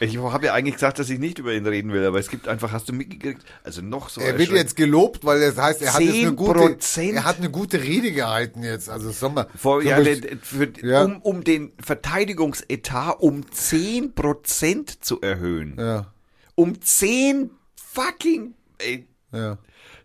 [0.00, 2.46] Ich habe ja eigentlich gesagt, dass ich nicht über ihn reden will, aber es gibt
[2.46, 4.20] einfach, hast du mitgekriegt, also noch so.
[4.20, 7.14] Er wird jetzt gelobt, weil das heißt, er hat jetzt eine gute, 10%?
[7.14, 8.88] er hat eine gute Rede gehalten jetzt.
[8.88, 9.48] Also Sommer.
[9.56, 9.98] Vor, ja,
[10.42, 11.04] für, Ja.
[11.04, 15.76] um, um den Verteidigungsetat um 10% zu erhöhen.
[15.78, 16.12] ja,
[16.54, 18.54] Um 10 fucking.
[18.78, 19.58] Ey, ja.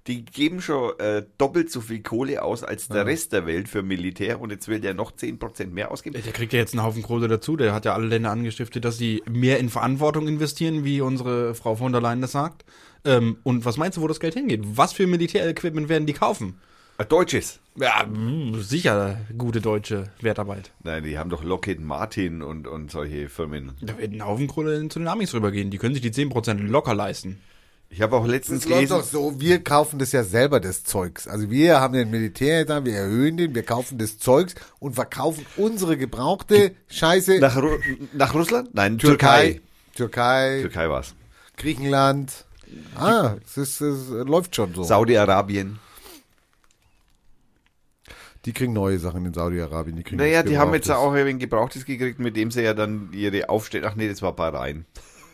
[0.08, 3.84] Die geben schon äh, doppelt so viel Kohle aus als der Rest der Welt für
[3.84, 6.22] Militär und jetzt will der noch 10% mehr ausgeben.
[6.22, 7.56] Der kriegt ja jetzt einen Haufen Kohle dazu.
[7.56, 11.76] Der hat ja alle Länder angestiftet, dass sie mehr in Verantwortung investieren, wie unsere Frau
[11.76, 12.66] von der Leyen das sagt.
[13.06, 14.62] Ähm, und was meinst du, wo das Geld hingeht?
[14.64, 16.60] Was für Militärequipment werden die kaufen?
[16.98, 17.60] Ein Deutsches.
[17.76, 20.72] Ja, mh, sicher gute deutsche Wertarbeit.
[20.84, 23.72] Nein, die haben doch Lockheed Martin und, und solche Firmen.
[23.82, 25.72] Da wird ein Haufen Kohle zu den Amis rübergehen.
[25.72, 27.42] Die können sich die 10% locker leisten.
[27.94, 28.98] Ich habe auch letztens Es läuft gelesen.
[28.98, 31.28] doch so, wir kaufen das ja selber, das Zeugs.
[31.28, 35.45] Also wir haben den Militär da, wir erhöhen den, wir kaufen das Zeugs und verkaufen
[35.57, 37.38] unsere gebrauchte Scheiße.
[37.38, 37.78] Nach, Ru
[38.14, 38.74] nach Russland?
[38.74, 39.61] Nein, Türkei.
[39.95, 41.14] Türkei, Türkei war's.
[41.56, 42.45] Griechenland.
[42.95, 44.82] Ah, es, ist, es läuft schon so.
[44.82, 45.78] Saudi-Arabien.
[48.45, 49.98] Die kriegen neue Sachen in Saudi-Arabien.
[49.98, 53.10] Die kriegen Naja, die haben jetzt auch ein Gebrauchtes gekriegt, mit dem sie ja dann
[53.14, 53.88] ihre Aufstände.
[53.88, 54.86] Ach nee, das war Bahrain.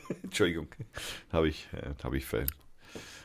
[0.24, 0.68] Entschuldigung.
[1.32, 2.46] Habe ich, äh, habe ich ver.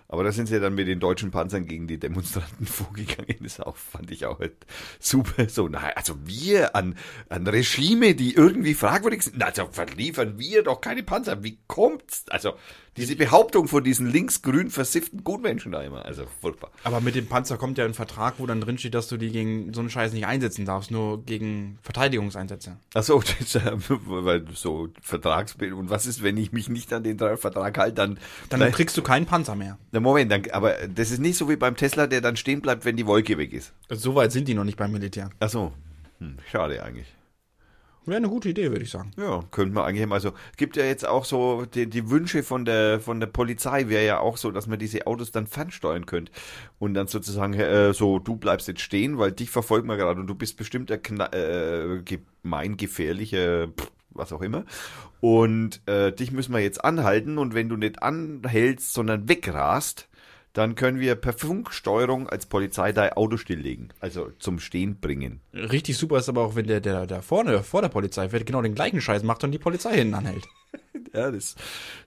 [0.06, 3.36] Aber da sind sie dann mit den deutschen Panzern gegen die Demonstranten vorgegangen.
[3.40, 4.54] Das auch, fand ich auch halt
[5.00, 5.48] super.
[5.48, 6.96] So, na, also wir an,
[7.28, 9.42] an Regime, die irgendwie fragwürdig sind.
[9.42, 11.42] Also verliefern wir doch keine Panzer.
[11.42, 12.26] Wie kommt's?
[12.28, 12.54] Also
[12.96, 16.04] diese Behauptung von diesen linksgrün versifften Gutmenschen da immer.
[16.04, 16.70] Also furchtbar.
[16.84, 19.30] Aber mit dem Panzer kommt ja ein Vertrag, wo dann drin steht, dass du die
[19.30, 22.76] gegen so einen Scheiß nicht einsetzen darfst, nur gegen Verteidigungseinsätze.
[22.94, 25.72] Ach so, das, äh, weil so Vertragsbild.
[25.72, 28.18] Und was ist, wenn ich mich nicht an den Vertrag halte, dann,
[28.50, 29.78] Dann kriegst du keinen Panzer mehr.
[29.92, 32.84] na Moment, dann, aber das ist nicht so wie beim Tesla, der dann stehen bleibt,
[32.84, 33.72] wenn die Wolke weg ist.
[33.88, 35.30] So weit sind die noch nicht beim Militär.
[35.40, 35.72] Ach so,
[36.18, 37.12] hm, schade eigentlich.
[38.06, 39.12] Wäre eine gute Idee, würde ich sagen.
[39.16, 40.32] Ja, könnte man eigentlich mal so.
[40.56, 43.88] Gibt ja jetzt auch so die, die Wünsche von der von der Polizei.
[43.88, 46.30] Wäre ja auch so, dass man diese Autos dann fernsteuern könnte
[46.78, 50.20] und dann sozusagen äh, so du bleibst jetzt stehen, weil dich verfolgen wir gerade.
[50.20, 53.72] Und du bist bestimmt der kna äh, gemeingefährliche
[54.14, 54.64] was auch immer.
[55.20, 57.38] Und äh, dich müssen wir jetzt anhalten.
[57.38, 60.08] Und wenn du nicht anhältst, sondern wegrast,
[60.54, 65.40] dann können wir per Funksteuerung als Polizei dein Auto stilllegen, also zum Stehen bringen.
[65.52, 68.62] Richtig super ist aber auch, wenn der, der, der vorne, vor der Polizei fährt, genau
[68.62, 70.46] den gleichen Scheiß macht und die Polizei hinten anhält.
[71.12, 71.54] Ja, das,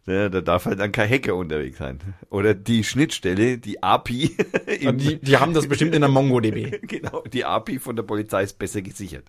[0.05, 1.99] ja, da darf halt dann kein Hacker unterwegs sein.
[2.29, 4.35] Oder die Schnittstelle, die API.
[4.67, 6.81] die, die haben das bestimmt in der MongoDB.
[6.81, 9.23] genau, die API von der Polizei ist besser gesichert.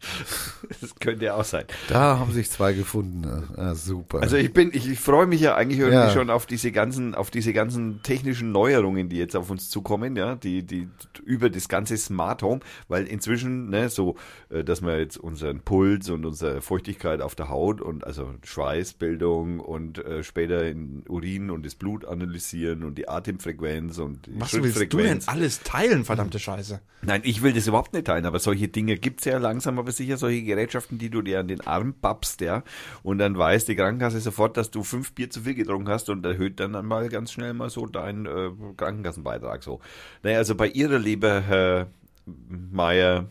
[0.80, 1.64] das könnte ja auch sein.
[1.88, 3.26] Da haben sich zwei gefunden.
[3.56, 4.20] Ah, super.
[4.20, 6.10] Also ich bin, ich, ich freue mich ja eigentlich irgendwie Ja.
[6.10, 10.34] schon auf diese ganzen, auf diese ganzen technischen Neuerungen, die jetzt auf uns zukommen, ja,
[10.34, 10.88] die, die
[11.24, 14.16] über das ganze Smart Home, weil inzwischen, ne, so,
[14.50, 19.60] äh, dass wir jetzt unseren Puls und unsere Feuchtigkeit auf der Haut und also Schweißbildung
[19.60, 24.52] und äh, später in Urin und das Blut analysieren und die Atemfrequenz und die Was
[24.52, 26.80] willst du denn alles teilen, verdammte Scheiße?
[27.02, 30.16] Nein, ich will das überhaupt nicht teilen, aber solche Dinge gibt's ja langsam, aber sicher
[30.16, 32.64] solche Gerätschaften, die du dir an den Arm pappst, ja,
[33.04, 36.26] und dann weiß die Krankenkasse sofort, dass du fünf Bier zu viel getrunken hast und
[36.26, 39.80] erhöht dann einmal ganz schnell mal so deinen äh, Krankenkassenbeitrag so.
[40.24, 41.86] Naja, also bei Ihrer Liebe, Herr
[42.48, 43.26] Meier,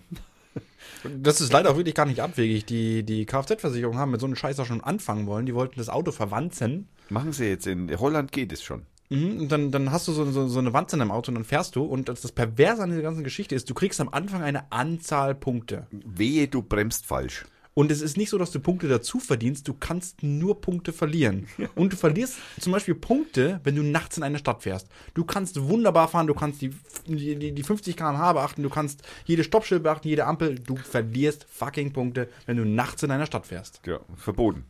[1.22, 2.66] Das ist leider auch wirklich gar nicht abwegig.
[2.66, 5.46] Die, die Kfz-Versicherungen haben mit so einem Scheiß auch schon anfangen wollen.
[5.46, 6.88] Die wollten das Auto verwanzen.
[7.10, 8.84] machen Sie jetzt in Holland geht es schon.
[9.10, 11.36] Mhm, und dann, dann hast du so, so, so eine Wanze in deinem Auto und
[11.36, 11.84] dann fährst du.
[11.84, 15.36] Und das, das Perverse an dieser ganzen Geschichte ist, du kriegst am Anfang eine Anzahl
[15.36, 15.88] Punkte.
[15.92, 17.46] Wehe, du bremst falsch.
[17.78, 21.48] Und es ist nicht so, dass du Punkte dazu verdienst, du kannst nur Punkte verlieren.
[21.76, 24.88] Und du verlierst zum Beispiel Punkte, wenn du nachts in eine Stadt fährst.
[25.14, 26.72] Du kannst wunderbar fahren, du kannst die,
[27.06, 30.56] die, die- die 50 km/h beachten, du kannst jede Stoppschild beachten, jede Ampel.
[30.58, 33.82] Du verlierst fucking Punkte, wenn du nachts in einer Stadt fährst.
[33.86, 34.64] Ja, verboten.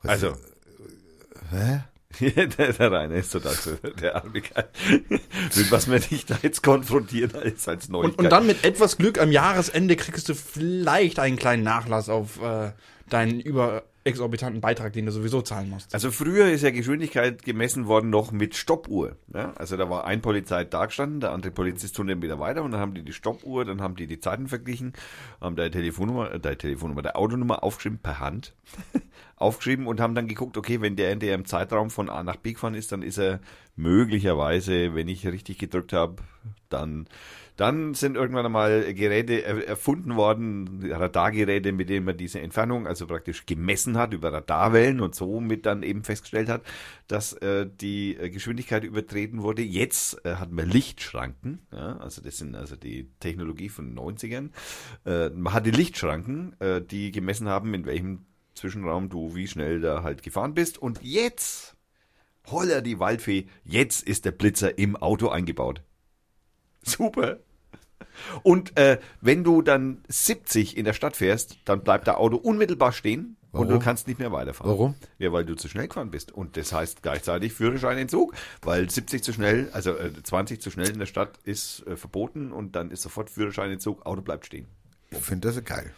[0.00, 0.32] Also.
[1.52, 1.82] Hä?
[2.20, 4.68] der, der Rainer ist total so, der arme Kerl.
[4.98, 8.18] Mit was wir dich da jetzt konfrontieren als, als Neuigkeit.
[8.18, 12.42] Und, und dann mit etwas Glück am Jahresende kriegst du vielleicht einen kleinen Nachlass auf
[12.42, 12.72] äh,
[13.10, 13.40] deinen
[14.08, 15.94] überexorbitanten Beitrag, den du sowieso zahlen musst.
[15.94, 19.16] Also früher ist ja Geschwindigkeit gemessen worden noch mit Stoppuhr.
[19.32, 19.52] Ja?
[19.56, 22.80] Also da war ein Polizei da gestanden, der andere Polizist 100 Meter weiter und dann
[22.80, 24.92] haben die die Stoppuhr, dann haben die die Zeiten verglichen,
[25.40, 28.54] haben da Telefonnummer, äh, der Telefonnummer, der Autonummer aufgeschrieben per Hand,
[29.36, 32.36] aufgeschrieben und haben dann geguckt, okay, wenn der in der im Zeitraum von A nach
[32.36, 33.40] B gefahren ist, dann ist er
[33.76, 36.16] möglicherweise, wenn ich richtig gedrückt habe,
[36.68, 37.06] dann
[37.58, 43.08] dann sind irgendwann einmal Geräte er- erfunden worden, Radargeräte, mit denen man diese Entfernung also
[43.08, 46.62] praktisch gemessen hat über Radarwellen und somit dann eben festgestellt hat,
[47.08, 49.62] dass äh, die äh, Geschwindigkeit übertreten wurde.
[49.62, 54.50] Jetzt äh, hat man Lichtschranken, ja, also das sind also die Technologie von den 90ern.
[55.04, 58.24] Äh, man hatte Lichtschranken, äh, die gemessen haben, in welchem
[58.54, 60.78] Zwischenraum, du wie schnell da halt gefahren bist.
[60.78, 61.76] Und jetzt,
[62.46, 65.82] holla die Waldfee, jetzt ist der Blitzer im Auto eingebaut.
[66.84, 67.40] Super.
[68.42, 72.92] Und äh, wenn du dann 70 in der Stadt fährst, dann bleibt der Auto unmittelbar
[72.92, 73.82] stehen und du Warum?
[73.82, 74.70] kannst nicht mehr weiterfahren.
[74.70, 74.94] Warum?
[75.18, 76.32] Ja, weil du zu schnell gefahren bist.
[76.32, 80.98] Und das heißt gleichzeitig Führerscheinentzug, weil 70 zu schnell, also äh, 20 zu schnell in
[80.98, 84.66] der Stadt ist äh, verboten und dann ist sofort Führerscheinentzug, Auto bleibt stehen.
[85.10, 85.92] Ich finde das geil.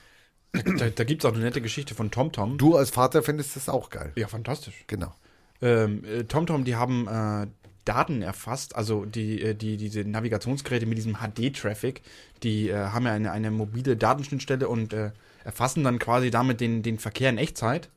[0.52, 2.58] Da, da gibt es auch eine nette Geschichte von TomTom.
[2.58, 4.12] Du als Vater findest das auch geil.
[4.16, 4.84] Ja, fantastisch.
[4.86, 5.14] Genau.
[5.62, 7.46] Ähm, äh, TomTom, die haben äh,
[7.90, 12.02] Daten erfasst, also die, äh, die, diese Navigationsgeräte mit diesem HD-Traffic,
[12.44, 15.10] die äh, haben ja eine, eine mobile Datenschnittstelle und äh,
[15.42, 17.90] erfassen dann quasi damit den, den Verkehr in Echtzeit.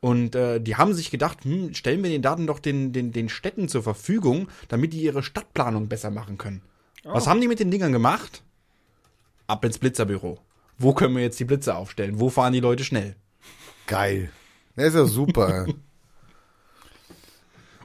[0.00, 3.30] Und äh, die haben sich gedacht, hm, stellen wir den Daten doch den, den, den
[3.30, 6.60] Städten zur Verfügung, damit die ihre Stadtplanung besser machen können.
[7.04, 8.42] Was haben die mit den Dingern gemacht?
[9.46, 10.38] Ab ins Blitzerbüro.
[10.76, 12.20] Wo können wir jetzt die Blitze aufstellen?
[12.20, 13.16] Wo fahren die Leute schnell?
[13.86, 14.30] Geil.
[14.76, 15.66] Das ist ja super.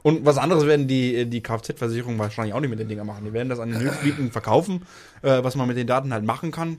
[0.04, 3.24] Und was anderes werden die, die Kfz-Versicherungen wahrscheinlich auch nicht mit den Dingern machen.
[3.24, 4.82] Die werden das an den Höchstbieten verkaufen,
[5.22, 6.76] äh, was man mit den Daten halt machen kann.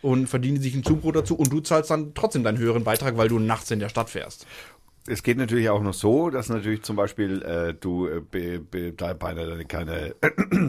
[0.00, 3.26] Und verdienen sich ein Zubrot dazu und du zahlst dann trotzdem deinen höheren Beitrag, weil
[3.28, 4.46] du nachts in der Stadt fährst.
[5.06, 8.60] Es geht natürlich auch noch so, dass natürlich zum Beispiel äh, du äh, be,
[8.92, 10.14] bei deiner, keine,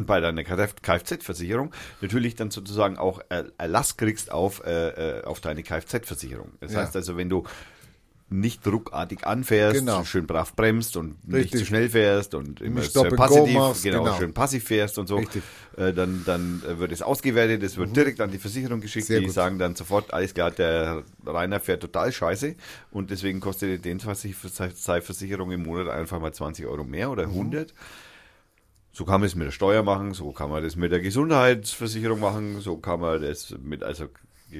[0.07, 1.71] bei deiner Kfz-Versicherung
[2.01, 6.53] natürlich dann sozusagen auch Er- Erlass kriegst auf, äh, äh, auf deine Kfz-Versicherung.
[6.59, 6.79] Das Ja.
[6.81, 7.43] heißt also, wenn du
[8.31, 10.05] nicht ruckartig anfährst, Genau.
[10.05, 11.59] schön brav bremst und nicht Richtig.
[11.59, 14.17] zu schnell fährst und immer Nicht passiv, machst, genau, genau.
[14.17, 15.21] schön passiv fährst und so,
[15.77, 19.19] äh, dann, dann äh, wird es ausgewertet, es wird direkt an die Versicherung geschickt, Sehr
[19.19, 19.33] die gut.
[19.33, 22.55] sagen dann sofort, alles klar, der Rainer fährt total scheiße
[22.91, 24.33] und deswegen kostet die
[25.01, 27.73] Versicherung im Monat einfach mal 20 Euro mehr oder 100.
[28.93, 32.19] So kann man es mit der Steuer machen, so kann man das mit der Gesundheitsversicherung
[32.19, 34.07] machen, so kann man das mit, also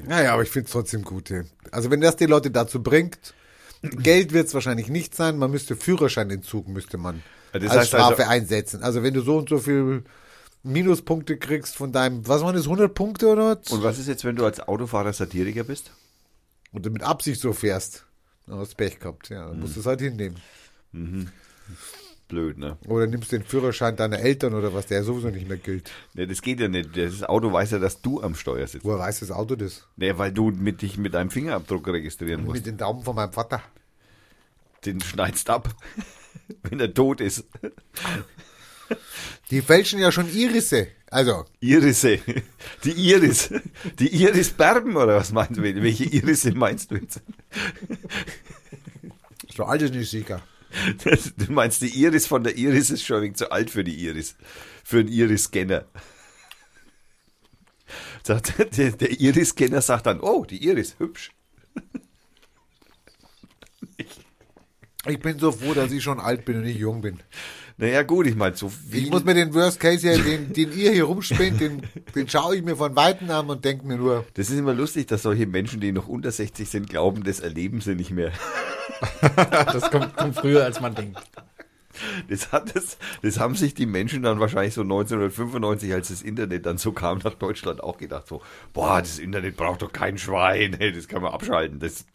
[0.05, 1.31] Naja, aber ich finde es trotzdem gut.
[1.71, 3.33] Also wenn das die Leute dazu bringt,
[3.81, 8.23] Geld wird es wahrscheinlich nicht sein, man müsste Führerscheinentzug müsste man das als heißt Strafe
[8.23, 8.83] also- einsetzen.
[8.83, 10.03] Also wenn du so und so viel
[10.63, 13.57] Minuspunkte kriegst von deinem, was waren das, 100 Punkte oder?
[13.59, 13.71] was?
[13.71, 15.91] Und was ist jetzt, wenn du als Autofahrer Satiriker bist?
[16.71, 18.05] Und du mit Absicht so fährst.
[18.47, 20.37] Dann hast du Pech gehabt, ja, dann musst du es halt hinnehmen.
[22.31, 22.77] Blöd, ne?
[22.87, 25.91] Oder nimmst den Führerschein deiner Eltern oder was, der sowieso nicht mehr gilt.
[26.13, 26.25] ne?
[26.25, 26.95] Das geht ja nicht.
[26.95, 28.85] Das Auto weiß ja, dass du am Steuer sitzt.
[28.85, 29.85] Woher weiß das Auto das?
[29.97, 32.55] Ne, weil du mit dich mit deinem Fingerabdruck registrieren musst.
[32.55, 33.61] Mit den Daumen von meinem Vater.
[34.85, 35.75] Den schneidest ab,
[36.63, 37.43] wenn er tot ist.
[39.51, 40.87] Die fälschen ja schon Irisse.
[41.09, 42.19] Also, Irisse.
[42.85, 43.53] Die Iris.
[43.99, 45.63] Die Iris Berben, oder was meinst du?
[45.63, 47.21] Welche Irisse meinst du jetzt?
[49.53, 50.41] so alt ist nicht sicher.
[51.03, 53.83] Das, du meinst, die Iris von der Iris ist schon ein wenig zu alt für
[53.83, 54.35] die Iris.
[54.83, 55.85] Für einen Iris-Scanner.
[58.27, 61.31] Der, der Iris-Scanner sagt dann, oh, die Iris, hübsch.
[65.07, 67.19] Ich bin so froh, dass ich schon alt bin und nicht jung bin.
[67.77, 69.05] Naja, gut, ich meine, so viel.
[69.05, 71.81] Ich muss mir den Worst Case hier, den, den ihr hier rumspinnt, den,
[72.13, 75.07] den schaue ich mir von Weitem an und denke mir nur, das ist immer lustig,
[75.07, 78.31] dass solche Menschen, die noch unter 60 sind, glauben, das erleben sie nicht mehr.
[79.51, 81.19] Das kommt, kommt früher, als man denkt.
[82.29, 86.65] Das, hat das, das haben sich die Menschen dann wahrscheinlich so 1995, als das Internet
[86.65, 88.41] dann so kam nach Deutschland, auch gedacht so,
[88.73, 91.79] boah, das Internet braucht doch kein Schwein, hey, das kann man abschalten.
[91.79, 92.05] Das,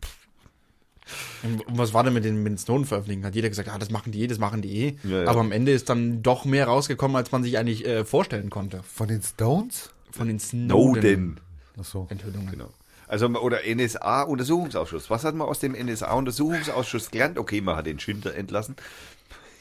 [1.43, 3.27] Und was war denn mit den, mit den Snowden-Veröffentlichungen?
[3.27, 4.97] Hat jeder gesagt, ah, das machen die eh, das machen die eh.
[5.05, 5.29] Ja, ja.
[5.29, 8.83] Aber am Ende ist dann doch mehr rausgekommen, als man sich eigentlich äh, vorstellen konnte.
[8.83, 9.91] von den Stones?
[10.11, 11.39] Von den Snowden.
[11.79, 12.07] Achso.
[12.09, 12.51] Enthüllungen.
[12.51, 12.71] Genau.
[13.09, 15.11] Also, oder NSA-Untersuchungsausschuss.
[15.11, 17.39] Was hat man aus dem NSA-Untersuchungsausschuss gelernt?
[17.39, 18.77] Okay, man hat den Schindler entlassen.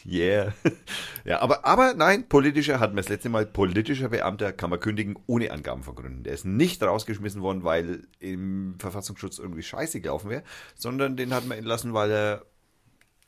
[0.06, 0.54] Yeah.
[1.26, 5.18] Ja, aber, aber nein, politischer, hatten wir das letzte Mal, politischer Beamter kann man kündigen
[5.26, 6.22] ohne Angaben von Gründen.
[6.22, 10.44] Der ist nicht rausgeschmissen worden, weil im Verfassungsschutz irgendwie scheiße gelaufen wäre,
[10.76, 12.46] sondern den hat man entlassen, weil er,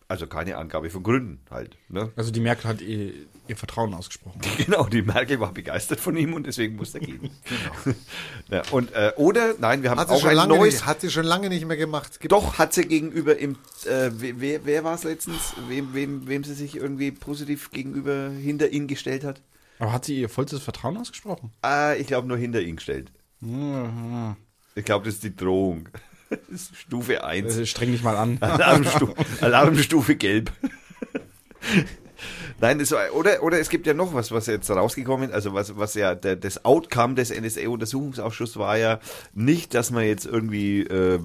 [0.09, 1.77] also keine Angabe von Gründen halt.
[1.89, 2.11] Ne?
[2.15, 3.13] Also die Merkel hat ihr,
[3.47, 4.41] ihr Vertrauen ausgesprochen.
[4.57, 7.29] Genau, die Merkel war begeistert von ihm und deswegen musste er gehen.
[8.49, 11.01] ja, und, äh, oder, nein, wir haben Hat auch schon ein lange neues nicht, hat
[11.01, 12.19] sie schon lange nicht mehr gemacht.
[12.19, 13.53] Gibt Doch, hat sie gegenüber im,
[13.85, 18.69] äh, wer, wer, war es letztens, wem, wem, wem sie sich irgendwie positiv gegenüber hinter
[18.69, 19.41] ihn gestellt hat?
[19.79, 21.51] Aber hat sie ihr vollstes Vertrauen ausgesprochen?
[21.61, 23.11] Ah, ich glaube nur hinter ihn gestellt.
[24.75, 25.89] Ich glaube, das ist die Drohung.
[26.29, 27.45] Das ist Stufe 1.
[27.45, 28.37] Also streng dich mal an.
[28.41, 30.51] Alarmstufe, Alarmstufe gelb.
[32.59, 35.77] Nein, es war, oder, oder es gibt ja noch was, was jetzt rausgekommen, also was,
[35.77, 38.99] was ja der, das Outcome des NSA-Untersuchungsausschusses war ja
[39.33, 41.19] nicht, dass man jetzt irgendwie, äh,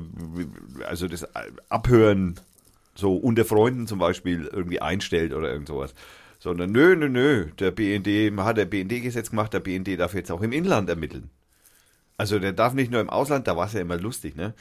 [0.86, 1.26] also das
[1.70, 2.38] Abhören
[2.94, 5.94] so unter Freunden zum Beispiel irgendwie einstellt oder irgend sowas.
[6.38, 10.30] Sondern nö, nö, nö, der BND, man hat der BND-Gesetz gemacht, der BND darf jetzt
[10.30, 11.30] auch im Inland ermitteln.
[12.18, 14.52] Also der darf nicht nur im Ausland, da war es ja immer lustig, ne?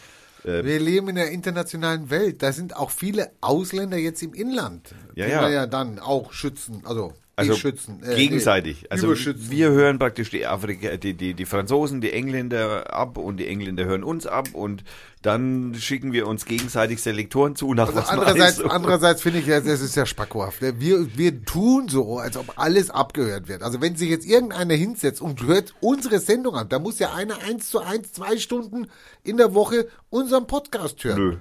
[0.44, 2.42] Wir leben in einer internationalen Welt.
[2.42, 4.96] Da sind auch viele Ausländer jetzt im Inland.
[5.16, 5.42] Ja, die ja.
[5.42, 6.82] wir ja dann auch schützen.
[6.86, 8.04] Also, Also schützen.
[8.04, 8.82] äh, gegenseitig.
[8.84, 9.50] nee, also überschützen.
[9.50, 13.86] wir hören praktisch die Afrika, die, die, die Franzosen, die Engländer ab und die Engländer
[13.86, 14.84] hören uns ab und
[15.22, 19.64] dann schicken wir uns gegenseitig Selektoren zu nach Also was andererseits, andererseits finde ich, das
[19.64, 20.62] das ist ja spackohaft.
[20.62, 20.80] ne?
[20.80, 23.64] Wir, wir tun so, als ob alles abgehört wird.
[23.64, 27.40] Also wenn sich jetzt irgendeiner hinsetzt und hört unsere Sendung an, da muss ja einer
[27.44, 28.88] eins zu eins, zwei Stunden
[29.24, 31.18] in der Woche unseren Podcast hören.
[31.18, 31.38] Nö,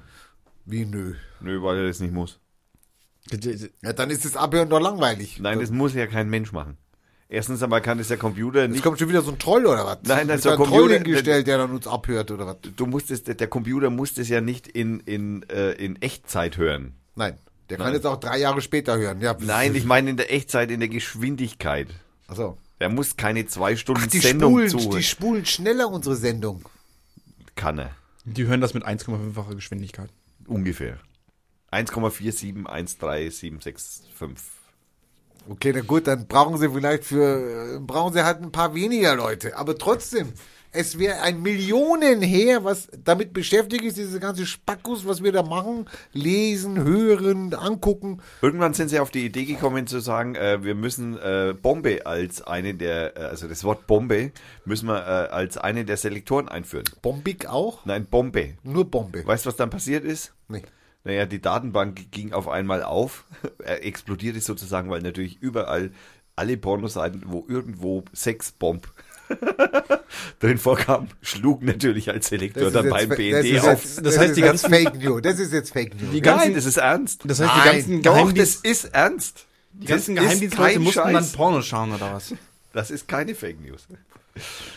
[0.67, 1.15] Wie nö?
[1.41, 2.39] nö, weil er das nicht muss.
[3.83, 5.39] Ja, dann ist das Abhören doch langweilig.
[5.41, 6.77] Nein, das muss ja kein Mensch machen.
[7.29, 8.83] Erstens einmal kann es der Computer Jetzt nicht.
[8.83, 9.99] kommt schon wieder so ein Troll oder was?
[10.03, 12.57] Nein, das ist der ein Troll Computer- hingestellt, der dann uns abhört oder was?
[12.77, 16.95] Du musst es, der Computer muss das ja nicht in, in, äh, in Echtzeit hören.
[17.15, 17.35] Nein,
[17.69, 17.95] der kann Nein.
[17.95, 19.21] jetzt auch drei Jahre später hören.
[19.21, 21.87] Ja, Nein, ich meine in der Echtzeit, in der Geschwindigkeit.
[22.27, 22.59] Achso.
[22.81, 24.91] Er muss keine zwei Stunden Ach, die Sendung spulen, zu.
[24.97, 26.65] die spulen schneller unsere Sendung.
[27.55, 27.91] Kann er.
[28.25, 30.09] Die hören das mit 1,5-facher Geschwindigkeit.
[30.47, 30.99] Ungefähr.
[31.73, 34.01] 1,4713765.
[35.49, 39.57] Okay, na gut, dann brauchen sie vielleicht für, brauchen sie halt ein paar weniger Leute.
[39.57, 40.35] Aber trotzdem,
[40.73, 45.87] es wäre ein Millionenheer, was damit beschäftigt ist, diese ganze Spackus, was wir da machen,
[46.13, 48.21] lesen, hören, angucken.
[48.43, 52.43] Irgendwann sind sie auf die Idee gekommen zu sagen, äh, wir müssen äh, Bombe als
[52.43, 54.33] eine der, äh, also das Wort Bombe
[54.65, 56.85] müssen wir äh, als eine der Selektoren einführen.
[57.03, 57.85] Bombig auch?
[57.87, 58.55] Nein, Bombe.
[58.63, 59.27] Nur Bombe.
[59.27, 60.33] Weißt du, was dann passiert ist?
[60.49, 60.63] Nee.
[61.05, 63.25] Naja, die Datenbank ging auf einmal auf,
[63.59, 65.93] er explodierte sozusagen, weil natürlich überall
[66.37, 68.87] alle Pornoseiten, wo irgendwo Sexbomb
[70.41, 73.69] drin vorkam, schlugen natürlich als Selektor dann beim das BND ist auf.
[73.85, 75.23] jetzt, Das heißt, die ganzen- Fake News.
[75.23, 76.11] Das ist jetzt Fake News.
[76.11, 77.23] Die Nein, ganzen, das ist ernst.
[77.25, 79.47] das heißt, die Nein, ganzen Doch, Geheimdienst, das ist ernst.
[79.73, 81.33] die ganzen das ist Geheimdienstleute mussten dann Scheiß.
[81.33, 82.35] Porno schauen oder was?
[82.73, 83.87] Das ist keine Fake News.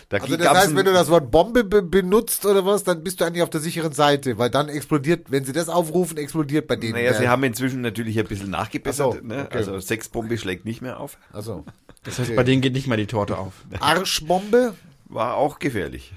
[0.10, 3.22] Da Also das heißt, wenn du das Wort Bombe be benutzt oder was, dann bist
[3.22, 6.76] du eigentlich auf der sicheren Seite, weil dann explodiert, wenn sie das aufrufen, explodiert bei
[6.76, 6.94] denen.
[6.94, 9.14] Naja, der- sie haben inzwischen natürlich ein bisschen nachgebessert.
[9.16, 9.46] Ach so, ne?
[9.46, 9.58] okay.
[9.58, 11.18] Also Sexbombe schlägt nicht mehr auf.
[11.32, 11.66] Also,
[12.04, 13.54] Das heißt, bei denen geht nicht mal die Torte auf.
[13.80, 14.76] Arschbombe,
[15.06, 16.14] War auch gefährlich.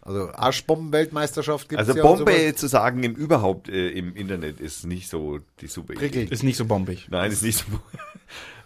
[0.00, 2.56] also Arschbomben-Weltmeisterschaft gibt Also ja und Bombe sowas.
[2.56, 6.24] zu sagen im überhaupt äh, im Internet ist nicht so die super Idee.
[6.30, 7.08] Ist nicht so bombig.
[7.10, 7.64] Nein, ist nicht so.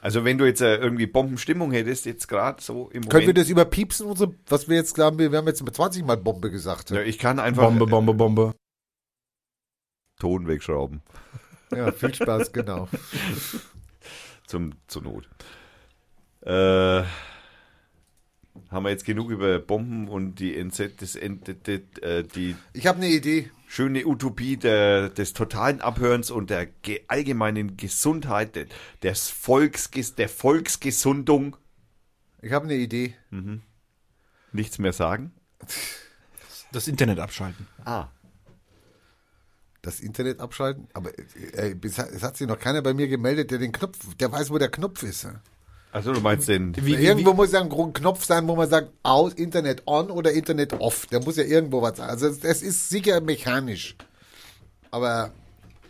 [0.01, 3.11] Also wenn du jetzt äh, irgendwie Bombenstimmung hättest, jetzt gerade so im Moment.
[3.11, 6.17] Können wir das überpiepsen, unsere, was wir jetzt glauben, wir wir haben jetzt 20 Mal
[6.17, 6.91] Bombe gesagt.
[6.91, 8.55] ja, ich kann einfach Bombe, Bombe, Bombe.
[10.19, 11.03] Ton wegschrauben
[11.71, 12.89] Ja, viel Spaß, genau.
[14.47, 15.29] zum zur Not.
[16.43, 17.05] Äh,
[18.71, 22.99] haben wir jetzt genug über Bomben und die NZ, das, die, äh, die Ich habe
[22.99, 23.51] eine Idee.
[23.77, 28.67] Schöne Utopie der, des totalen Abhörens und der ge allgemeinen Gesundheit, der,
[29.03, 31.59] des Volksges der Volksgesundung.
[32.41, 33.15] Ich habe eine Idee.
[34.53, 35.35] Nichts mehr sagen.
[36.73, 37.67] Das Internet abschalten.
[37.85, 38.09] Ah.
[39.83, 40.89] Das Internet abschalten.
[40.95, 41.11] Aber
[41.53, 44.49] äh, bis- es hat sich noch keiner bei mir gemeldet, der den Knopf, der weiß,
[44.51, 45.29] wo der Knopf ist.
[45.97, 46.77] Also du meinst den.
[46.77, 50.31] Wie, irgendwo wie, muss ja ein Knopf sein, wo man sagt, aus, Internet on oder
[50.31, 51.07] Internet off.
[51.07, 52.11] Der muss ja irgendwo was sein.
[52.11, 53.97] Also das ist sicher mechanisch.
[54.91, 55.33] Aber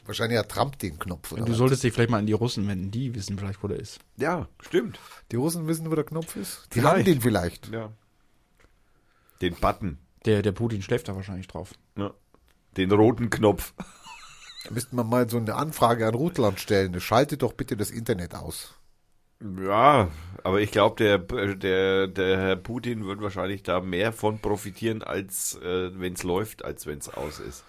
[0.04, 1.32] wahrscheinlich hat Trump den Knopf.
[1.32, 1.58] Oder du was?
[1.58, 2.92] solltest dich vielleicht mal an die Russen wenden.
[2.92, 3.98] Die wissen vielleicht, wo der ist.
[4.16, 5.00] Ja, stimmt.
[5.32, 6.68] Die Russen wissen, wo der Knopf ist.
[6.72, 6.98] Die Vielleicht.
[6.98, 7.72] haben den vielleicht.
[7.72, 7.90] Ja.
[9.42, 9.98] Den Button.
[10.24, 11.72] Der, der Putin schläft da wahrscheinlich drauf.
[11.98, 12.14] Ja.
[12.76, 13.74] Den roten Knopf.
[14.64, 17.00] Da müsste man mal so eine Anfrage an Russland stellen.
[17.00, 18.76] Schaltet doch bitte das Internet aus.
[19.40, 20.10] Ja,
[20.44, 21.18] aber ich glaube, der,
[21.56, 26.64] der, der Herr Putin wird wahrscheinlich da mehr von profitieren, als äh, wenn es läuft,
[26.64, 27.64] als wenn es aus ist.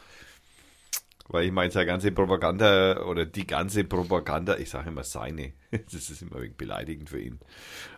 [1.30, 6.10] Weil ich meine, seine ganze Propaganda oder die ganze Propaganda, ich sage immer seine, das
[6.10, 7.38] ist immer wenig beleidigend für ihn.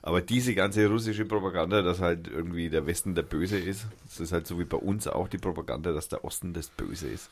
[0.02, 4.32] Aber diese ganze russische Propaganda, dass halt irgendwie der Westen der Böse ist, das ist
[4.32, 7.30] halt so wie bei uns auch die Propaganda, dass der Osten das Böse ist.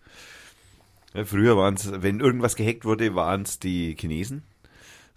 [1.16, 4.44] Ja, früher waren es, wenn irgendwas gehackt wurde, waren es die Chinesen.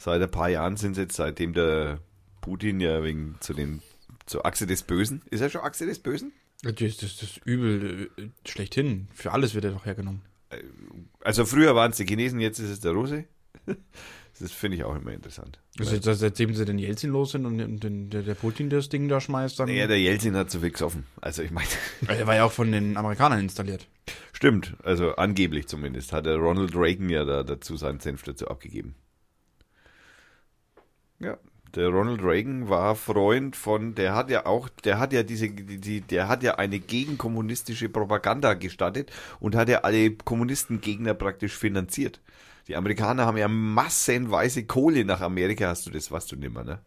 [0.01, 2.01] Seit ein paar Jahren sind es jetzt, seitdem der
[2.41, 3.83] Putin ja wegen zu den
[4.25, 5.21] zur Achse des Bösen.
[5.31, 6.33] Ist er schon Achse des Bösen?
[6.63, 9.09] Das ist das, das Übel äh, schlechthin.
[9.13, 10.23] Für alles wird er doch hergenommen.
[11.21, 13.27] Also früher waren es die Chinesen, jetzt ist es der Russe.
[14.39, 15.59] Das finde ich auch immer interessant.
[15.79, 19.07] Also jetzt, seitdem sie den Jelzin los sind und, den, der, der Putin das Ding
[19.07, 19.69] da schmeißt, dann.
[19.69, 21.05] Naja, der Jelzin hat zu viel gesoffen.
[21.21, 21.69] Also ich meine,
[22.09, 23.87] der war ja auch von den Amerikanern installiert.
[24.33, 24.77] stimmt.
[24.83, 28.95] Also angeblich zumindest hat der Ronald Reagan ja da dazu seinen Senf dazu abgegeben.
[31.21, 31.39] Ja,
[31.75, 36.01] Der Ronald Reagan war Freund von, der hat ja auch, der hat ja diese, die,
[36.01, 42.21] der hat ja eine gegenkommunistische Propaganda gestattet und hat ja alle Kommunistengegner praktisch finanziert.
[42.69, 46.81] Die Amerikaner haben ja massenweise Kohle nach Amerika, hast du das, was du nimmer, ne?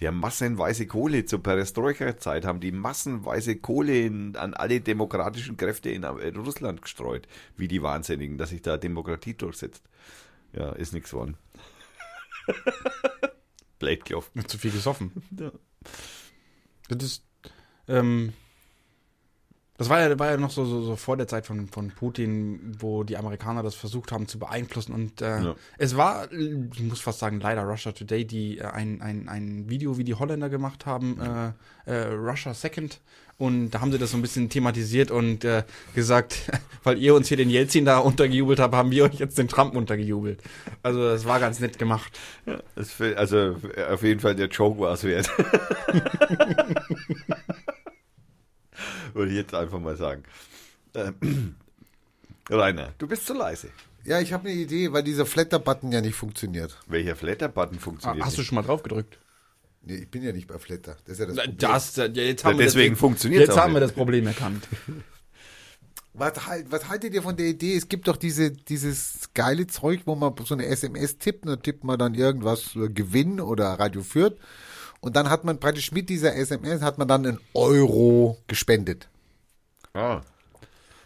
[0.00, 5.90] Die haben massenweise Kohle zur Perestroika-Zeit, haben die massenweise Kohle in, an alle demokratischen Kräfte
[5.90, 9.84] in, in Russland gestreut, wie die Wahnsinnigen, dass sich da Demokratie durchsetzt.
[10.52, 11.36] Ja, ist nichts geworden.
[13.82, 14.46] Blade gelaufen.
[14.48, 15.10] Zu viel gesoffen.
[15.36, 15.50] Ja.
[16.88, 17.24] Das ist,
[17.88, 18.32] ähm,
[19.78, 22.76] das war ja, war ja noch so, so, so vor der Zeit von, von Putin,
[22.78, 24.92] wo die Amerikaner das versucht haben zu beeinflussen.
[24.92, 25.54] Und äh, Ja.
[25.78, 29.96] es war, ich muss fast sagen, leider Russia Today, die äh, ein, ein, ein Video,
[29.98, 31.18] wie die Holländer gemacht haben,
[31.86, 33.00] äh, äh, Russia Second.
[33.38, 36.48] Und da haben sie das so ein bisschen thematisiert und äh, gesagt,
[36.84, 39.74] weil ihr uns hier den Jelzin da untergejubelt habt, haben wir euch jetzt den Trump
[39.74, 40.40] untergejubelt.
[40.84, 42.16] Also das war ganz nett gemacht.
[42.76, 43.56] Fällt- also
[43.90, 45.28] auf jeden Fall der Joke war es wert.
[49.14, 50.22] Würde ich jetzt einfach mal sagen.
[50.94, 51.14] Ähm,
[52.50, 53.68] Rainer, du bist zu leise.
[54.04, 56.76] Ja, ich habe eine Idee, weil dieser Flatter-Button ja nicht funktioniert.
[56.88, 59.18] Welcher Flatter-Button Ah, funktioniert Hast du schon mal drauf gedrückt?
[59.84, 60.96] Nee, ich bin ja nicht bei Flatter.
[61.04, 61.56] Das ist ja das Problem.
[61.58, 63.90] Das, ja, jetzt Ja, haben wir deswegen das, funktioniert's Jetzt auch haben wir nicht.
[63.90, 64.66] das Problem erkannt.
[66.14, 67.74] Was, halt, was haltet ihr von der Idee?
[67.74, 71.62] Es gibt doch diese, dieses geile Zeug, wo man so eine SMS tippt, und dann
[71.62, 74.38] tippt man dann irgendwas äh, Gewinn oder Radio führt.
[75.02, 79.08] Und dann hat man praktisch mit dieser SMS hat man dann einen Euro gespendet.
[79.94, 80.22] Ah,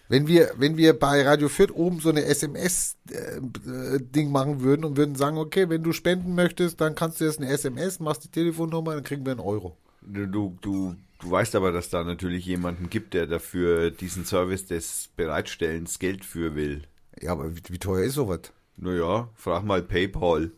[0.08, 5.16] Wenn wir, wenn wir bei Radio Fürth oben so eine SMS-Ding machen würden und würden
[5.16, 8.94] sagen, okay, wenn du spenden möchtest, dann kannst du jetzt eine SMS, machst die Telefonnummer,
[8.94, 9.76] dann kriegen wir einen Euro.
[10.02, 14.66] du, du, du, du weißt aber, dass da natürlich jemanden gibt, der dafür diesen Service
[14.66, 16.82] des Bereitstellens Geld für will.
[17.20, 18.52] Ja, aber wie, wie teuer ist sowas?
[18.76, 20.50] Naja, frag mal PayPal.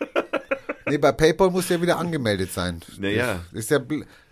[0.90, 2.80] Nee, bei PayPal muss der wieder angemeldet sein.
[2.98, 3.40] Naja.
[3.52, 3.80] Das ist ja,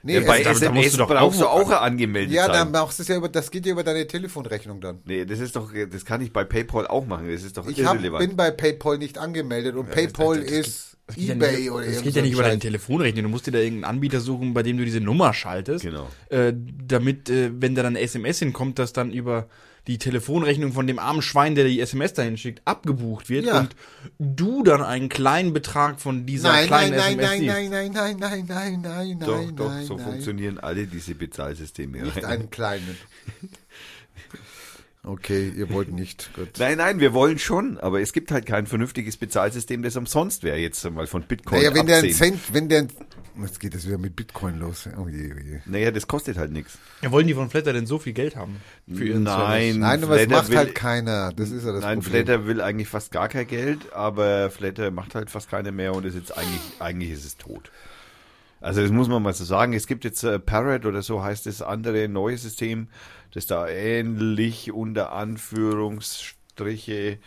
[0.03, 2.33] nee, Ja, bei es- da- da musst SMS du doch brauchst du auch- auch angemeldet
[2.35, 2.53] ja, sein.
[2.55, 4.99] dann machst du es ja über, das geht ja über deine Telefonrechnung dann.
[5.05, 7.31] Nee, das ist doch, das kann ich bei PayPal auch machen.
[7.31, 8.27] Das ist doch Ich hab, irrelevant.
[8.29, 12.03] bin bei PayPal nicht angemeldet und PayPal ist Das geht ja eBay nicht, oder Das
[12.03, 12.59] geht ja nicht über deine.
[12.59, 13.23] Telefonrechnung.
[13.25, 15.83] Du musst dir da irgendeinen Anbieter suchen, bei dem du diese Nummer schaltest.
[15.85, 16.07] Genau.
[16.29, 16.53] Äh,
[16.87, 19.49] damit, äh, wenn da dann eine SMS hinkommt, dass dann über
[19.89, 23.59] die Telefonrechnung von dem armen Schwein, der die SMS dahin schickt, abgebucht wird Ja.
[23.61, 23.75] und
[24.19, 27.51] du dann einen kleinen Betrag von dieser Nein, nein, kleinen nein, SMS nein, siehst.
[27.51, 30.05] nein, nein, nein, nein, nein, nein, Doch, nein, doch, nein, so nein.
[30.05, 32.03] funktionieren alle diese Bezahlsysteme.
[32.03, 32.97] Nicht einen kleinen.
[35.05, 36.35] Okay, ihr wollt nicht.
[36.35, 36.51] Gut.
[36.59, 40.59] Nein, nein, wir wollen schon, aber es gibt halt kein vernünftiges Bezahlsystem, das umsonst wäre,
[40.59, 42.35] jetzt mal von Bitcoin Naja, wenn der einen absehen.
[42.35, 42.89] Cent, wenn der,
[43.45, 44.89] jetzt geht das wieder mit Bitcoin los.
[44.97, 45.59] Oh je, oh je.
[45.67, 46.79] Naja, das kostet halt nichts.
[47.03, 48.57] Ja, wollen die von Flatter denn so viel Geld haben?
[48.93, 49.77] Für ihren Nein, Service?
[49.77, 51.33] Nein, aber es Flatter macht will- halt keiner.
[51.35, 52.25] Das ist ja das Nein, Problem.
[52.27, 56.05] Flatter will eigentlich fast gar kein Geld, aber Flatter macht halt fast keine mehr und
[56.07, 57.71] ist jetzt eigentlich, eigentlich ist es tot.
[58.61, 59.73] Also das muss man mal so sagen.
[59.73, 62.89] Es gibt jetzt äh, Parrot oder so heißt das andere neue System,
[63.33, 67.19] das da ähnlich unter Anführungsstriche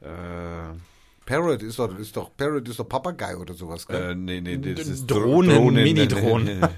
[0.00, 0.06] äh,
[1.26, 4.10] Parrot ist doch, ist doch, Parrot ist doch Papagei oder sowas, gell?
[4.10, 6.62] äh, nee, nee, das ist Drohnen, Dro- Mini-Drohnen.
[6.62, 6.68] äh,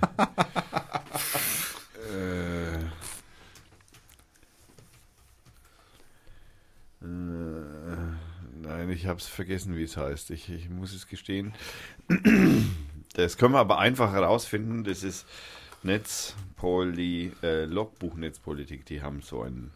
[7.02, 7.06] äh,
[8.62, 10.30] nein, ich habe es vergessen, wie es heißt.
[10.30, 11.54] Ich, ich muss es gestehen.
[13.14, 14.84] Das können wir aber einfach herausfinden.
[14.84, 15.24] Das ist
[15.82, 18.84] Netzpoli, äh, Logbuch Netzpolitik.
[18.84, 19.70] Die haben so einen.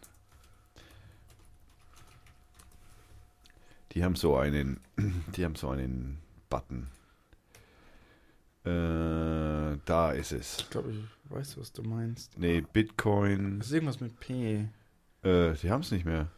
[3.93, 4.81] Die haben so einen.
[5.37, 6.19] Die haben so einen
[6.49, 6.89] Button.
[8.65, 10.59] Äh, da ist es.
[10.59, 12.39] Ich glaube, ich weiß, was du meinst.
[12.39, 13.59] Nee, Bitcoin.
[13.59, 14.69] Das ist irgendwas mit P.
[15.23, 16.29] Äh, die haben es nicht mehr.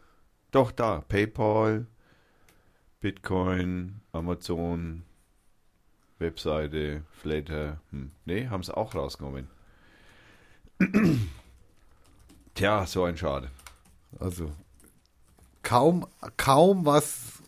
[0.53, 1.01] Doch, da.
[1.01, 1.87] PayPal,
[3.01, 5.03] Bitcoin, Amazon,
[6.19, 7.81] Webseite, Flatter.
[7.91, 8.13] Hm.
[8.25, 9.49] Nee, haben es auch rausgenommen.
[12.55, 13.51] Tja, so ein Schade.
[14.21, 14.53] Also,
[15.63, 16.07] kaum,
[16.37, 17.42] kaum was,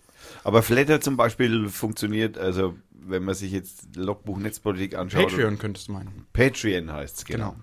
[0.45, 5.29] Aber Flatter zum Beispiel funktioniert, also wenn man sich jetzt Logbuch Netzpolitik anschaut.
[5.29, 6.27] Patreon könntest du meinen.
[6.33, 7.57] Patreon heißt es, genau.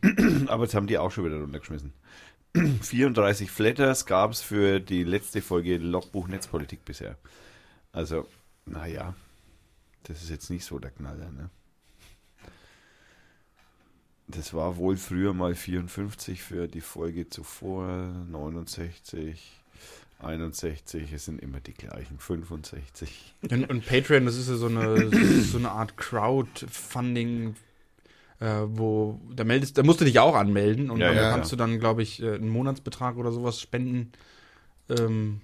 [0.46, 1.92] Aber jetzt haben die auch schon wieder runtergeschmissen.
[2.80, 7.16] 34 Flatters gab es für die letzte Folge Logbuch Netzpolitik bisher.
[7.92, 8.28] Also,
[8.64, 9.14] naja,
[10.04, 11.50] das ist jetzt nicht so der Knaller, ne?
[14.28, 17.88] Das war wohl früher mal 54 für die Folge zuvor,
[18.28, 19.62] 69,
[20.20, 23.34] 61, es sind immer die gleichen, 65.
[23.50, 25.10] Und, und Patreon, das ist ja so eine,
[25.42, 27.54] so eine Art Crowdfunding,
[28.40, 31.52] äh, wo da meldest, da musst du dich auch anmelden und Ja, dann ja, kannst
[31.52, 31.56] ja.
[31.56, 34.12] du dann, glaube ich, äh, einen Monatsbetrag oder sowas spenden.
[34.88, 35.40] Ähm,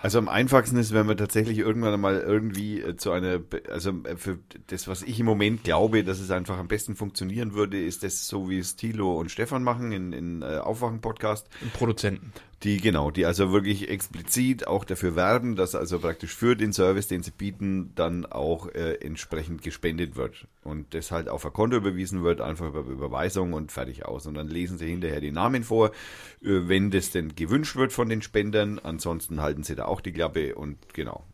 [0.00, 4.16] Also am einfachsten ist, wenn wir tatsächlich irgendwann einmal irgendwie äh, zu einer, also äh,
[4.16, 4.38] für
[4.68, 8.28] das, was ich im Moment glaube, dass es einfach am besten funktionieren würde, ist das
[8.28, 11.48] so, wie es Thilo und Stefan machen in, in Aufwachen-Podcast.
[11.72, 12.32] Produzenten.
[12.64, 17.06] Die, genau, die also wirklich explizit auch dafür werben, dass also praktisch für den Service,
[17.06, 20.48] den sie bieten, dann auch äh, entsprechend gespendet wird.
[20.64, 24.26] Und das halt auf ein Konto überwiesen wird, einfach über Überweisung und fertig aus.
[24.26, 25.92] Und dann lesen sie hinterher die Namen vor, äh,
[26.42, 28.80] wenn das denn gewünscht wird von den Spendern.
[28.80, 31.24] Ansonsten halten sie da auch die Klappe und genau.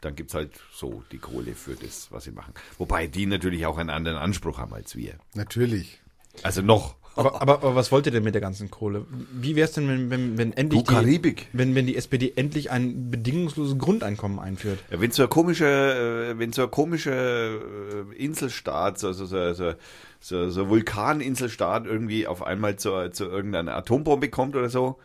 [0.00, 2.54] Dann gibt's halt so die Kohle für das, was sie machen.
[2.78, 5.18] Wobei die natürlich auch einen anderen Anspruch haben als wir.
[5.34, 6.00] Natürlich.
[6.42, 6.96] Also noch.
[7.16, 9.06] Aber, aber, aber was wollt ihr denn mit der ganzen Kohle?
[9.32, 11.48] Wie wär's denn, wenn, wenn, wenn endlich Du Karibik.
[11.52, 14.80] Die, wenn, wenn die SPD endlich ein bedingungsloses Grundeinkommen einführt?
[14.90, 19.52] Ja, wenn so ein komischer, äh, wenn so ein komischer äh, Inselstaat, so, so, so,
[19.54, 19.74] so,
[20.20, 24.98] so, so Vulkaninselstaat irgendwie auf einmal zu, zu irgendeiner Atombombe kommt oder so,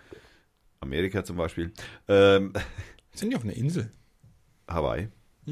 [0.79, 1.71] Amerika zum Beispiel,
[2.07, 2.53] ähm,
[3.13, 3.91] Sind die auf einer Insel?
[4.67, 5.09] Hawaii,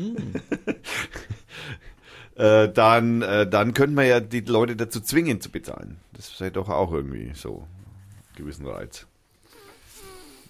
[2.37, 5.97] äh, dann, äh, dann könnte man ja die Leute dazu zwingen zu bezahlen.
[6.13, 9.07] Das wäre doch auch irgendwie so einen gewissen Reiz.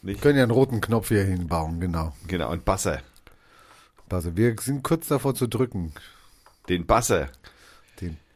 [0.02, 0.18] Nicht?
[0.18, 2.14] Wir können ja einen roten Knopf hier hinbauen, genau.
[2.28, 3.02] Genau, und Basser.
[4.10, 5.94] Also wir sind kurz davor zu drücken.
[6.70, 7.30] Den Basser.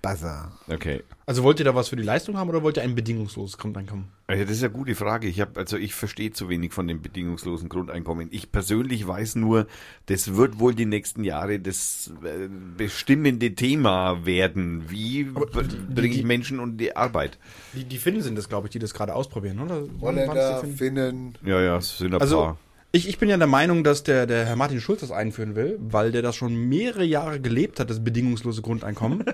[0.01, 0.51] Buzzer.
[0.67, 1.03] Okay.
[1.27, 4.05] Also wollt ihr da was für die Leistung haben oder wollt ihr ein bedingungsloses Grundeinkommen?
[4.29, 5.27] Ja, das ist eine gute Frage.
[5.27, 8.27] Ich habe also ich verstehe zu wenig von dem bedingungslosen Grundeinkommen.
[8.31, 9.67] Ich persönlich weiß nur,
[10.07, 12.47] das wird wohl die nächsten Jahre das äh,
[12.77, 14.89] bestimmende Thema werden.
[14.89, 17.37] Wie die- die- bringe ich die- Menschen und die Arbeit?
[17.73, 19.81] Die, die Finnen sind es, glaube ich, die das gerade ausprobieren, oder?
[19.81, 21.33] Das Holländer, die Finnen?
[21.33, 21.37] Finnen.
[21.45, 22.57] Ja, ja, es sind ein Also, paar.
[22.91, 25.77] Ich, ich bin ja der Meinung, dass der, der Herr Martin Schulz das einführen will,
[25.79, 29.23] weil der das schon mehrere Jahre gelebt hat, das bedingungslose Grundeinkommen.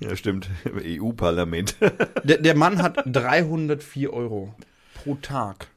[0.00, 0.48] Ja, stimmt.
[0.84, 1.76] EU-Parlament.
[2.24, 4.54] der, der Mann hat 304 Euro
[4.94, 5.68] pro Tag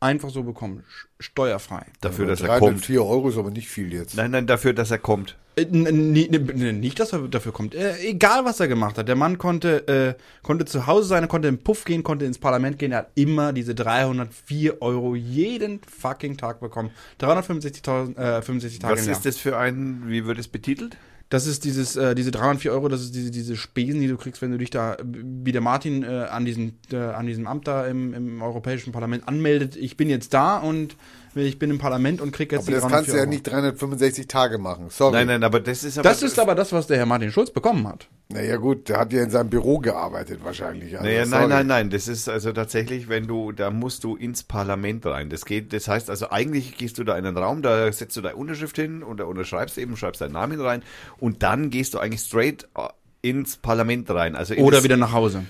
[0.00, 0.84] einfach so bekommen,
[1.18, 1.86] steuerfrei.
[2.00, 2.88] dafür, dass er kommt.
[2.88, 4.16] 304 Euro ist aber nicht viel jetzt.
[4.16, 5.36] Nein, nein, dafür, dass er kommt.
[5.56, 7.74] Äh, Nicht, dass er dafür kommt.
[7.74, 9.08] Äh, egal, was er gemacht hat.
[9.08, 12.38] Der Mann konnte, äh, konnte zu Hause sein, er konnte im Puff gehen, konnte ins
[12.38, 12.92] Parlament gehen.
[12.92, 16.90] Er hat immer diese 304 Euro jeden fucking Tag bekommen.
[17.20, 19.16] 365.000, äh, 65 Tage Was im Jahr.
[19.16, 20.96] ist das für ein, wie wird es betitelt?
[21.34, 24.40] Das ist dieses, äh, diese 304 Euro, das ist diese, diese Spesen, die du kriegst,
[24.40, 27.66] wenn du dich da, äh, wie der Martin äh, an, diesem, äh, an diesem Amt
[27.66, 29.74] da im, im Europäischen Parlament anmeldet.
[29.74, 30.94] Ich bin jetzt da und
[31.34, 33.30] ich bin im Parlament und krieg jetzt aber das kannst du ja Euro.
[33.30, 34.90] nicht 365 Tage machen.
[34.90, 35.14] Sorry.
[35.14, 36.08] Nein, nein, aber das ist aber.
[36.08, 38.06] Das ist aber das, was der Herr Martin Schulz bekommen hat.
[38.34, 40.98] Naja gut, der hat ja in seinem Büro gearbeitet wahrscheinlich.
[40.98, 41.42] Also, Naja, sorry.
[41.42, 41.90] nein, nein, nein.
[41.90, 45.30] Das ist also tatsächlich, wenn du, da musst du ins Parlament rein.
[45.30, 48.22] Das geht, das heißt also eigentlich gehst du da in einen Raum, da setzt du
[48.22, 50.82] deine Unterschrift hin und da unterschreibst eben, schreibst deinen Namen rein
[51.18, 52.88] und dann gehst du eigentlich straight äh,
[53.22, 54.34] ins Parlament rein.
[54.34, 55.44] Also in Oder das, wieder nach Hause.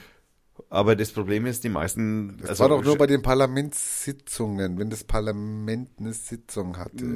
[0.69, 2.37] Aber das Problem ist, die meisten.
[2.43, 7.07] Das also, war doch nur bei den Parlamentssitzungen, wenn das Parlament eine Sitzung hatte.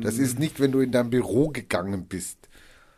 [0.00, 2.48] Das ist nicht, wenn du in dein Büro gegangen bist.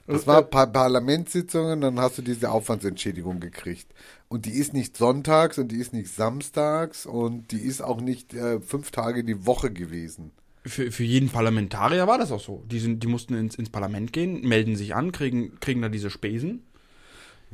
[0.06, 3.86] Das war pa Parlamentssitzungen, dann hast du diese Aufwandsentschädigung gekriegt.
[4.28, 8.34] Und die ist nicht sonntags und die ist nicht samstags und die ist auch nicht
[8.34, 10.32] äh, fünf Tage die Woche gewesen.
[10.64, 12.62] Für, für jeden Parlamentarier war das auch so.
[12.70, 16.10] Die, sind, die mussten ins, ins Parlament gehen, melden sich an, kriegen, kriegen da diese
[16.10, 16.62] Spesen.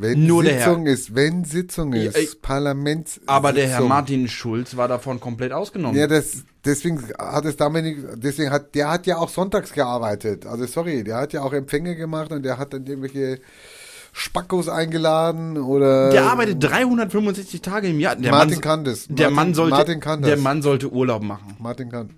[0.00, 3.20] Wenn Nur der Sitzung ist, wenn Sitzung ist, ey, Parlaments.
[3.26, 3.88] Aber der Herr Sitzung.
[3.88, 5.98] Martin Schulz war davon komplett ausgenommen.
[5.98, 10.46] Ja, das, deswegen hat es damit, nicht- deswegen hat, der hat ja auch sonntags gearbeitet.
[10.46, 13.40] Also sorry, der hat ja auch Empfänge gemacht und der hat dann irgendwelche
[14.12, 16.10] Spackos eingeladen oder.
[16.10, 18.14] der arbeitet 365 Tage im Jahr.
[18.16, 19.06] Der Martin Mann, kann das.
[19.08, 20.28] Der Martin- Mann sollte, Martin kann das.
[20.30, 21.56] der Mann sollte Urlaub machen.
[21.58, 22.10] Martin kann.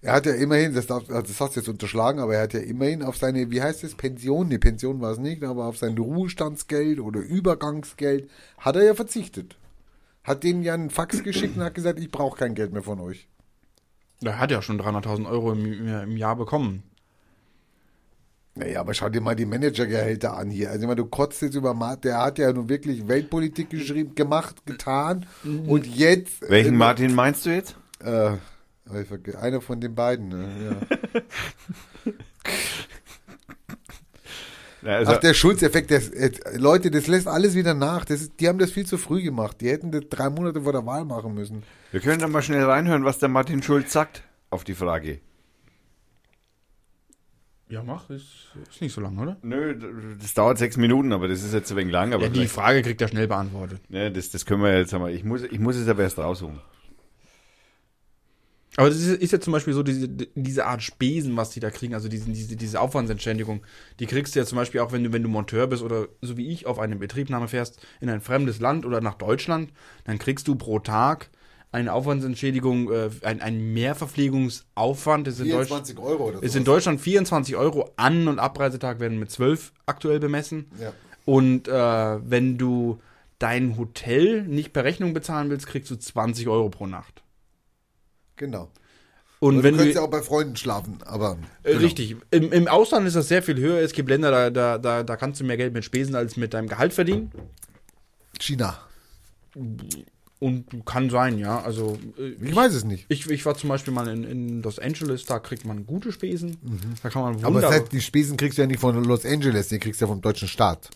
[0.00, 2.54] Er hat ja immerhin, das, darf, also das hast du jetzt unterschlagen, aber er hat
[2.54, 5.76] ja immerhin auf seine, wie heißt es, Pension, nee, Pension war es nicht, aber auf
[5.76, 9.56] sein Ruhestandsgeld oder Übergangsgeld hat er ja verzichtet.
[10.22, 13.00] Hat denen ja einen Fax geschickt und hat gesagt, ich brauche kein Geld mehr von
[13.00, 13.28] euch.
[14.20, 16.84] Der hat ja schon 300.000 Euro im, im Jahr bekommen.
[18.54, 20.70] Naja, aber schau dir mal die Managergehälter an hier.
[20.70, 24.14] Also ich meine, du kotzt jetzt über Martin, der hat ja nun wirklich Weltpolitik geschrieben,
[24.14, 25.26] gemacht, getan
[25.66, 26.48] und jetzt...
[26.48, 27.76] Welchen äh, Martin meinst du jetzt?
[28.00, 28.32] Äh,
[28.90, 30.48] einer von den beiden, ne?
[32.04, 32.12] ja.
[34.82, 38.04] Ja, Also, Ach, der Schulzeffekt, das, äh, Leute, das lässt alles wieder nach.
[38.04, 39.60] Das die haben das viel zu früh gemacht.
[39.60, 41.64] Die hätten das drei Monate vor der Wahl machen müssen.
[41.90, 45.20] wir können dann mal schnell reinhören, was der Martin Schulz sagt auf die Frage.
[47.68, 48.08] Ja, mach.
[48.08, 49.36] Ist, ist nicht so lang, oder?
[49.42, 49.76] Nö,
[50.20, 52.14] das dauert sechs Minuten, aber das ist jetzt ein wenig lang.
[52.14, 53.80] Aber Ja, die Frage kriegt er schnell beantwortet.
[53.90, 55.10] ne, das, das können wir jetzt einmal.
[55.12, 56.60] Ich muss, ich muss es aber erst raussuchen.
[58.78, 61.68] Aber das ist, ist ja zum Beispiel so diese, diese Art Spesen, was die da
[61.68, 63.62] kriegen, also diese, diese, diese Aufwandsentschädigung,
[63.98, 66.36] die kriegst du ja zum Beispiel auch, wenn du, wenn du Monteur bist oder so
[66.36, 69.72] wie ich auf eine Betriebnahme fährst in ein fremdes Land oder nach Deutschland,
[70.04, 71.28] dann kriegst du pro Tag
[71.72, 75.26] eine Aufwandsentschädigung, äh, ein, ein Mehrverpflegungsaufwand.
[75.26, 76.58] Ist in, Deutsch, 24 Euro oder ist so.
[76.58, 77.90] in Deutschland 24 Euro.
[77.96, 80.70] An- und Abreisetag werden mit 12 aktuell bemessen.
[80.80, 80.92] Ja.
[81.24, 83.00] Und äh, wenn du
[83.40, 87.24] dein Hotel nicht per Rechnung bezahlen willst, kriegst du 20 Euro pro Nacht.
[88.38, 88.70] Genau.
[89.40, 91.38] Und Und wenn du kannst ja auch bei Freunden schlafen, aber.
[91.62, 91.84] äh, genau.
[91.84, 92.16] Richtig.
[92.30, 93.80] Im, Im Ausland ist das sehr viel höher.
[93.80, 96.54] Es gibt Länder, da, da, da, da kannst du mehr Geld mit Spesen als mit
[96.54, 97.30] deinem Gehalt verdienen.
[98.40, 98.78] China.
[100.40, 101.60] Und kann sein, ja.
[101.62, 103.06] Also äh, Ich weiß es nicht.
[103.08, 106.56] ich, ich war zum Beispiel mal in, in Los Angeles, da kriegt man gute Spesen.
[107.02, 109.68] Da kann man Aber das heißt, die Spesen kriegst du ja nicht von Los Angeles,
[109.68, 110.90] die kriegst du ja vom deutschen Staat.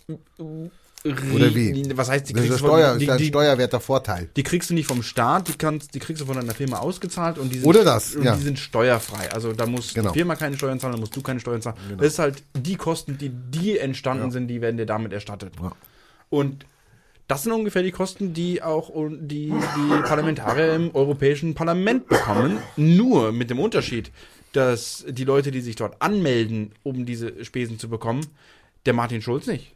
[1.05, 1.97] Oder wie?
[1.97, 4.29] Was heißt, die kriegst, du Steuer, von, die, die, steuerwerter Vorteil.
[4.37, 7.39] die kriegst du nicht vom Staat, die, kannst, die kriegst du von deiner Firma ausgezahlt
[7.39, 8.37] und die sind, Oder das, ja.
[8.37, 9.31] die sind steuerfrei.
[9.33, 10.13] Also da muss Genau.
[10.13, 11.77] die Firma keine Steuern zahlen, da musst du keine Steuern zahlen.
[11.99, 15.55] Das ist halt die Kosten, die dir entstanden sind, die werden dir damit erstattet.
[15.61, 15.73] Ja.
[16.31, 16.67] Und
[17.27, 22.59] das sind ungefähr die Kosten, die auch die, die Parlamentarier im Europäischen Parlament bekommen.
[22.77, 24.11] Nur mit dem Unterschied,
[24.53, 28.27] dass die Leute, die sich dort anmelden, um diese Spesen zu bekommen,
[28.87, 29.73] der Martin Schulz nicht.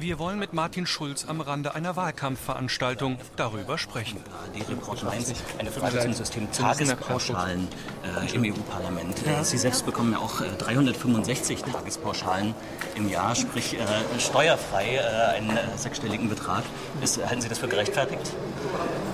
[0.00, 4.18] Wir wollen mit Martin Schulz am Rande einer Wahlkampfveranstaltung darüber sprechen.
[4.54, 7.66] Die Report 1, eine Frage zum System Tagespauschalen
[8.04, 9.26] äh, im EU-Parlament.
[9.26, 12.54] Äh, Sie selbst bekommen ja auch äh, 365 Tagespauschalen
[12.94, 13.80] im Jahr, sprich äh,
[14.20, 16.62] steuerfrei äh, einen äh, sechsstelligen Betrag.
[17.02, 18.32] Ist, halten Sie das für gerechtfertigt?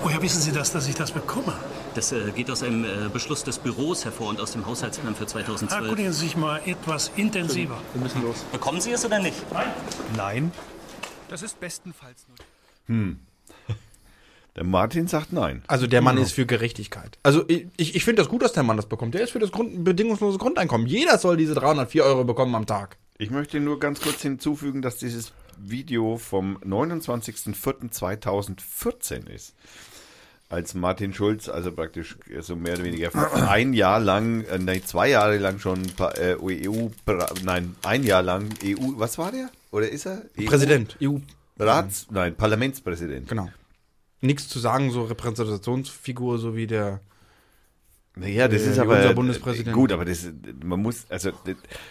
[0.03, 1.53] Woher wissen Sie das, dass ich das bekomme?
[1.95, 5.25] Das äh, geht aus einem äh, Beschluss des Büros hervor und aus dem Haushaltsplan für
[5.25, 5.81] 2012.
[5.81, 7.77] Erkundigen Sie sich mal etwas intensiver.
[8.51, 9.37] Bekommen Sie es oder nicht?
[10.15, 10.51] Nein.
[11.29, 12.25] Das ist bestenfalls
[12.87, 12.87] nur.
[14.55, 15.63] Der Martin sagt nein.
[15.67, 17.17] Also der Mann ist für Gerechtigkeit.
[17.23, 19.13] Also ich, ich finde das gut, dass der Mann das bekommt.
[19.13, 20.87] Der ist für das Grund, bedingungslose Grundeinkommen.
[20.87, 22.95] Jeder soll diese 304 Euro bekommen am Tag.
[23.17, 29.55] Ich möchte nur ganz kurz hinzufügen, dass dieses Video vom 29.04.2014 ist.
[30.47, 33.09] Als Martin Schulz, also praktisch so mehr oder weniger
[33.49, 38.03] ein Jahr lang, äh, nein, zwei Jahre lang schon pa- äh, EU, pra- nein, ein
[38.03, 39.49] Jahr lang EU, was war der?
[39.75, 40.21] Oder ist er?
[40.39, 40.45] EU?
[40.45, 41.17] Präsident, EU.
[41.59, 43.27] Rats, nein, Parlamentspräsident.
[43.27, 43.49] Genau.
[44.21, 47.01] Nichts zu sagen, so Repräsentationsfigur, so wie der.
[48.17, 49.75] Naja, das Äh, ist aber unser Bundespräsident.
[49.75, 50.27] gut, aber das
[50.63, 51.31] man muss also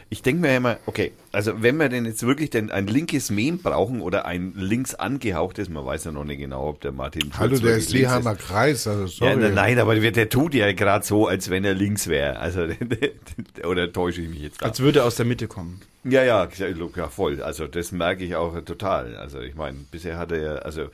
[0.08, 3.58] ich denke mir immer, okay, also wenn wir denn jetzt wirklich denn ein linkes Mem
[3.58, 7.38] brauchen oder ein links angehauchtes, man weiß ja noch nicht genau, ob der Martin Schulz
[7.38, 9.36] Hallo, der ist Leheimer Kreis, also Ja, sorry.
[9.38, 12.38] na, nein, aber der, tut ja gerade so, als wenn er links wäre.
[12.38, 12.66] Also
[13.64, 14.70] oder täusche ich mich jetzt gerade?
[14.70, 15.82] Als würde er aus der Mitte kommen.
[16.04, 16.48] Ja, ja,
[16.96, 17.42] ja, voll.
[17.42, 19.16] Also das merke ich auch total.
[19.16, 20.88] Also ich meine, bisher hat er ja, also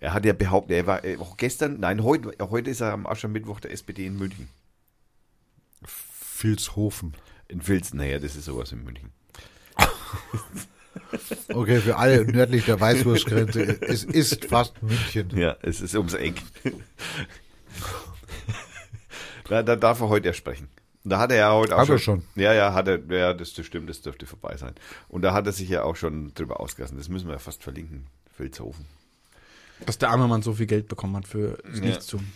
[0.00, 3.06] er hat ja behauptet, er war äh, auch gestern, nein, heute, heute ist er am
[3.06, 4.48] Aschermittwoch der SPD in München.
[6.42, 7.14] Vilshofen.
[7.48, 9.10] In Filzen, naja, das ist sowas in München.
[11.48, 13.80] Okay, für alle nördlich der Weißwurstgrenze.
[13.82, 15.36] Es ist fast München.
[15.36, 16.42] Ja, es ist ums Eck.
[19.48, 20.68] da, da darf er heute erst sprechen.
[21.04, 22.22] Da hat er ja heute auch Hat schon, er schon?
[22.34, 24.74] Ja, ja, hat er, ja, das, das stimmt, das dürfte vorbei sein.
[25.08, 26.96] Und da hat er sich ja auch schon drüber ausgelassen.
[26.98, 28.06] Das müssen wir ja fast verlinken.
[28.36, 28.86] Vilshofen.
[29.84, 31.84] Dass der arme Mann so viel Geld bekommen hat für das Ja.
[31.86, 32.26] Nichts tun.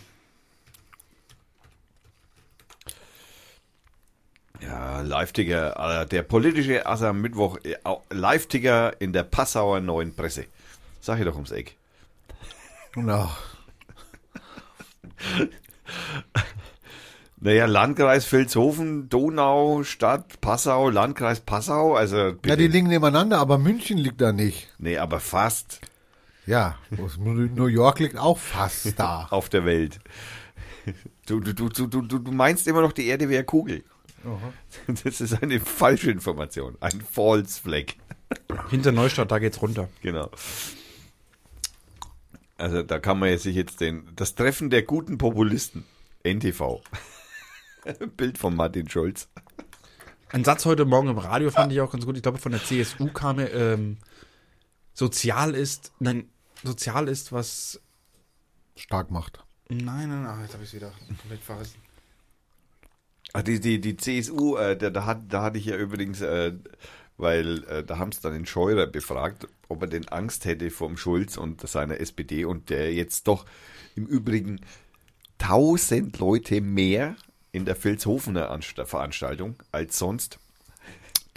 [4.61, 7.75] Ja, Live-Ticker, äh, der politische Assa am Mittwoch, äh,
[8.09, 10.45] Live-Ticker in der Passauer Neuen Presse.
[10.99, 11.75] Sag ich doch ums Eck.
[12.95, 13.29] Na,
[17.43, 23.97] Naja, Landkreis Vilshofen, Donau, Stadt, Passau, Landkreis Passau, also ja, die liegen nebeneinander, aber München
[23.97, 24.67] liegt da nicht.
[24.77, 25.81] Nee, aber fast
[26.45, 26.77] Ja,
[27.17, 29.25] New York liegt auch fast da.
[29.31, 29.99] auf der Welt.
[31.25, 33.83] Du, du, du, du, du meinst immer noch, die Erde wäre Kugel.
[35.03, 36.77] Das ist eine falsche Information.
[36.79, 37.93] Ein False Flag.
[38.69, 39.89] Hinter Neustadt, da geht's runter.
[40.01, 40.29] Genau.
[42.57, 45.83] Also da kann man jetzt sich jetzt den, das Treffen der guten Populisten,
[46.23, 46.81] NTV.
[48.17, 49.27] Bild von Martin Schulz.
[50.29, 52.15] Ein Satz heute Morgen im Radio fand ich auch ganz gut.
[52.15, 53.97] Ich glaube, von der CSU kam er, ähm,
[54.93, 56.29] sozial ist, nein,
[56.63, 57.81] sozial ist, was,
[58.75, 59.43] Stark macht.
[59.69, 61.90] nein, nein, nein, jetzt habe ich es wieder komplett vergessen.
[63.33, 66.53] Ah, die, die, die CSU, äh, da, da, hat, da hatte ich ja übrigens, äh,
[67.17, 70.97] weil äh, da haben sie dann den Scheurer befragt, ob er denn Angst hätte vom
[70.97, 73.45] Schulz und seiner SPD und der jetzt doch
[73.95, 74.59] im Übrigen
[75.37, 77.15] tausend Leute mehr
[77.53, 80.39] in der Vilshofener Anst- Veranstaltung als sonst.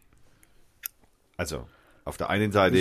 [1.35, 1.67] Also,
[2.05, 2.77] auf der einen Seite.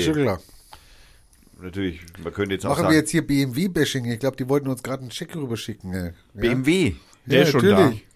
[1.62, 4.04] Natürlich, man könnte jetzt auch Machen sagen, wir jetzt hier BMW-Bashing.
[4.06, 5.92] Ich glaube, die wollten uns gerade einen Scheck rüberschicken.
[5.92, 6.10] Ja.
[6.34, 6.94] BMW,
[7.26, 8.06] Der ja, ist schon natürlich.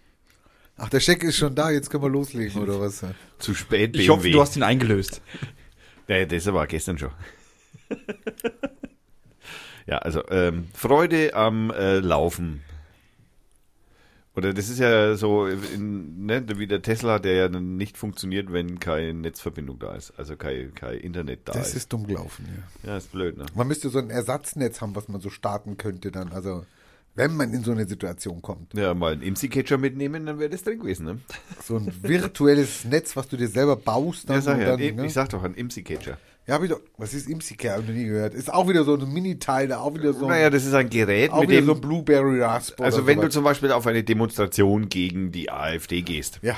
[0.76, 3.04] Ach, der Scheck ist schon da, jetzt können wir loslegen, oder was?
[3.38, 4.02] zu spät BMW.
[4.02, 5.20] Ich hoffe, du hast ihn eingelöst.
[6.06, 7.12] Ja, das war gestern schon.
[9.86, 12.62] ja, also ähm, Freude am äh, Laufen.
[14.36, 18.52] Oder das ist ja so in, ne, wie der Tesla, der ja dann nicht funktioniert,
[18.52, 20.12] wenn keine Netzverbindung da ist.
[20.18, 21.76] Also kein, kein Internet da Das ist.
[21.76, 22.44] ist dumm gelaufen,
[22.82, 22.90] ja.
[22.90, 23.46] Ja, ist blöd, ne?
[23.54, 26.32] Man müsste so ein Ersatznetz haben, was man so starten könnte dann.
[26.32, 26.66] Also,
[27.14, 28.74] wenn man in so eine Situation kommt.
[28.74, 31.20] Ja, mal einen IMSI-Catcher mitnehmen, dann wäre das drin gewesen, ne?
[31.62, 34.28] So ein virtuelles Netz, was du dir selber baust.
[34.28, 35.06] Dann Ja, sag ja, dann, ich, ne?
[35.06, 36.10] ich sag doch, ein IMSI-Catcher.
[36.10, 36.80] Ja, hab ich doch.
[36.98, 37.74] Was ist IMSICare?
[37.76, 38.34] Hab ich noch nie gehört.
[38.34, 41.30] Ist auch wieder so ein Mini-Teil, da auch wieder so, Naja, das ist ein Gerät,
[41.30, 41.66] auch mit wieder dem...
[41.66, 42.80] so Blueberry Rasp.
[42.80, 43.32] also wenn du sowas.
[43.34, 46.56] zum Beispiel auf eine Demonstration gegen die AfD gehst, Ja.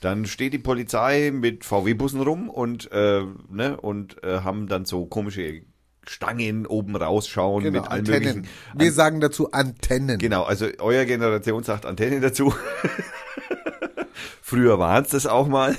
[0.00, 5.06] Dann steht die Polizei mit VW-Bussen rum und, äh, ne, und äh, haben dann so
[5.06, 5.62] komische
[6.04, 8.24] Stangen oben rausschauen Genau, mit allen Antennen.
[8.38, 8.48] möglichen.
[8.76, 10.18] Wir sagen dazu Antennen.
[10.18, 12.52] Genau, also euer Generation sagt Antennen dazu.
[14.42, 15.76] Früher waren es das auch mal.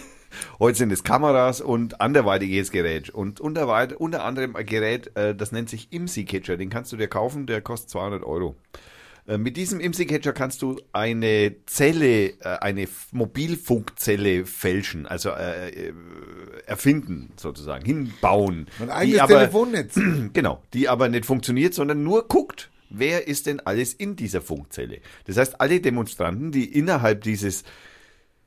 [0.60, 3.10] Heute sind es Kameras und anderweitiges Gerät.
[3.10, 6.58] Und unter, unter anderem ein Gerät, äh, das nennt sich IMSI-Catcher.
[6.58, 8.56] Den kannst du dir kaufen, der kostet 200 Euro.
[9.28, 15.30] Äh, Mit diesem IMSI-Catcher kannst du eine Zelle, äh, eine Mobilfunkzelle fälschen, also
[16.66, 18.68] erfinden sozusagen, hinbauen.
[18.80, 20.00] Ein eigenes aber- Telefonnetz.
[20.34, 25.00] Genau, die aber nicht funktioniert, sondern nur guckt, wer ist denn alles in dieser Funkzelle.
[25.26, 27.64] Das heißt, alle Demonstranten, die innerhalb dieses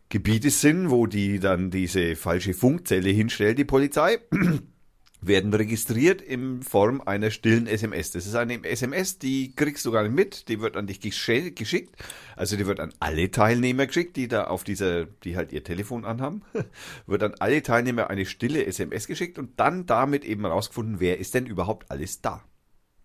[0.09, 4.19] Gebietes sind, wo die dann diese falsche Funkzelle hinstellt, die Polizei,
[5.21, 8.13] werden registriert in Form einer stillen SMS.
[8.13, 11.97] Das ist eine SMS, die kriegst du gar nicht mit, die wird an dich geschickt.
[12.37, 16.05] Also die wird an alle Teilnehmer geschickt, die da auf dieser, die halt ihr Telefon
[16.05, 16.43] anhaben,
[17.07, 21.35] wird an alle Teilnehmer eine stille SMS geschickt und dann damit eben rausgefunden, wer ist
[21.35, 22.45] denn überhaupt alles da.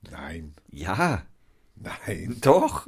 [0.09, 0.53] Nein.
[0.69, 1.23] Ja,
[1.75, 2.37] Nein.
[2.41, 2.87] doch.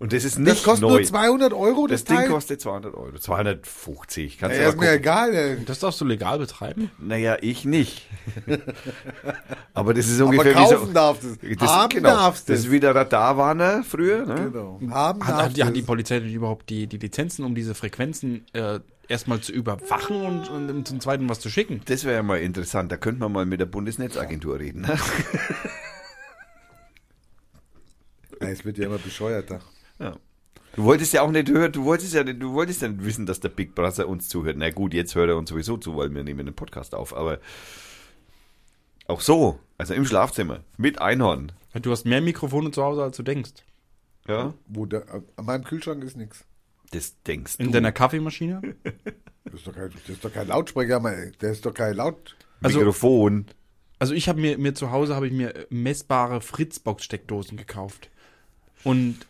[0.00, 0.98] Und das ist nicht Das kostet neu.
[0.98, 2.28] nur 200 Euro, das, das Ding Teil?
[2.28, 3.18] kostet 200 Euro.
[3.18, 4.38] 250.
[4.38, 5.34] Kannst ja, du ist mir egal.
[5.34, 5.64] Ey.
[5.64, 6.92] Das darfst du legal betreiben?
[6.98, 8.06] Naja, ich nicht.
[9.74, 11.58] Aber das ist ungefähr Aber kaufen so, darfst du es.
[11.58, 14.24] das, Haben genau, darfst du Das ist wie der Radarwarner früher.
[14.24, 14.50] Ne?
[14.52, 14.80] Genau.
[14.88, 15.82] Haben Hat, hat, darfst die, hat die.
[15.82, 20.86] Polizei denn überhaupt die, die Lizenzen, um diese Frequenzen äh, erstmal zu überwachen und, und
[20.86, 21.80] zum Zweiten was zu schicken?
[21.86, 22.92] Das wäre ja mal interessant.
[22.92, 24.82] Da könnte man mal mit der Bundesnetzagentur reden.
[24.82, 24.96] Ne?
[28.40, 29.60] Es wird ja immer bescheuerter.
[30.76, 33.26] Du wolltest ja auch nicht hören, du wolltest ja nicht, du wolltest ja nicht wissen,
[33.26, 34.56] dass der Big Brother uns zuhört.
[34.58, 37.16] Na gut, jetzt hört er uns sowieso zu, weil wir nehmen den Podcast auf.
[37.16, 37.40] Aber
[39.08, 41.52] auch so, also im Schlafzimmer mit Einhorn.
[41.82, 43.52] Du hast mehr Mikrofone zu Hause, als du denkst.
[44.28, 45.04] Ja, Wo der,
[45.36, 46.44] an meinem Kühlschrank ist nichts.
[46.92, 47.72] das denkst In du.
[47.72, 48.76] deiner Kaffeemaschine?
[49.44, 51.32] Das ist doch kein, das ist doch kein Lautsprecher, Mann.
[51.40, 52.36] Der ist doch kein Laut.
[52.62, 53.46] Also- Mikrofon.
[53.98, 58.10] Also ich habe mir, mir zu Hause habe ich mir messbare Fritzbox-Steckdosen gekauft.
[58.84, 59.26] Und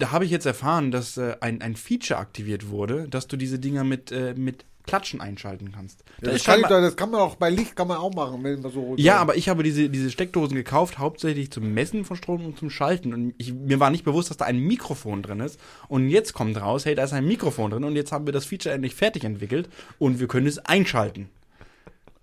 [0.00, 3.58] da habe ich jetzt erfahren, dass äh, ein, ein Feature aktiviert wurde, dass du diese
[3.58, 6.04] Dinger mit, äh, mit Klatschen einschalten kannst.
[6.20, 8.72] Da Das kann, das kann man auch bei Licht kann man auch machen, wenn man
[8.72, 8.94] so.
[8.96, 12.70] ja, aber ich habe diese, diese Steckdosen gekauft, hauptsächlich zum Messen von Strom und zum
[12.70, 13.14] Schalten.
[13.14, 15.60] Und ich, mir war nicht bewusst, dass da ein Mikrofon drin ist.
[15.88, 18.46] Und jetzt kommt raus, hey, da ist ein Mikrofon drin und jetzt haben wir das
[18.46, 19.68] Feature endlich fertig entwickelt
[19.98, 21.28] und wir können es einschalten.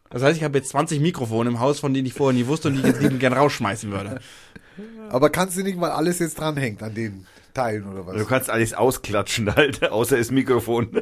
[0.10, 2.70] Das heißt, ich habe jetzt 20 Mikrofone im Haus, von denen ich vorher nie wusste
[2.70, 4.20] und die ich jetzt liebend gern rausschmeißen würde.
[5.10, 8.16] Aber kannst du nicht, weil alles jetzt dranhängt an den Teilen oder was?
[8.18, 11.02] Du kannst alles ausklatschen halt, außer das Mikrofon.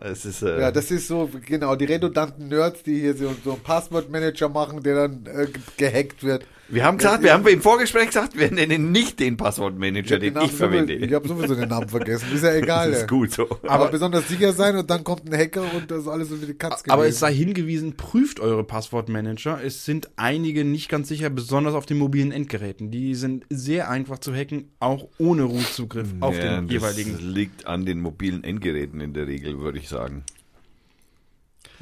[0.00, 3.52] es ist, äh, Ja, das ist so, genau, die redundanten Nerds, die hier so, so
[3.52, 6.44] einen Passwortmanager machen, der dann äh, ge- gehackt wird.
[6.68, 10.46] Wir haben gesagt, wir haben im Vorgespräch gesagt, wir nennen nicht den Passwortmanager, den Namen
[10.46, 10.94] ich verwende.
[10.94, 12.90] Ich habe sowieso den Namen vergessen, ist ja egal.
[12.90, 13.46] das ist gut so.
[13.66, 16.46] Aber, besonders sicher sein und dann kommt ein Hacker und das ist alles so wie
[16.46, 17.14] die Katze Aber gewesen.
[17.14, 19.60] es sei hingewiesen, prüft eure Passwortmanager.
[19.62, 22.90] Es sind einige nicht ganz sicher, besonders auf den mobilen Endgeräten.
[22.90, 27.18] Die sind sehr einfach zu hacken, auch ohne Root-Zugriff auf ja, den das jeweiligen.
[27.18, 30.24] liegt an den mobilen Endgeräten in der Regel, würde ich sagen.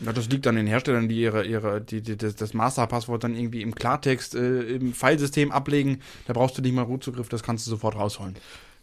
[0.04, 3.36] Ja, das liegt an den Herstellern, die ihre, ihre, die, die, das, das Masterpasswort dann
[3.36, 6.00] irgendwie im Klartext äh, im Filesystem ablegen.
[6.26, 8.36] Da brauchst du nicht mal Root-Zugriff, das kannst du sofort rausholen.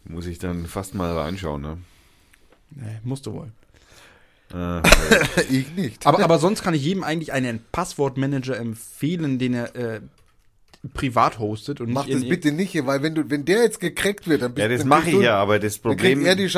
[0.04, 1.78] Muss ich dann fast mal reinschauen, ne?
[2.70, 3.50] Nee, musst du wohl.
[4.54, 4.82] Äh,
[5.50, 6.06] ich nicht.
[6.06, 10.00] Aber, aber sonst kann ich jedem eigentlich einen Passwortmanager empfehlen, den er äh,
[10.94, 14.28] privat hostet und Mach nicht das bitte nicht, weil wenn du, wenn der jetzt gekreckt
[14.28, 16.24] wird, dann bist ja, das mache ich ja, aber das Problem...
[16.24, 16.48] er die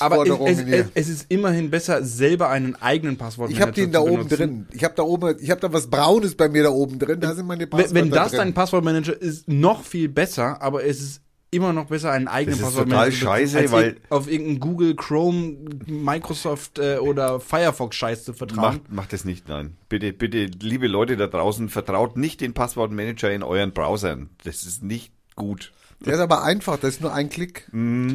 [0.00, 0.88] Aber es, es, hier.
[0.94, 4.36] es, ist immerhin besser, selber einen eigenen Ich Passwortmanager habe den da oben benutzen.
[4.36, 4.66] drin.
[4.72, 7.20] Ich habe da oben, ich habe da was Braunes bei mir da oben drin.
[7.20, 8.38] Da sind meine Wenn, Passwörter wenn das drin.
[8.38, 11.20] dein Passwortmanager ist, noch viel besser, aber es ist
[11.52, 14.96] immer noch besser, einen eigenen Das ist Passwortmanager total scheiße, als weil- auf irgendeinen Google
[14.96, 15.56] Chrome,
[15.86, 18.80] Microsoft äh, oder Firefox Scheiß zu vertrauen.
[18.82, 19.76] Macht, macht es nicht, nein.
[19.88, 24.30] Bitte, bitte, liebe Leute da draußen, vertraut nicht den Passwortmanager in euren Browsern.
[24.44, 25.72] Das ist nicht gut.
[26.04, 27.68] Der ist aber einfach, das ist nur ein Klick.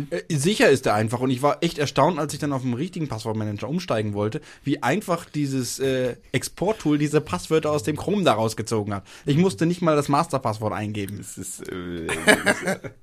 [0.10, 2.74] Äh, sicher ist er einfach und ich war echt erstaunt, als ich dann auf den
[2.74, 8.34] richtigen Passwortmanager umsteigen wollte, wie einfach dieses äh, Exporttool diese Passwörter aus dem Chrome da
[8.34, 9.04] rausgezogen hat.
[9.26, 11.18] Ich musste nicht mal das Masterpasswort eingeben.
[11.18, 12.08] Das ist, äh,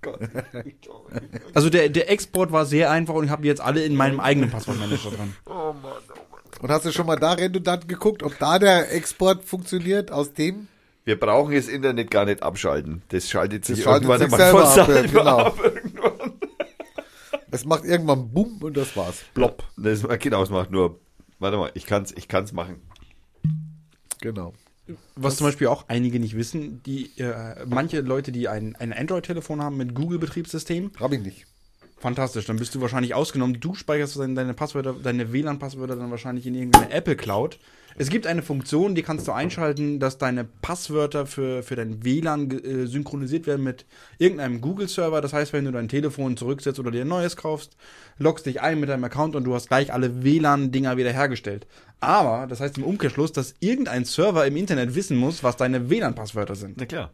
[0.02, 0.20] Gott.
[1.54, 4.20] Also der, der Export war sehr einfach und ich habe die jetzt alle in meinem
[4.20, 5.34] eigenen Passwortmanager drin.
[6.60, 10.68] Und hast du schon mal da redundant geguckt, ob da der Export funktioniert aus dem?
[11.04, 13.02] Wir brauchen das Internet gar nicht abschalten.
[13.08, 15.38] Das schaltet sich Das schaltet irgendwann sich selber von ab, selber genau.
[15.38, 15.58] ab.
[15.62, 16.32] Irgendwann.
[17.50, 19.22] Es macht irgendwann Bumm und das war's.
[19.34, 19.62] Blob.
[19.76, 20.98] Das, genau, es macht nur.
[21.38, 22.80] Warte mal, ich kann's, ich kann's machen.
[24.20, 24.54] Genau.
[25.14, 29.62] Was zum Beispiel auch einige nicht wissen, die äh, manche Leute, die ein, ein Android-Telefon
[29.62, 31.46] haben mit Google-Betriebssystem, Hab ich nicht.
[31.98, 33.60] fantastisch, dann bist du wahrscheinlich ausgenommen.
[33.60, 37.58] Du speicherst deine, deine Passwörter, deine WLAN-Passwörter dann wahrscheinlich in irgendeine Apple Cloud.
[37.96, 42.50] Es gibt eine Funktion, die kannst du einschalten, dass deine Passwörter für, für dein WLAN
[42.50, 43.86] äh, synchronisiert werden mit
[44.18, 45.20] irgendeinem Google-Server.
[45.20, 47.76] Das heißt, wenn du dein Telefon zurücksetzt oder dir ein neues kaufst,
[48.18, 51.66] loggst dich ein mit deinem Account und du hast gleich alle WLAN-Dinger wieder hergestellt.
[52.00, 56.56] Aber das heißt im Umkehrschluss, dass irgendein Server im Internet wissen muss, was deine WLAN-Passwörter
[56.56, 56.76] sind.
[56.78, 57.12] Na klar.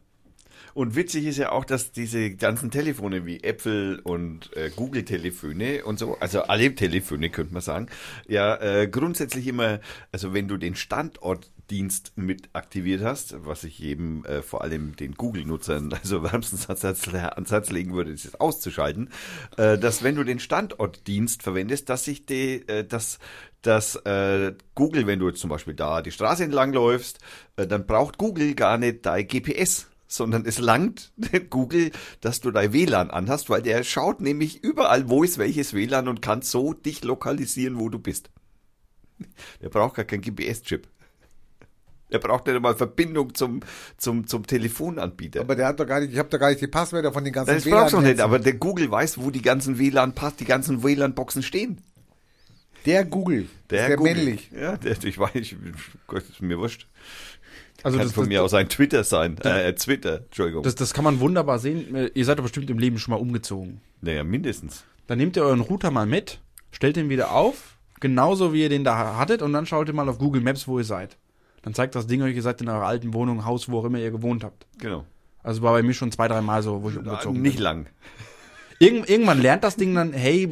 [0.74, 5.98] Und witzig ist ja auch, dass diese ganzen Telefone wie Apple und äh, Google-Telefone und
[5.98, 7.86] so, also alle Telefone könnte man sagen,
[8.28, 9.80] ja äh, grundsätzlich immer,
[10.12, 15.14] also wenn du den Standortdienst mit aktiviert hast, was ich jedem, äh, vor allem den
[15.14, 19.10] Google-Nutzern, also wärmstens ans Herz, legen würde, das jetzt auszuschalten,
[19.56, 23.18] äh, dass wenn du den Standortdienst verwendest, dass sich die, äh, dass
[23.62, 27.18] dass äh, Google, wenn du jetzt zum Beispiel da die Straße entlang läufst,
[27.56, 31.12] äh, dann braucht Google gar nicht dein GPS, sondern es langt
[31.50, 36.08] Google, dass du dein WLAN anhast, weil der schaut nämlich überall, wo ist welches WLAN
[36.08, 38.30] und kann so dich lokalisieren, wo du bist.
[39.62, 40.88] Der braucht gar keinen GPS-Chip.
[42.10, 43.60] Der braucht nicht einmal Verbindung zum,
[43.96, 45.40] zum, zum Telefonanbieter.
[45.40, 47.32] Aber der hat doch gar nicht, ich habe doch gar nicht die Passwörter von den
[47.32, 50.44] ganzen das brauchst du nicht, aber der Google weiß, wo die ganzen WLAN passt, die
[50.44, 51.80] ganzen WLAN-Boxen stehen.
[52.84, 54.14] Der Google, der, ist der Google.
[54.14, 54.50] männlich.
[54.52, 55.56] Ja, der, ich weiß, ich,
[56.08, 56.88] Gott, ist mir wurscht.
[57.82, 59.38] Also Kann das, von das, mir aus ein Twitter sein.
[59.38, 60.62] Äh, Twitter, Entschuldigung.
[60.62, 61.94] das, das kann man wunderbar sehen.
[61.94, 63.80] Äh, Ihr seid doch bestimmt im Leben schon mal umgezogen.
[64.00, 64.84] naja, mindestens.
[65.06, 66.40] Dann nehmt ihr euren Router mal mit,
[66.70, 70.08] stellt den wieder auf, genauso wie ihr den da hattet, und dann schaut ihr mal
[70.08, 71.16] auf Google Maps, wo ihr seid.
[71.62, 73.98] Dann zeigt das Ding euch, ihr seid in eurer alten Wohnung, Haus, wo auch immer
[73.98, 74.66] ihr gewohnt habt.
[74.78, 75.04] Genau.
[75.42, 77.62] Also war bei mir schon zwei, drei Mal so, wo ich umgezogen Nicht bin.
[77.64, 77.86] lang.
[78.78, 80.48] Irgend, irgendwann lernt das Ding dann, hey,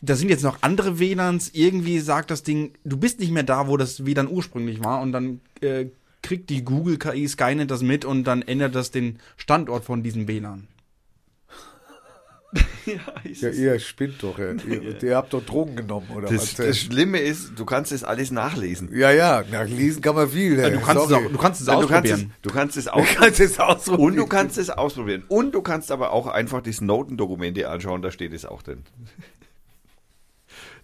[0.00, 3.68] da sind jetzt noch andere WLANs, irgendwie sagt das Ding, du bist nicht mehr da,
[3.68, 5.86] wo das WLAN ursprünglich war, und dann äh,
[6.22, 10.28] kriegt die Google KI Skynet das mit und dann ändert das den Standort von diesem
[10.28, 10.66] WLAN.
[12.86, 14.36] Ja, ihr spinnt doch.
[14.38, 14.52] Ja.
[14.66, 16.66] Ihr, ihr habt doch Drogen genommen, oder Das, was?
[16.66, 18.88] das Schlimme ist, du kannst das alles nachlesen.
[18.96, 20.58] ja, ja, nachlesen kann man viel.
[20.58, 20.72] ey.
[20.72, 22.32] du, kannst es auch, du kannst es Ja, du, kannst es, ausprobieren.
[22.42, 23.06] du kannst es Du auch.
[23.14, 24.04] kannst es ausprobieren.
[24.10, 25.24] Und du kannst es ausprobieren.
[25.28, 28.82] Und du kannst aber auch einfach die Snowden-Dokumente anschauen, da steht es auch drin.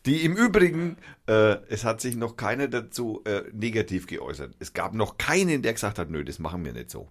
[0.07, 0.97] Die im Übrigen,
[1.27, 4.55] äh, es hat sich noch keiner dazu äh, negativ geäußert.
[4.61, 7.11] Es gab noch keinen, der gesagt hat, nö, das machen wir nicht so.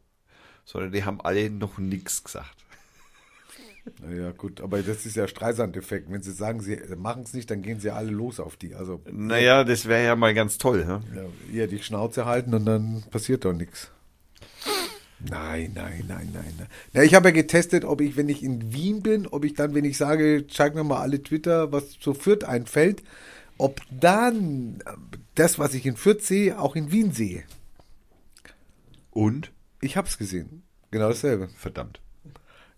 [0.63, 2.55] Sondern die haben alle noch nichts gesagt.
[4.01, 6.11] Naja, gut, aber das ist ja Streisand-Effekt.
[6.11, 8.73] Wenn sie sagen, sie machen es nicht, dann gehen sie alle los auf die.
[8.73, 10.85] Also Naja, das wäre ja mal ganz toll.
[10.87, 11.01] Ja?
[11.51, 13.91] ja, die Schnauze halten und dann passiert doch nichts.
[15.19, 16.67] Nein, nein, nein, nein, nein.
[16.93, 19.73] Na, ich habe ja getestet, ob ich, wenn ich in Wien bin, ob ich dann,
[19.73, 23.01] wenn ich sage, zeig mir mal alle Twitter, was zu Fürth einfällt,
[23.57, 24.83] ob dann
[25.35, 27.43] das, was ich in Fürth sehe, auch in Wien sehe.
[29.11, 29.51] Und?
[29.81, 30.63] Ich hab's gesehen.
[30.91, 31.49] Genau dasselbe.
[31.55, 32.01] Verdammt.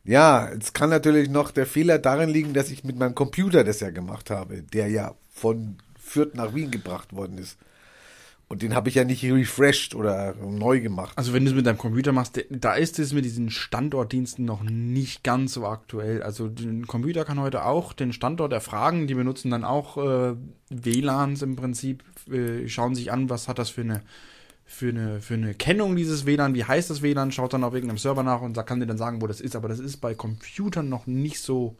[0.03, 3.79] Ja, es kann natürlich noch der Fehler darin liegen, dass ich mit meinem Computer das
[3.79, 7.57] ja gemacht habe, der ja von Fürth nach Wien gebracht worden ist.
[8.49, 11.17] Und den habe ich ja nicht refreshed oder neu gemacht.
[11.17, 14.63] Also wenn du es mit deinem Computer machst, da ist es mit diesen Standortdiensten noch
[14.63, 16.23] nicht ganz so aktuell.
[16.23, 19.07] Also den Computer kann heute auch den Standort erfragen.
[19.07, 20.35] Die benutzen dann auch äh,
[20.69, 24.01] WLANs im Prinzip, äh, schauen sich an, was hat das für eine
[24.69, 27.97] für eine, für eine Kennung dieses WLAN, wie heißt das WLAN, schaut dann auf irgendeinem
[27.97, 29.55] Server nach und da kann dir dann sagen, wo das ist.
[29.55, 31.77] Aber das ist bei Computern noch nicht so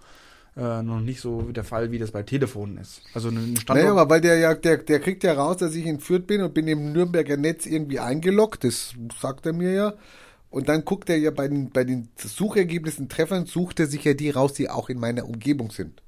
[0.58, 3.02] äh, noch nicht so der Fall, wie das bei Telefonen ist.
[3.14, 3.86] Also ein Standort.
[3.86, 6.42] Naja, aber weil der ja, der, der kriegt ja raus, dass ich in Fürth bin
[6.42, 9.94] und bin im Nürnberger Netz irgendwie eingeloggt, das sagt er mir ja.
[10.50, 14.14] Und dann guckt er ja bei den, bei den Suchergebnissen, Treffern, sucht er sich ja
[14.14, 16.02] die raus, die auch in meiner Umgebung sind.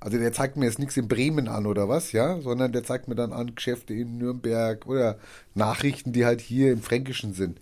[0.00, 3.08] Also der zeigt mir jetzt nichts in Bremen an oder was, ja, sondern der zeigt
[3.08, 5.18] mir dann an Geschäfte in Nürnberg oder
[5.54, 7.58] Nachrichten, die halt hier im Fränkischen sind.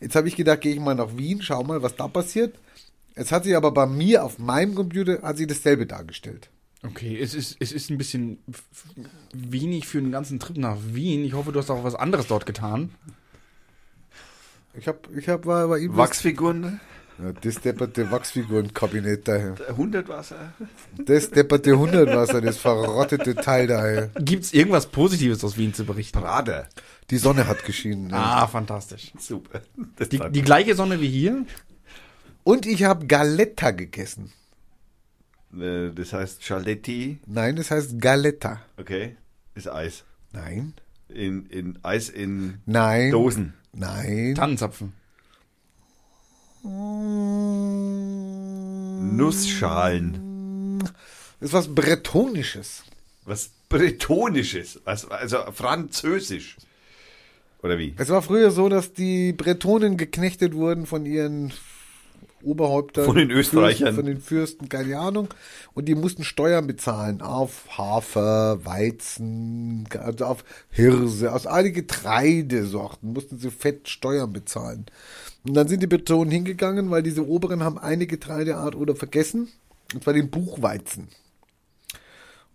[0.00, 2.56] Jetzt habe ich gedacht, gehe ich mal nach Wien, schau mal, was da passiert.
[3.16, 6.50] Jetzt hat sich aber bei mir auf meinem Computer hat sich dasselbe dargestellt.
[6.82, 8.38] Okay, es ist, es ist ein bisschen
[9.32, 11.24] wenig für einen ganzen Trip nach Wien.
[11.24, 12.90] Ich hoffe, du hast auch was anderes dort getan.
[14.74, 15.96] Ich habe ich hab, war bei ihm.
[15.96, 16.80] Wachsfiguren, ne?
[17.22, 19.54] Ja, das depperte Wachsfigurenkabinett daher.
[19.68, 20.52] 100 Wasser.
[20.98, 24.10] Das depperte Hundertwasser, das verrottete Teil daher.
[24.18, 26.18] Gibt es irgendwas Positives aus Wien zu berichten?
[26.18, 26.68] Prader.
[27.10, 28.10] Die Sonne hat geschienen.
[28.10, 28.42] Ja.
[28.42, 29.12] Ah, fantastisch.
[29.16, 29.62] Super.
[30.10, 31.46] Die, die gleiche Sonne wie hier?
[32.44, 34.32] Und ich habe Galetta gegessen.
[35.58, 38.60] Äh, das heißt Chaletti, Nein, das heißt Galetta.
[38.76, 39.16] okay,
[39.54, 40.04] ist Eis.
[40.32, 40.74] Nein,
[41.08, 43.54] In, in Eis in nein, Dosen.
[43.72, 44.34] nein.
[44.34, 44.92] Tannenzapfen.
[49.14, 50.78] Nussschalen.
[51.40, 52.82] Das ist was Bretonisches.
[53.24, 54.80] Was Bretonisches.
[54.84, 56.56] Was, also Französisch.
[57.62, 57.94] Oder wie?
[57.96, 61.52] Es war früher so, dass die Bretonen geknechtet wurden von ihren
[62.44, 63.04] Oberhäuptern.
[63.04, 63.94] Von den Österreichern.
[63.94, 65.28] Fürsten, von den Fürsten, keine Ahnung.
[65.72, 73.12] Und die mussten Steuern bezahlen auf Hafer, Weizen, also auf Hirse, aus all die Getreidesorten
[73.12, 74.86] mussten sie fett Steuern bezahlen.
[75.46, 79.48] Und dann sind die Bretonen hingegangen, weil diese Oberen haben eine Getreideart oder vergessen.
[79.92, 81.08] Und zwar den Buchweizen.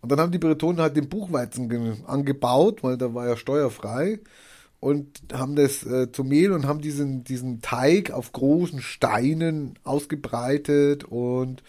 [0.01, 4.19] Und dann haben die Bretonen halt den Buchweizen ge- angebaut, weil da war ja steuerfrei.
[4.79, 11.03] Und haben das äh, zu Mehl und haben diesen, diesen Teig auf großen Steinen ausgebreitet
[11.03, 11.63] und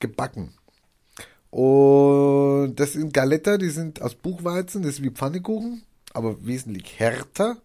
[0.00, 0.54] gebacken.
[1.50, 7.58] Und das sind Galetta, die sind aus Buchweizen, das ist wie Pfannekuchen, aber wesentlich härter.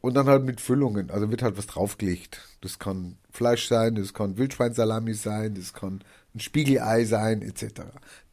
[0.00, 2.40] Und dann halt mit Füllungen, also wird halt was draufgelegt.
[2.60, 6.00] Das kann Fleisch sein, das kann Wildschweinsalami sein, das kann
[6.34, 7.82] ein Spiegelei sein, etc.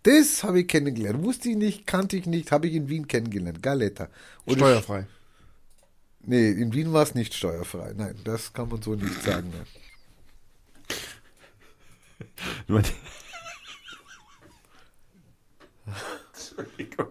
[0.04, 1.24] Das habe ich kennengelernt.
[1.24, 3.64] Wusste ich nicht, kannte ich nicht, habe ich in Wien kennengelernt.
[3.64, 4.10] Galetta.
[4.46, 5.08] Und Steuerfrei.
[6.26, 7.94] Nee, in Wien war es nicht steuerfrei.
[7.96, 9.52] Nein, das kann man so nicht sagen.
[9.52, 9.66] Ne.
[16.34, 17.08] Entschuldigung.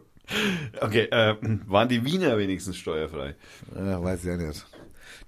[0.81, 1.37] Okay, äh,
[1.67, 3.35] waren die Wiener wenigstens steuerfrei?
[3.75, 4.67] Ja, weiß ich ja nicht.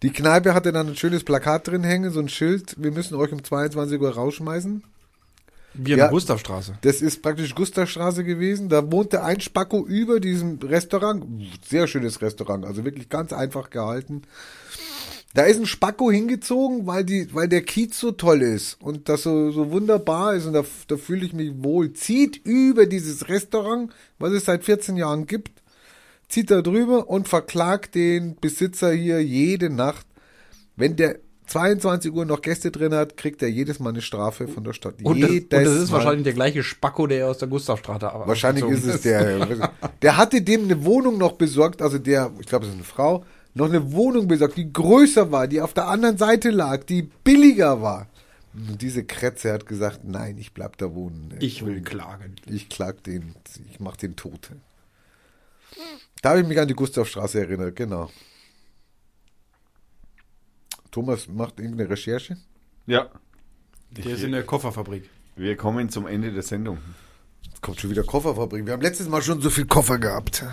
[0.02, 3.32] Die Kneipe hatte dann ein schönes Plakat drin hängen, so ein Schild, wir müssen euch
[3.32, 4.82] um 22 Uhr rausschmeißen.
[5.74, 6.04] Wir Ja.
[6.04, 6.78] an der Gustavstraße.
[6.82, 8.68] Das ist praktisch Gustavstraße gewesen.
[8.68, 11.24] Da wohnte ein Spacko über diesem Restaurant.
[11.68, 14.22] Sehr schönes Restaurant, also wirklich ganz einfach gehalten.
[15.34, 19.24] Da ist ein Spacko hingezogen, weil die, weil der Kiez so toll ist und das
[19.24, 21.92] so, so wunderbar ist und da, da fühle ich mich wohl.
[21.92, 25.50] Zieht über dieses Restaurant, was es seit 14 Jahren gibt,
[26.28, 30.06] zieht da drüber und verklagt den Besitzer hier jede Nacht.
[30.76, 34.64] Wenn der 22 Uhr noch Gäste drin hat, kriegt er jedes Mal eine Strafe von
[34.64, 34.94] der Stadt.
[35.02, 35.98] Und das, und das ist Mal.
[35.98, 39.70] wahrscheinlich der gleiche Spacko, der aus der Gustavstraße aber Wahrscheinlich ist es der.
[40.02, 43.24] Der hatte dem eine Wohnung noch besorgt, also der, ich glaube, es ist eine Frau,
[43.54, 47.80] noch eine Wohnung besorgt, die größer war, die auf der anderen Seite lag, die billiger
[47.80, 48.08] war.
[48.54, 51.34] Und diese Kretze hat gesagt, nein, ich bleib da wohnen.
[51.40, 52.36] Ich will klagen.
[52.46, 53.34] Ich klag den,
[53.70, 54.50] ich mach den tot.
[56.22, 58.10] Da habe ich mich an die Gustavstraße erinnert, genau.
[60.94, 62.36] Thomas macht irgendeine Recherche.
[62.86, 63.10] Ja.
[63.90, 65.10] Der ist in der Kofferfabrik.
[65.34, 66.78] Wir kommen zum Ende der Sendung.
[67.60, 68.64] Kommt schon wieder Kofferfabrik.
[68.64, 70.44] Wir haben letztes Mal schon so viel Koffer gehabt.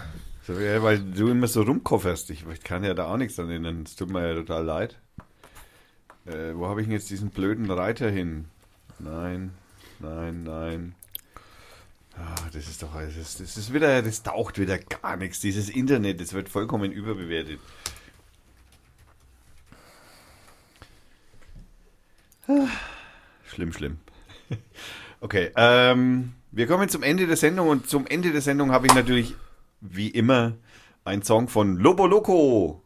[0.47, 2.31] So, ja, weil du immer so rumkofferst.
[2.31, 3.83] Ich, ich kann ja da auch nichts an erinnern.
[3.85, 4.99] Es tut mir ja total leid.
[6.25, 8.45] Äh, wo habe ich denn jetzt diesen blöden Reiter hin?
[8.97, 9.51] Nein,
[9.99, 10.95] nein, nein.
[12.17, 15.39] Ah, das ist doch, das ist, das ist wieder, das taucht wieder gar nichts.
[15.39, 17.59] Dieses Internet, das wird vollkommen überbewertet.
[23.45, 23.97] Schlimm, schlimm.
[25.19, 28.95] Okay, ähm, wir kommen zum Ende der Sendung und zum Ende der Sendung habe ich
[28.95, 29.35] natürlich,
[29.79, 30.53] wie immer,
[31.05, 32.81] einen Song von Lobo Loco.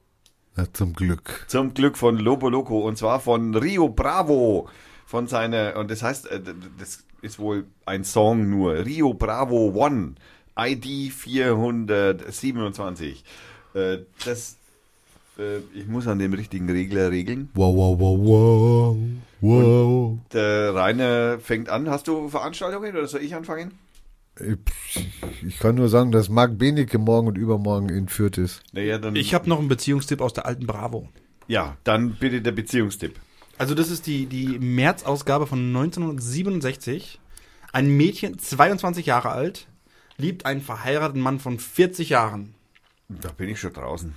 [0.58, 1.46] Ja, zum Glück.
[1.48, 4.70] Zum Glück von Lobo Loco und zwar von Rio Bravo.
[5.06, 6.42] Von seiner, und das heißt, äh,
[6.78, 8.86] das ist wohl ein Song nur.
[8.86, 10.16] Rio Bravo One,
[10.58, 13.24] ID 427.
[13.74, 14.58] Äh, Das,
[15.38, 17.50] äh, ich muss an dem richtigen Regler regeln.
[17.54, 18.98] Wow, wow, wow, wow.
[19.42, 20.18] Wow.
[20.34, 21.90] Der Rainer fängt an.
[21.90, 23.72] Hast du Veranstaltungen oder soll ich anfangen?
[25.48, 28.64] Ich kann nur sagen, dass Marc Benecke morgen und übermorgen in Fürth ist.
[28.74, 29.16] Naja, dann.
[29.16, 31.08] Ich habe noch einen Beziehungstipp aus der alten Bravo.
[31.48, 33.16] ja, dann bitte der Beziehungstipp.
[33.58, 37.20] Also das ist die, die März-Ausgabe von 1967.
[37.72, 39.68] Ein Mädchen, 22 Jahre alt,
[40.18, 42.54] liebt einen verheirateten Mann von 40 Jahren.
[43.08, 44.14] Da bin ich schon draußen.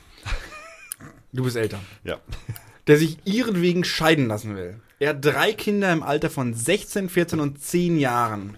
[1.33, 1.81] Du bist älter.
[2.05, 2.21] Ja.
[2.87, 4.81] Der sich ihretwegen scheiden lassen will.
[4.99, 8.57] Er hat drei Kinder im Alter von 16, 14 und 10 Jahren.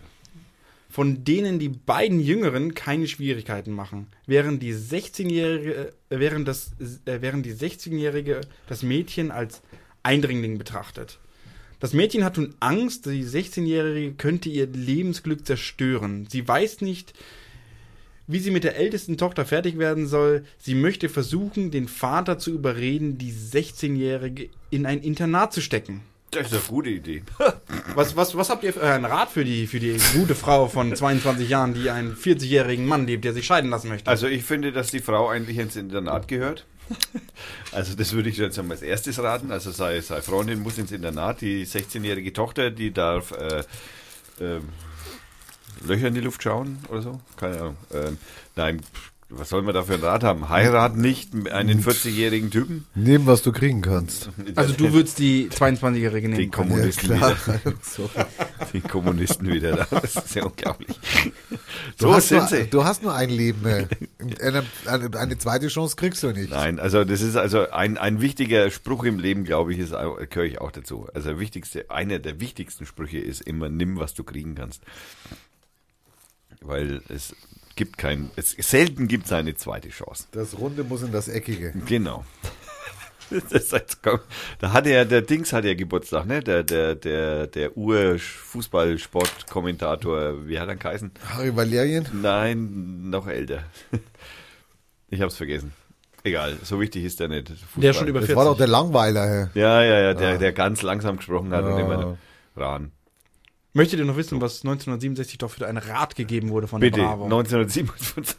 [0.89, 4.09] Von denen die beiden Jüngeren keine Schwierigkeiten machen.
[4.27, 6.73] Während die 16-Jährige, äh, während das,
[7.05, 9.63] äh, während die 16-Jährige das Mädchen als
[10.03, 11.19] Eindringling betrachtet.
[11.79, 16.27] Das Mädchen hat nun Angst, die 16-Jährige könnte ihr Lebensglück zerstören.
[16.29, 17.15] Sie weiß nicht,
[18.31, 20.45] wie sie mit der ältesten Tochter fertig werden soll.
[20.59, 26.03] Sie möchte versuchen, den Vater zu überreden, die 16-Jährige in ein Internat zu stecken.
[26.31, 27.23] Das ist eine gute Idee.
[27.97, 30.95] Was, was, was habt ihr für einen Rat für die, für die gute Frau von
[30.95, 34.09] 22 Jahren, die einen 40-jährigen Mann liebt, der sich scheiden lassen möchte?
[34.09, 36.67] Also ich finde, dass die Frau eigentlich ins Internat gehört.
[37.73, 39.51] Also das würde ich jetzt einmal als erstes raten.
[39.51, 43.65] Also sei, sei Freundin muss ins Internat, die 16-jährige Tochter, die darf äh,
[44.41, 44.69] ähm,
[45.85, 47.21] Löcher in die Luft schauen oder so.
[47.37, 47.77] Keine Ahnung.
[47.93, 48.19] Ähm,
[48.57, 48.81] nein,
[49.33, 50.49] was soll man da für einen Rat haben?
[50.49, 52.87] Heiraten nicht einen 40-jährigen Typen?
[52.97, 54.29] Nehmen, was du kriegen kannst.
[54.57, 56.51] also du würdest die 22-Jährige die nehmen.
[56.51, 57.61] Kommunisten Ja, klar.
[57.65, 57.75] wieder.
[57.83, 58.11] So.
[58.73, 60.01] Die Kommunisten wieder da.
[60.01, 60.99] Das ist ja unglaublich.
[61.99, 62.67] Du, So hast sind nur, sie.
[62.71, 63.65] du hast nur ein Leben.
[63.67, 63.87] ey.
[64.43, 64.65] Eine,
[65.17, 66.51] eine, zweite Chance kriegst du nicht.
[66.51, 70.19] Nein, also das ist also ein, ein wichtiger Spruch im Leben, glaube ich, ist, auch-
[70.29, 71.09] gehöre ich auch dazu.
[71.15, 74.83] Also der wichtigste, einer der wichtigsten Sprüche ist immer, nimm, was du kriegen kannst.
[76.63, 77.35] Weil es
[77.77, 80.27] gibt kein, es selten gibt es eine zweite Chance.
[80.33, 81.73] Das Runde muss in das Eckige.
[81.87, 82.25] Genau.
[83.51, 83.71] Das
[84.03, 84.19] komm,
[84.59, 86.43] da hatte ja, der Dings hat ja Geburtstag, ne?
[86.43, 91.13] Der, der, der, der Ur-Fußballsportkommentator, wie hat er geheißen?
[91.29, 92.09] Harry Valerien?
[92.13, 93.63] Nein, noch älter.
[95.09, 95.73] Ich hab's vergessen.
[96.25, 97.51] Egal, so wichtig ist der nicht.
[97.51, 97.81] Fußball.
[97.81, 98.37] Der ist schon über Das 40.
[98.37, 99.29] war doch der Langweiler.
[99.29, 99.47] Hey.
[99.61, 101.79] Ja, ja, ja, der, der ganz langsam gesprochen hat und Ja.
[101.79, 102.19] immer
[102.57, 102.91] ran.
[103.73, 107.07] Möchtet ihr noch wissen, was 1967 doch für ein Rat gegeben wurde von Bitte, der
[107.07, 107.25] Bravo?
[107.25, 108.37] 1957.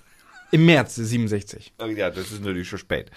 [0.51, 1.73] Im März 67.
[1.95, 3.09] Ja, das ist natürlich schon spät.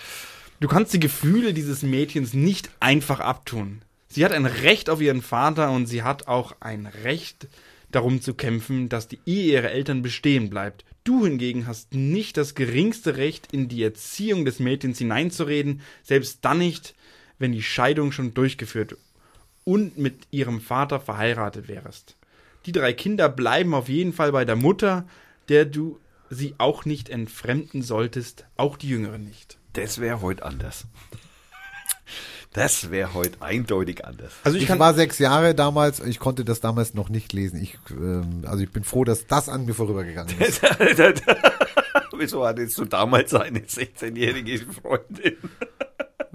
[0.61, 3.83] Du kannst die Gefühle dieses Mädchens nicht einfach abtun.
[4.07, 7.49] Sie hat ein Recht auf ihren Vater und sie hat auch ein Recht
[7.91, 10.85] darum zu kämpfen, dass die Ehe ihrer Eltern bestehen bleibt.
[11.03, 16.59] Du hingegen hast nicht das geringste Recht, in die Erziehung des Mädchens hineinzureden, selbst dann
[16.59, 16.95] nicht,
[17.39, 18.97] wenn die Scheidung schon durchgeführt
[19.65, 22.17] und mit ihrem Vater verheiratet wärst.
[22.67, 25.07] Die drei Kinder bleiben auf jeden Fall bei der Mutter,
[25.49, 25.99] der du
[26.31, 29.59] sie auch nicht entfremden solltest, auch die Jüngeren nicht.
[29.75, 30.87] Das wäre heute anders.
[32.53, 34.33] Das wäre heute eindeutig anders.
[34.45, 37.61] Also ich Ich war sechs Jahre damals, ich konnte das damals noch nicht lesen.
[37.61, 40.63] Ich, ähm, also ich bin froh, dass das an mir vorübergegangen ist.
[42.17, 45.37] Wieso hattest du damals eine 16-jährige Freundin?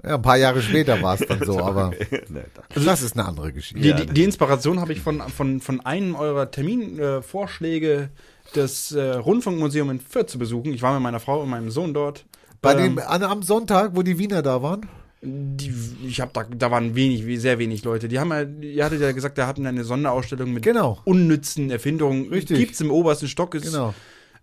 [0.04, 1.92] Ja, ein paar Jahre später war es dann so, aber
[2.28, 3.80] da- das ist eine andere Geschichte.
[3.80, 8.08] Die, die, die Inspiration habe ich von, von, von einem eurer Terminvorschläge, äh,
[8.54, 10.72] das äh, Rundfunkmuseum in Fürth zu besuchen.
[10.72, 12.24] Ich war mit meiner Frau und meinem Sohn dort.
[12.62, 14.88] Bei Ähm, dem, an, am Sonntag, wo die Wiener da waren?
[15.22, 15.70] die,
[16.06, 18.08] ich habe da, da waren wenig, sehr wenig Leute.
[18.08, 20.98] Die haben ja, ihr hattet ja gesagt, da hatten eine Sonderausstellung mit Genau.
[21.04, 22.30] unnützen Erfindungen.
[22.30, 22.56] Richtig.
[22.58, 23.54] Gibt's im obersten Stock.
[23.54, 23.92] Ist, Genau.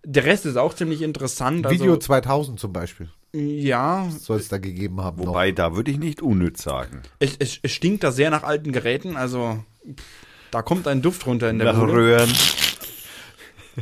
[0.09, 1.69] Der Rest ist auch ziemlich interessant.
[1.69, 5.19] Video Also, 2000 zum Beispiel ja, soll es da gegeben haben.
[5.19, 5.27] noch.
[5.27, 7.01] Wobei, da würde ich nicht unnütz sagen.
[7.19, 9.17] es, es, es stinkt da sehr nach alten Geräten.
[9.17, 10.01] Also pff,
[10.49, 11.91] da kommt ein Duft runter in der Nach Bude.
[11.93, 12.29] Röhren.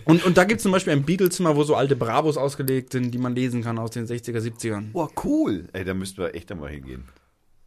[0.04, 3.12] Und, und da gibt es zum Beispiel ein Beatlezimmer, wo so alte Bravos ausgelegt sind,
[3.12, 4.92] die man lesen kann aus den 60er, 70ern.
[4.92, 5.68] Boah, cool.
[5.74, 7.06] Ey, da müssten wir echt einmal hingehen.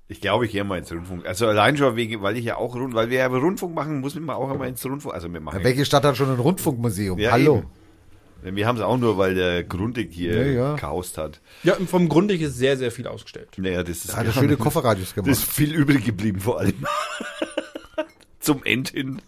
[0.08, 1.26] Ich glaube, ich gehe mal ins Rundfunk.
[1.26, 4.14] Also allein schon wegen, weil ich ja auch Rund, weil wir ja Rundfunk machen, muss
[4.16, 5.14] man auch immer ins Rundfunk.
[5.14, 5.62] Also wir machen.
[5.62, 7.18] Welche Stadt hat schon ein Rundfunkmuseum?
[7.18, 7.58] Ja, Hallo.
[7.58, 7.66] eben.
[8.42, 10.74] Wir haben es auch nur, weil der Grundig hier Ja, ja.
[10.76, 11.40] gehaust hat.
[11.64, 13.48] Ja, vom Grundig ist sehr, sehr viel ausgestellt.
[13.56, 15.30] Naja, das ist, Hat er schöne Kofferradios das gemacht.
[15.32, 16.86] ist viel übrig geblieben vor allem.
[18.40, 19.20] Zum End hin.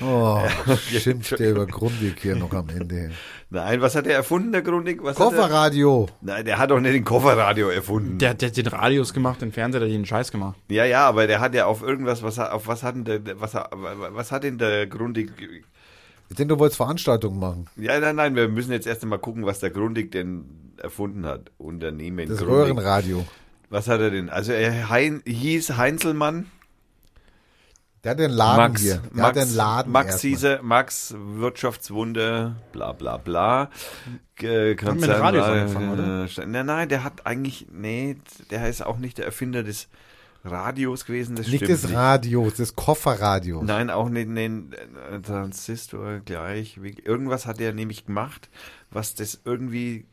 [0.00, 0.40] Oh,
[0.90, 3.10] schimpft der über Grundig hier noch am Ende.
[3.50, 5.02] Nein, was hat er erfunden, der Grundig?
[5.02, 5.38] Was hat er?
[5.38, 6.08] Kofferradio.
[6.20, 8.18] Nein, der hat doch nicht den Kofferradio erfunden.
[8.18, 10.56] Der, der hat den Radios gemacht, den Fernseher, der hat den Scheiß gemacht.
[10.68, 13.40] Ja, ja, aber der hat ja auf irgendwas, was hat- auf was hat denn der,
[13.40, 15.32] was, hat- was hat denn der Grundig?
[16.30, 17.66] Ich denke, du wolltest Veranstaltungen machen.
[17.76, 21.50] Ja, nein, nein, wir müssen jetzt erst einmal gucken, was der Grundig denn erfunden hat.
[21.58, 22.54] Unternehmen Das Grundig.
[22.54, 23.26] Röhrenradio.
[23.70, 24.30] Was hat er denn?
[24.30, 26.46] Also er hein, hieß Heinzelmann.
[28.04, 29.02] Der hat den Laden Max, hier.
[29.14, 30.30] Der Max, hat den Laden Max erstmal.
[30.30, 33.70] hieß er, Max Wirtschaftswunder, bla bla bla.
[34.40, 36.24] Äh, Hat mit Radios angefangen, oder?
[36.24, 38.16] äh, nein, nein, der hat eigentlich, nee,
[38.50, 39.88] der ist auch nicht der Erfinder des
[40.50, 41.36] Radios gewesen.
[41.36, 43.64] Das Nicht des Radios, des Kofferradios.
[43.64, 46.78] Nein, auch nicht den äh, Transistor gleich.
[47.04, 48.48] Irgendwas hat er nämlich gemacht,
[48.90, 50.06] was das irgendwie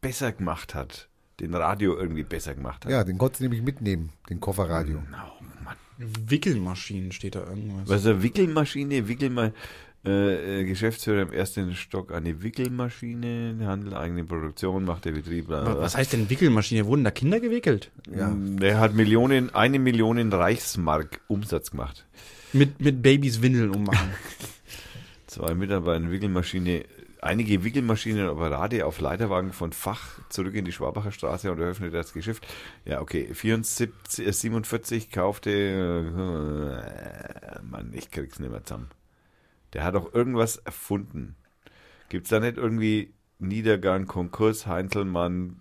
[0.00, 1.08] besser gemacht hat.
[1.40, 2.92] Den Radio irgendwie besser gemacht hat.
[2.92, 4.98] Ja, den konntest du nämlich mitnehmen, den Kofferradio.
[4.98, 5.76] Oh, Mann.
[5.98, 7.88] Wickelmaschinen steht da irgendwas.
[7.88, 9.08] Was ist eine Wickelmaschine?
[9.08, 9.52] Wickelma
[10.04, 15.46] äh, äh, Geschäftsführer im ersten Stock eine Wickelmaschine, Handel, eigene Produktion, macht der Betrieb.
[15.46, 15.82] bla, bla, bla.
[15.82, 16.86] Was heißt denn Wickelmaschine?
[16.86, 17.92] Wurden da Kinder gewickelt?
[18.12, 18.34] Ja.
[18.34, 22.04] Der hat Millionen, eine Million Reichsmark Umsatz gemacht.
[22.52, 24.10] Mit, mit Babys Windeln ummachen.
[25.28, 26.84] Zwei Mitarbeiter in Wickelmaschine,
[27.20, 31.96] einige Wickelmaschinen und Apparate auf Leiterwagen von Fach zurück in die Schwabacher Straße und eröffnete
[31.96, 32.44] das Geschäft.
[32.84, 35.50] Ja, okay, 74, äh, 47 kaufte,
[36.82, 38.88] äh, Mann, ich krieg's nicht mehr zusammen.
[39.72, 41.36] Der hat doch irgendwas erfunden.
[42.08, 45.60] Gibt's da nicht irgendwie Niedergang, Konkurs, Heinzelmann?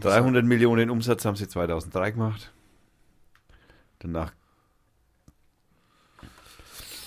[0.00, 2.52] 300 Millionen Umsatz haben sie 2003 gemacht.
[3.98, 4.32] Danach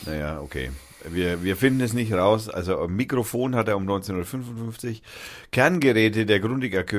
[0.05, 0.71] naja, okay.
[1.09, 2.47] Wir, wir finden es nicht raus.
[2.49, 5.03] Also Mikrofon hat er um 1955.
[5.51, 6.93] Kerngeräte der Grundig AG,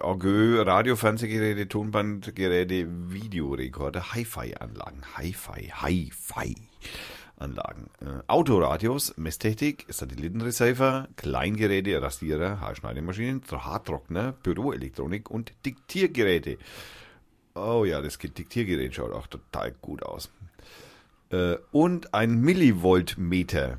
[0.00, 0.24] AG
[0.64, 5.02] Radio, Fernsehgeräte, Tonbandgeräte, Videorekorder, Hi-Fi-Anlagen.
[5.16, 7.90] Hi-Fi, Hi-Fi-Anlagen.
[8.00, 16.58] Äh, Autoradios, Messtechnik, Satellitenreceiver, Kleingeräte, Rasierer, Haarschneidemaschinen, Haartrockner, Büroelektronik und Diktiergeräte.
[17.54, 20.30] Oh ja, das Diktiergerät schaut auch total gut aus
[21.30, 23.78] äh, und ein Millivoltmeter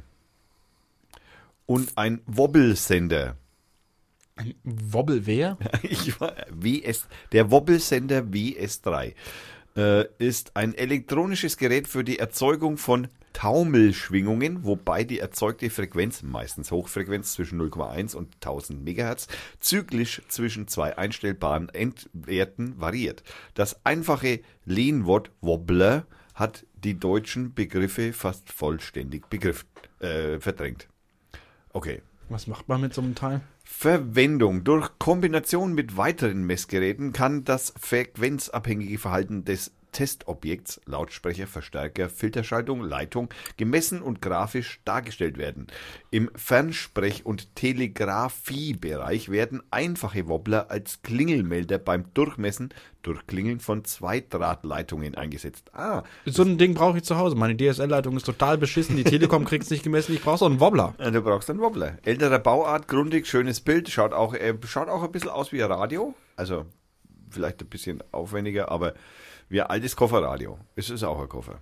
[1.66, 3.36] und ein Wobbelsender.
[4.64, 5.58] Wobbel wer?
[5.84, 9.14] Ich war, WS, der Wobbelsender WS3
[9.76, 16.72] äh, ist ein elektronisches Gerät für die Erzeugung von Taumelschwingungen, wobei die erzeugte Frequenz, meistens
[16.72, 19.28] Hochfrequenz zwischen 0,1 und 1000 Megahertz,
[19.60, 23.24] zyklisch zwischen zwei einstellbaren Endwerten variiert.
[23.54, 26.06] Das einfache Lehnwort Wobbler
[26.40, 29.66] hat die deutschen Begriffe fast vollständig begriff,
[30.00, 30.88] äh, verdrängt.
[31.74, 32.02] Okay.
[32.30, 33.42] Was macht man mit so einem Teil?
[33.64, 42.82] Verwendung durch Kombination mit weiteren Messgeräten kann das frequenzabhängige Verhalten des Testobjekts, Lautsprecher, Verstärker, Filterschaltung,
[42.82, 45.68] Leitung gemessen und grafisch dargestellt werden.
[46.12, 52.70] Im Fernsprech- und Telegrafiebereich werden einfache Wobbler als Klingelmelder beim Durchmessen
[53.02, 55.72] durch Klingeln von Zweidrahtleitungen eingesetzt.
[55.74, 57.36] Ah, So ein Ding brauche ich zu Hause.
[57.36, 58.98] Meine DSL-Leitung ist total beschissen.
[58.98, 60.14] Die Telekom kriegt es nicht gemessen.
[60.14, 60.96] Ich brauche so einen Wobbler.
[61.00, 61.98] du brauchst einen Wobbler.
[62.04, 65.72] Älterer Bauart, grundig, schönes Bild, schaut auch, äh, schaut auch ein bisschen aus wie ein
[65.72, 66.14] Radio.
[66.36, 66.66] Also
[67.30, 68.94] vielleicht ein bisschen aufwendiger, aber
[69.50, 70.58] wie ein altes Kofferradio.
[70.76, 71.60] Es ist auch ein Koffer.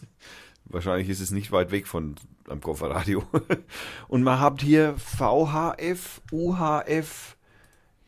[0.64, 2.16] Wahrscheinlich ist es nicht weit weg von
[2.48, 3.22] einem Kofferradio.
[4.08, 7.36] Und man hat hier VHF, UHF,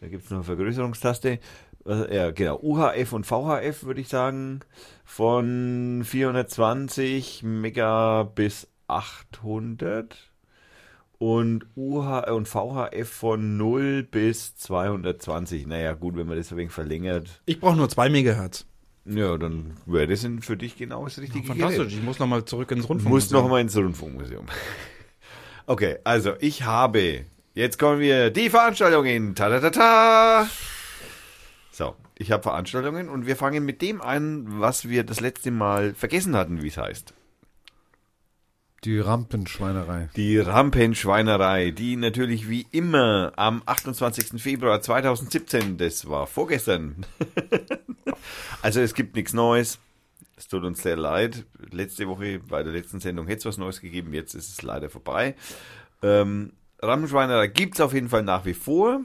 [0.00, 1.38] da gibt es noch eine Vergrößerungstaste.
[1.86, 4.60] Äh, Ja, genau, UHF und VHF würde ich sagen,
[5.04, 10.32] von 420 Mega bis 800
[11.18, 15.66] und UH und VHF von 0 bis 220.
[15.66, 18.66] Naja, gut, wenn man das ein wenig verlängert, Ich brauche nur 2 Megahertz.
[19.04, 21.78] Ja, dann wäre das für dich genau das richtige Fantastisch.
[21.78, 21.92] Gerät.
[21.92, 23.12] Ich muss nochmal zurück ins Du Rundfunk.
[23.12, 24.46] musst noch mal ins Rundfunkmuseum.
[25.64, 27.24] Okay, also ich habe,
[27.54, 29.36] jetzt kommen wir, die Veranstaltungen.
[29.36, 30.48] Ta, ta, ta, ta.
[31.70, 35.94] So, ich habe Veranstaltungen und wir fangen mit dem an, was wir das letzte Mal
[35.94, 37.14] vergessen hatten, wie es heißt.
[38.84, 40.08] Die Rampenschweinerei.
[40.16, 44.42] Die Rampenschweinerei, die natürlich wie immer am 28.
[44.42, 47.06] Februar 2017, das war vorgestern.
[48.62, 49.78] also es gibt nichts Neues.
[50.36, 51.44] Es tut uns sehr leid.
[51.70, 54.90] Letzte Woche bei der letzten Sendung hätte es was Neues gegeben, jetzt ist es leider
[54.90, 55.34] vorbei.
[56.02, 59.02] Ähm, Rampenschweinerei gibt's auf jeden Fall nach wie vor.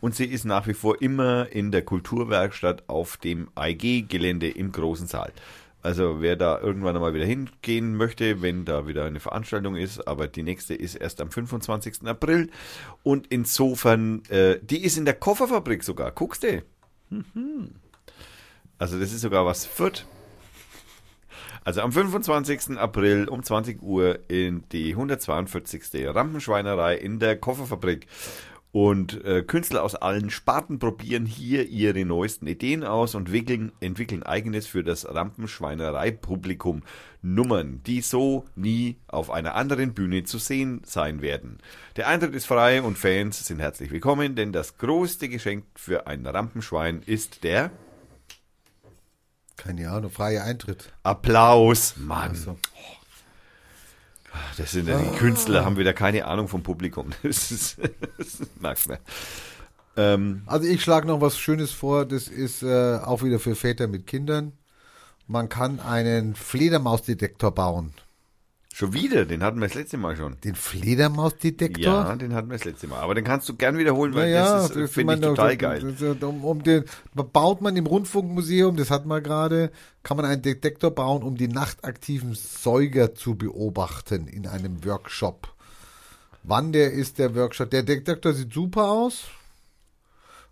[0.00, 5.06] Und sie ist nach wie vor immer in der Kulturwerkstatt auf dem IG-Gelände im großen
[5.06, 5.32] Saal.
[5.82, 10.28] Also wer da irgendwann einmal wieder hingehen möchte, wenn da wieder eine Veranstaltung ist, aber
[10.28, 12.06] die nächste ist erst am 25.
[12.06, 12.50] April.
[13.02, 16.10] Und insofern, äh, die ist in der Kofferfabrik sogar.
[16.10, 16.62] Guckst du?
[17.08, 17.76] Mhm.
[18.80, 20.06] Also das ist sogar was Fürth.
[21.64, 22.78] Also am 25.
[22.78, 26.06] April um 20 Uhr in die 142.
[26.06, 28.06] Rampenschweinerei in der Kofferfabrik.
[28.72, 34.22] Und äh, Künstler aus allen Sparten probieren hier ihre neuesten Ideen aus und wickeln, entwickeln
[34.22, 36.82] eigenes für das Rampenschweinerei-Publikum
[37.20, 41.58] Nummern, die so nie auf einer anderen Bühne zu sehen sein werden.
[41.96, 46.24] Der Eintritt ist frei und Fans sind herzlich willkommen, denn das größte Geschenk für ein
[46.24, 47.72] Rampenschwein ist der
[49.62, 50.90] Keine Ahnung, freier Eintritt.
[51.02, 51.94] Applaus.
[51.98, 52.34] Mann.
[52.34, 52.56] So.
[54.56, 57.10] Das sind ja die Künstler, haben wieder keine Ahnung vom Publikum.
[57.22, 57.78] Das ist,
[58.16, 58.98] das merkst du.
[59.96, 63.86] Ähm, Also ich schlage noch was Schönes vor, das ist äh, auch wieder für Väter
[63.86, 64.52] mit Kindern.
[65.26, 67.92] Man kann einen Fledermausdetektor bauen.
[68.72, 70.36] Schon wieder, den hatten wir das letzte Mal schon.
[70.42, 71.84] Den Fledermausdetektor?
[71.84, 72.98] Ja, den hatten wir das letzte Mal.
[73.00, 75.94] Aber den kannst du gern wiederholen, weil Naja, das, ist, finde ich total geil.
[75.98, 76.84] das Um, um den,
[77.14, 79.70] baut man im Rundfunkmuseum, das hat man gerade,
[80.02, 85.48] kann man einen Detektor bauen, um die nachtaktiven Säuger zu beobachten in einem Workshop.
[86.42, 87.70] Wann der ist, der Workshop?
[87.70, 89.24] Der Detektor sieht super aus.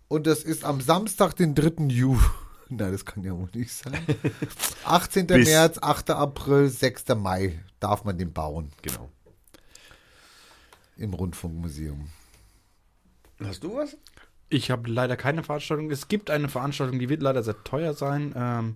[0.07, 1.85] Und das ist am Samstag, den 3.
[1.87, 2.19] Juli.
[2.69, 3.97] Nein, das kann ja wohl nicht sein.
[4.85, 5.25] 18.
[5.27, 6.11] Bis- März, 8.
[6.11, 7.05] April, 6.
[7.15, 9.09] Mai darf man den bauen Genau.
[10.97, 12.09] im Rundfunkmuseum.
[13.43, 13.97] Hast du was?
[14.49, 15.91] Ich habe leider keine Veranstaltung.
[15.91, 18.33] Es gibt eine Veranstaltung, die wird leider sehr teuer sein.
[18.35, 18.75] Ähm,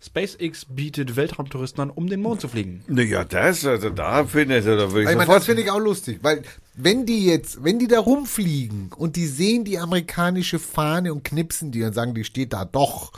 [0.00, 2.84] SpaceX bietet Weltraumtouristen an, um den Mond zu fliegen.
[2.86, 5.38] Naja, das, also da finde ich, da würde ich Ich meine, sofort.
[5.38, 6.42] das finde ich auch lustig, weil
[6.74, 11.72] wenn die jetzt, wenn die da rumfliegen und die sehen die amerikanische Fahne und knipsen
[11.72, 13.12] die und sagen, die steht da doch,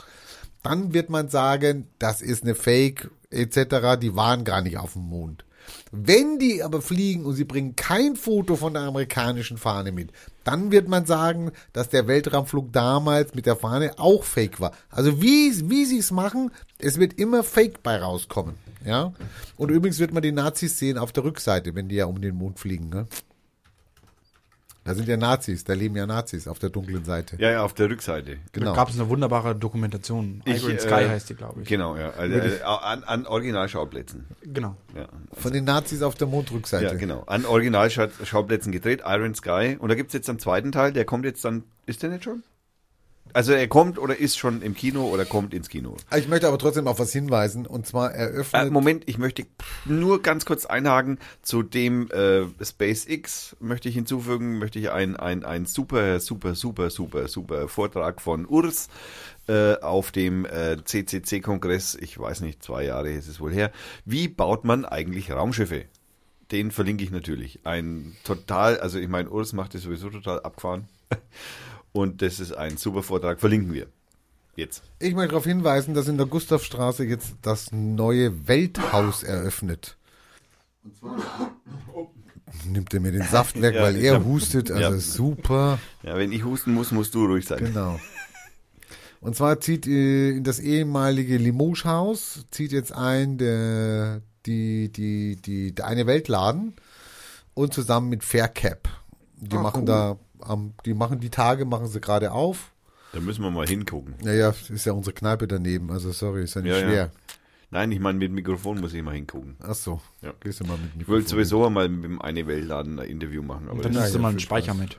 [0.63, 5.03] dann wird man sagen, das ist eine Fake etc., die waren gar nicht auf dem
[5.03, 5.45] Mond.
[5.91, 10.11] Wenn die aber fliegen und sie bringen kein Foto von der amerikanischen Fahne mit,
[10.43, 14.71] dann wird man sagen, dass der Weltraumflug damals mit der Fahne auch fake war.
[14.89, 18.55] Also wie, wie sie es machen, es wird immer fake bei rauskommen.
[18.85, 19.13] Ja.
[19.57, 22.35] Und übrigens wird man die Nazis sehen auf der Rückseite, wenn die ja um den
[22.35, 22.89] Mond fliegen.
[22.89, 23.07] Ne?
[24.83, 27.35] Da sind ja Nazis, da leben ja Nazis auf der dunklen Seite.
[27.39, 28.37] ja, ja, auf der Rückseite.
[28.53, 28.71] Genau.
[28.71, 30.41] Da gab es eine wunderbare Dokumentation.
[30.45, 31.67] Ich, Iron äh, Sky heißt die, glaube ich.
[31.67, 32.11] Genau, ja.
[32.11, 34.25] Also, äh, an, an Originalschauplätzen.
[34.43, 34.75] Genau.
[34.95, 35.07] Ja.
[35.33, 36.85] Von den Nazis auf der Mondrückseite.
[36.85, 37.23] ja, genau.
[37.27, 39.77] An Originalschauplätzen gedreht, Iron Sky.
[39.79, 41.63] Und da gibt's jetzt einen zweiten Teil, der kommt jetzt dann.
[41.85, 42.43] Ist der nicht schon?
[43.33, 45.95] Also er kommt oder ist schon im Kino oder kommt ins Kino.
[46.15, 48.67] Ich möchte aber trotzdem auf was hinweisen und zwar eröffnet.
[48.67, 49.45] Äh, Moment, ich möchte
[49.85, 51.19] nur ganz kurz einhaken.
[51.41, 56.89] Zu dem äh, SpaceX möchte ich hinzufügen, möchte ich ein, ein, ein super, super, super,
[56.89, 58.89] super, super Vortrag von Urs
[59.47, 63.71] äh, auf dem äh, CCC-Kongress, ich weiß nicht, zwei Jahre ist es wohl her.
[64.05, 65.85] Wie baut man eigentlich Raumschiffe?
[66.51, 67.59] Den verlinke ich natürlich.
[67.63, 70.87] Ein total, also ich meine, Urs macht das sowieso total abgefahren.
[71.99, 73.87] Und das ist ein super Vortrag, verlinken wir.
[74.55, 74.83] Jetzt.
[74.99, 79.97] Ich möchte darauf hinweisen, dass in der Gustavstraße jetzt das neue Welthaus eröffnet.
[82.65, 84.71] Nimmt er mir den Saft weg, Ja, weil er hab- hustet.
[84.71, 84.97] Also ja.
[84.99, 85.79] super.
[86.03, 87.59] Ja, wenn ich husten muss, musst du ruhig sein.
[87.59, 87.99] Genau.
[89.21, 95.75] Und zwar zieht äh, in das ehemalige Limoges-Haus zieht jetzt ein der die die die
[95.75, 96.73] der eine Weltladen
[97.53, 98.87] und zusammen mit Faircap.
[99.35, 99.85] Die Ah, machen cool.
[99.87, 102.71] da am die machen die Tage machen sie gerade auf.
[103.13, 104.15] Da müssen wir mal hingucken.
[104.23, 105.91] Naja, ist ja unsere Kneipe daneben.
[105.91, 106.87] Also sorry, ist ja nicht Ja, ja.
[106.87, 107.11] schwer.
[107.71, 109.55] Nein, ich meine, mit Mikrofon muss ich mal hingucken.
[109.61, 110.01] Ach so.
[110.21, 110.33] Ja.
[110.39, 113.65] Gehst du mal mit Ich wollte sowieso mal mit dem eine Weltladen ein Interview machen.
[113.67, 114.77] Aber Und dann nimmst du ja, mal einen Speicher Spaß.
[114.77, 114.97] mit.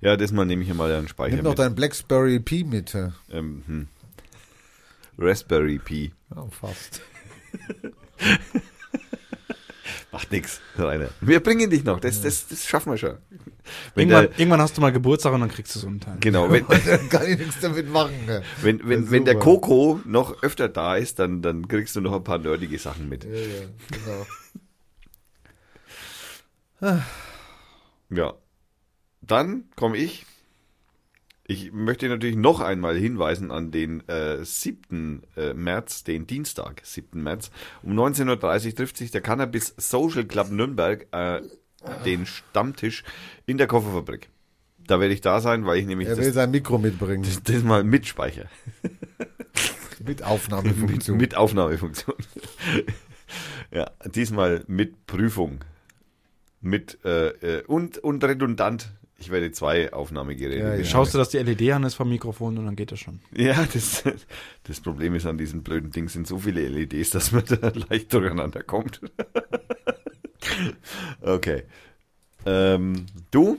[0.00, 1.58] ja, das mal nehme ich ja mal einen Speicher Nimm noch mit.
[1.58, 2.94] dein Blackberry P mit.
[2.94, 3.10] äh.
[3.30, 3.88] Ähm, hm.
[5.18, 6.12] Raspberry Pi.
[6.34, 7.00] Oh, fast.
[10.12, 11.08] Macht nix, Rainer.
[11.20, 12.00] Wir bringen dich noch.
[12.00, 13.16] Das, das, das schaffen wir schon.
[13.94, 16.16] Wenn Irgendwann, der, irgendwann hast du mal Geburtstag und dann kriegst du so einen Teil.
[16.20, 18.14] genau, wenn, Dann kann ich nichts damit machen.
[18.26, 18.42] ne?
[18.62, 19.34] wenn, wenn, wenn der.
[19.38, 23.24] Coco noch öfter da ist, dann, dann kriegst du noch ein paar nerdige Sachen mit.
[23.24, 23.66] Ja, ja,
[26.80, 27.00] genau.
[28.10, 28.34] Ja.
[29.22, 30.24] Dann komme ich.
[31.48, 35.22] Ich möchte natürlich noch einmal hinweisen an den äh, 7.
[35.36, 37.22] Äh, März, den Dienstag, 7.
[37.22, 37.50] März.
[37.82, 41.42] Um 19.30 Uhr trifft sich der Cannabis Social Club Nürnberg äh,
[42.04, 43.04] den Stammtisch
[43.46, 44.28] in der Kofferfabrik.
[44.88, 47.22] Da werde ich da sein, weil ich nämlich Er will das, sein Mikro mitbringen.
[47.22, 48.48] das, das mal mitspeichere.
[49.98, 51.16] Mit Mit, Aufnahmefunktion.
[51.16, 52.16] mit Aufnahmefunktion.
[53.72, 55.60] ja, diesmal mit Prüfung.
[56.60, 58.92] mit äh, äh, und, und redundant.
[59.18, 60.58] Ich werde zwei Aufnahmegeräte.
[60.58, 60.84] Ja, ja.
[60.84, 63.20] Schaust du, dass die LED an ist vom Mikrofon und dann geht das schon.
[63.34, 64.04] Ja, das,
[64.64, 68.12] das Problem ist an diesem blöden Ding sind so viele LEDs, dass man da leicht
[68.12, 69.00] durcheinander kommt.
[71.22, 71.62] okay.
[72.44, 73.58] Ähm, du,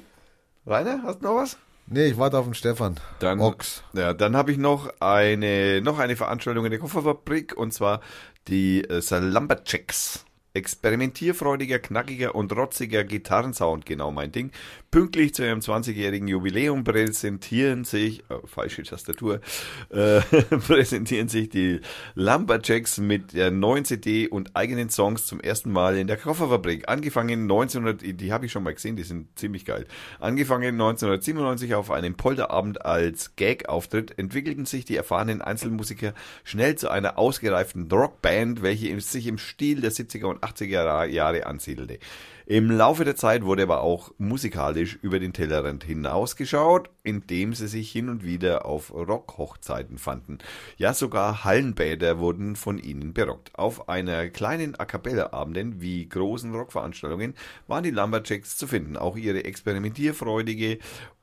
[0.66, 1.58] Rainer, hast du noch was?
[1.88, 3.00] Nee, ich warte auf den Stefan.
[3.20, 3.82] Dann, Ochs.
[3.94, 8.02] Ja, dann habe ich noch eine, noch eine Veranstaltung in der Kofferfabrik und zwar
[8.48, 10.26] die äh, Salamba-Checks.
[10.54, 14.52] Experimentierfreudiger, knackiger und rotziger Gitarrensound, genau mein Ding.
[14.90, 19.42] Pünktlich zu ihrem 20-jährigen Jubiläum präsentieren sich, äh, falsche Tastatur,
[19.90, 20.22] äh,
[20.66, 21.82] präsentieren sich die
[22.16, 26.88] Lumberjacks mit der neuen CD und eigenen Songs zum ersten Mal in der Kofferfabrik.
[26.88, 29.86] Angefangen 1900, die habe ich schon mal gesehen, die sind ziemlich geil.
[30.22, 36.14] Angefangen 1997 auf einem Polterabend als Gag-Auftritt entwickelten sich die erfahrenen Einzelmusiker
[36.46, 42.00] schnell zu einer ausgereiften Rockband, welche sich im Stil der 70er und 80er Jahre ansiedelte.
[42.50, 47.92] Im Laufe der Zeit wurde aber auch musikalisch über den Tellerrand hinausgeschaut, indem sie sich
[47.92, 50.38] hin und wieder auf Rockhochzeiten fanden.
[50.78, 53.54] Ja, sogar Hallenbäder wurden von ihnen berockt.
[53.60, 57.34] Auf einer kleinen A Cappella-Abenden wie großen Rockveranstaltungen
[57.68, 58.96] waren die Lumberjacks zu finden.
[58.96, 60.80] Auch ihre experimentierfreudige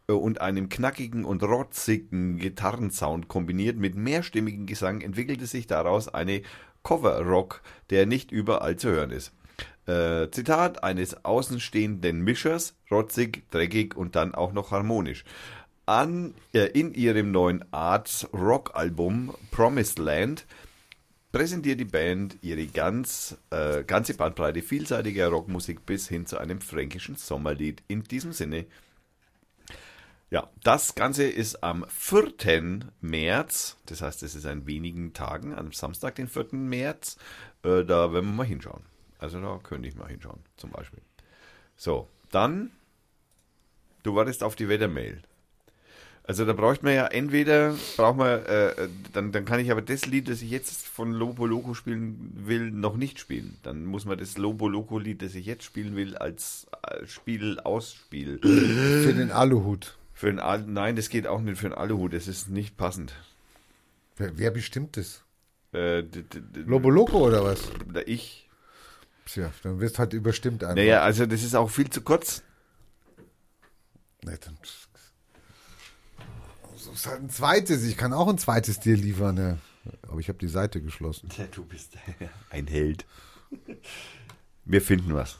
[0.09, 6.43] äh, und einem knackigen und rotzigen Gitarrensound kombiniert mit mehrstimmigen Gesang entwickelte sich daraus eine
[6.83, 9.33] Cover-Rock, der nicht überall zu hören ist.
[9.87, 15.25] Äh, Zitat eines außenstehenden Mischers, rotzig, dreckig und dann auch noch harmonisch.
[15.87, 20.47] An, äh, in ihrem neuen Arts Rock Album Promised Land
[21.33, 27.17] präsentiert die Band ihre ganz, äh, ganze Bandbreite vielseitiger Rockmusik bis hin zu einem fränkischen
[27.17, 27.83] Sommerlied.
[27.89, 28.67] In diesem Sinne,
[30.31, 32.91] ja, das Ganze ist am 4.
[33.01, 36.47] März, das heißt, es ist in wenigen Tagen, am Samstag, den 4.
[36.53, 37.19] März.
[37.63, 38.94] Äh, da werden wir mal hinschauen.
[39.19, 41.01] Also da könnte ich mal hinschauen, zum Beispiel.
[41.77, 42.71] So, dann,
[44.03, 45.23] du wartest auf die Wettermail.
[46.27, 50.07] Also da braucht man ja entweder, braucht man, äh, dann, dann kann ich aber das
[50.07, 53.59] Lied, das ich jetzt von Lobo Loco spielen will, noch nicht spielen.
[53.63, 57.61] Dann muss man das Lobo Loco Lied, das ich jetzt spielen will, als, als Spiel
[57.61, 58.39] ausspielen.
[58.41, 59.99] Für den Aluhut.
[60.15, 63.15] Für ein Al Nein, das geht auch nicht für einen Aluhut, das ist nicht passend.
[64.17, 65.23] Wer, wer bestimmt das?
[65.75, 66.05] Äh,
[66.55, 67.71] Lobo Loco oder was?
[68.07, 68.44] Ich.
[69.27, 70.77] Tja, dann wirst halt überstimmt einfach.
[70.77, 72.43] Naja, also das ist auch viel zu kurz.
[74.23, 74.59] Nee, dann
[76.77, 77.83] so ist halt ein zweites.
[77.85, 79.37] Ich kann auch ein zweites dir liefern.
[79.37, 79.59] Ja.
[80.09, 81.29] Aber ich habe die Seite geschlossen.
[81.37, 81.93] Ja, du bist
[82.51, 83.07] ein Held.
[84.65, 85.39] Wir finden was.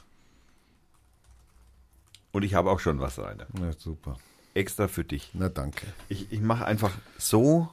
[2.31, 3.47] Und ich habe auch schon was, Rainer.
[3.53, 4.17] Na, super.
[4.53, 5.31] Extra für dich.
[5.33, 5.85] Na, danke.
[6.09, 7.69] Ich, ich mache einfach so.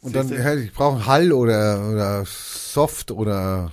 [0.00, 3.72] Und dann, ja, ich brauche Hall oder, oder Soft oder,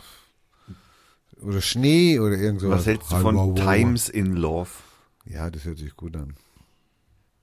[1.41, 2.79] oder Schnee oder irgend sowas.
[2.79, 3.65] was hältst du von wow, wow, wow.
[3.65, 4.69] Times in Love?
[5.25, 6.35] Ja, das hört sich gut an.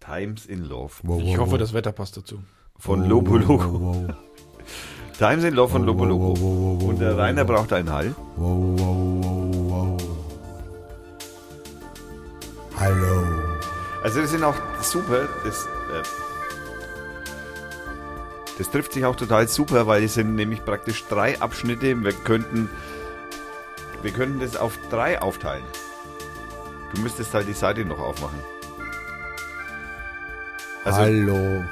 [0.00, 0.92] Times in Love.
[1.02, 1.58] Wow, Ich wow, hoffe, wow.
[1.58, 2.38] das Wetter passt dazu.
[2.78, 3.72] Von Wow, Lobo wow, Loco.
[3.80, 4.14] Wow, wow,
[5.18, 6.28] Times in Love von Lobo wow, Loco.
[6.28, 8.14] wow, wow, wow, Und der Rainer braucht einen Hall.
[8.36, 10.02] wow, wow, wow, wow.
[12.78, 13.24] Hallo.
[14.04, 15.28] Also das sind auch super.
[15.44, 16.02] Das, äh,
[18.58, 22.00] das trifft sich auch total super, weil es sind nämlich praktisch drei Abschnitte.
[22.02, 22.70] Wir könnten,
[24.02, 25.64] wir könnten das auf drei aufteilen.
[26.94, 28.38] Du müsstest halt die Seite noch aufmachen.
[30.84, 31.64] Also, Hallo.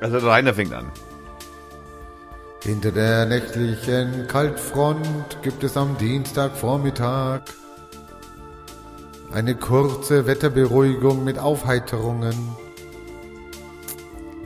[0.00, 0.90] also Rainer fängt an.
[2.62, 7.42] Hinter der nächtlichen Kaltfront gibt es am Dienstagvormittag
[9.32, 12.34] eine kurze Wetterberuhigung mit Aufheiterungen.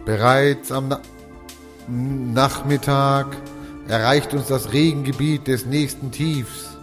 [0.05, 1.01] Bereits am Na
[1.89, 3.27] Nachmittag
[3.91, 6.79] erreicht uns das Regengebiet des nächsten Tiefs.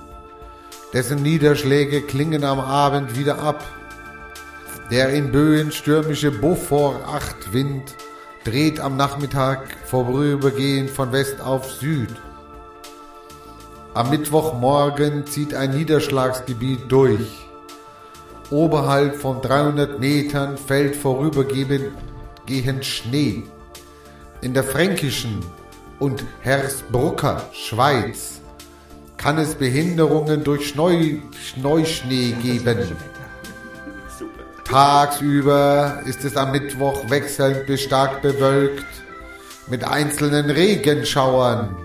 [0.91, 3.63] Dessen Niederschläge klingen am Abend wieder ab.
[4.91, 7.95] Der in Böen stürmische Beaufort 8 Wind
[8.43, 12.09] dreht am Nachmittag vorübergehend von West auf Süd.
[13.93, 17.47] Am Mittwochmorgen zieht ein Niederschlagsgebiet durch.
[18.49, 21.91] Oberhalb von 300 Metern fällt vorübergehend
[22.45, 23.43] gehend Schnee.
[24.41, 25.39] In der fränkischen
[25.99, 28.41] und Hersbrucker Schweiz
[29.17, 31.17] kann es Behinderungen durch Schneu
[31.55, 32.95] Neuschnee geben.
[34.63, 38.85] Tagsüber ist es am Mittwoch wechselnd bis stark bewölkt
[39.67, 41.75] mit einzelnen Regenschauern.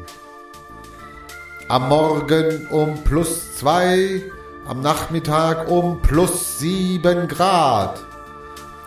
[1.69, 4.23] Am Morgen um plus zwei,
[4.67, 8.01] am Nachmittag um plus sieben Grad.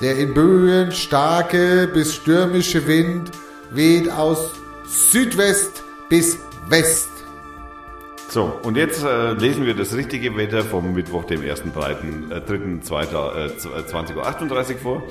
[0.02, 3.32] Der in Böen starke bis stürmische Wind
[3.72, 4.52] weht aus
[4.88, 6.38] Südwest bis
[6.70, 7.10] West.
[8.30, 13.46] So, und jetzt äh, lesen wir das richtige Wetter vom Mittwoch, dem 1.3., äh, 3.2.,
[13.46, 15.04] äh, 20.38 Uhr vor.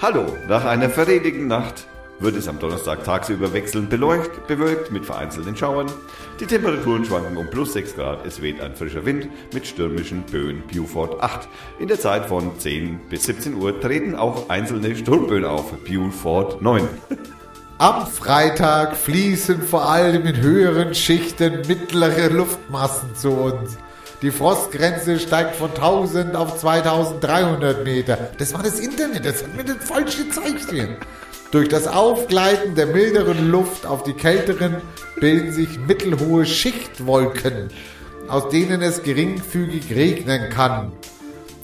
[0.00, 1.86] Hallo, nach einer verredigen Nacht
[2.18, 5.86] wird es am Donnerstag tagsüber wechselnd beleucht, bewölkt mit vereinzelten Schauern.
[6.40, 8.26] Die Temperaturen schwanken um plus 6 Grad.
[8.26, 11.48] Es weht ein frischer Wind mit stürmischen Böen Beaufort 8.
[11.78, 15.72] In der Zeit von 10 bis 17 Uhr treten auch einzelne Sturmböen auf.
[15.84, 16.88] Beaufort 9.
[17.82, 23.76] Am Freitag fließen vor allem in höheren Schichten mittlere Luftmassen zu uns.
[24.22, 28.30] Die Frostgrenze steigt von 1000 auf 2300 Meter.
[28.38, 30.96] Das war das Internet, das hat mir das falsch gezeigt hier.
[31.50, 34.76] Durch das Aufgleiten der milderen Luft auf die kälteren
[35.18, 37.68] bilden sich mittelhohe Schichtwolken,
[38.28, 40.92] aus denen es geringfügig regnen kann.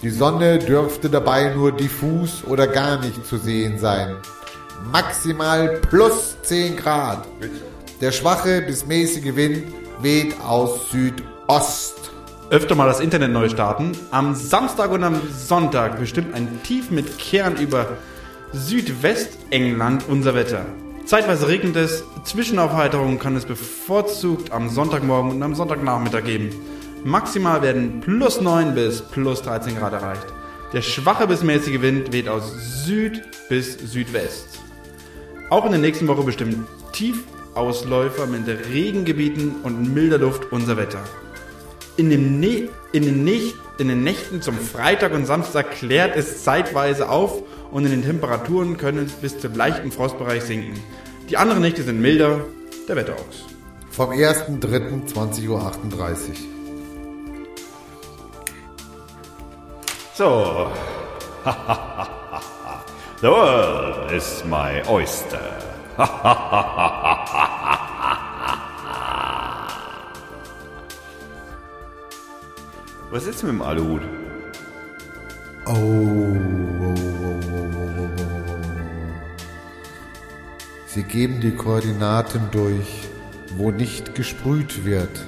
[0.02, 4.16] Die Sonne dürfte dabei nur diffus oder gar nicht zu sehen sein.
[4.92, 7.26] Maximal plus 10 Grad.
[8.00, 9.64] Der schwache bis mäßige Wind
[10.00, 12.10] weht aus Südost.
[12.50, 13.92] Öfter mal das Internet neu starten.
[14.10, 17.98] Am Samstag und am Sonntag bestimmt ein Tief mit Kern über
[18.52, 20.64] Südwestengland unser Wetter.
[21.04, 26.50] Zeitweise regnet es, Zwischenaufheiterungen kann es bevorzugt am Sonntagmorgen und am Sonntagnachmittag geben.
[27.04, 30.26] Maximal werden plus 9 bis plus 13 Grad erreicht.
[30.72, 32.52] Der schwache bis mäßige Wind weht aus
[32.84, 34.67] Süd bis Südwest.
[35.50, 41.02] Auch in der nächsten Woche bestimmen Tiefausläufer mit Regengebieten und milder Luft unser Wetter.
[41.96, 46.44] In, dem ne in, den Nicht in den Nächten zum Freitag und Samstag klärt es
[46.44, 50.74] zeitweise auf und in den Temperaturen können es bis zum leichten Frostbereich sinken.
[51.30, 52.40] Die anderen Nächte sind milder,
[52.86, 53.44] der Wetteraugs.
[53.90, 55.62] Vom 1.3.20.38 Uhr.
[60.14, 60.70] So.
[63.20, 65.40] The world is my oyster.
[73.10, 74.02] Was ist mit dem Aluhut?
[75.66, 75.74] Oh, oh,
[76.80, 77.40] oh, oh,
[77.74, 78.28] oh, oh.
[80.86, 83.08] Sie geben die Koordinaten durch,
[83.56, 85.26] wo nicht gesprüht wird.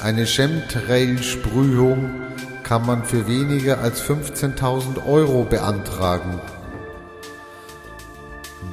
[0.00, 2.08] Eine Chemtrail-Sprühung
[2.68, 6.38] kann man für weniger als 15.000 Euro beantragen.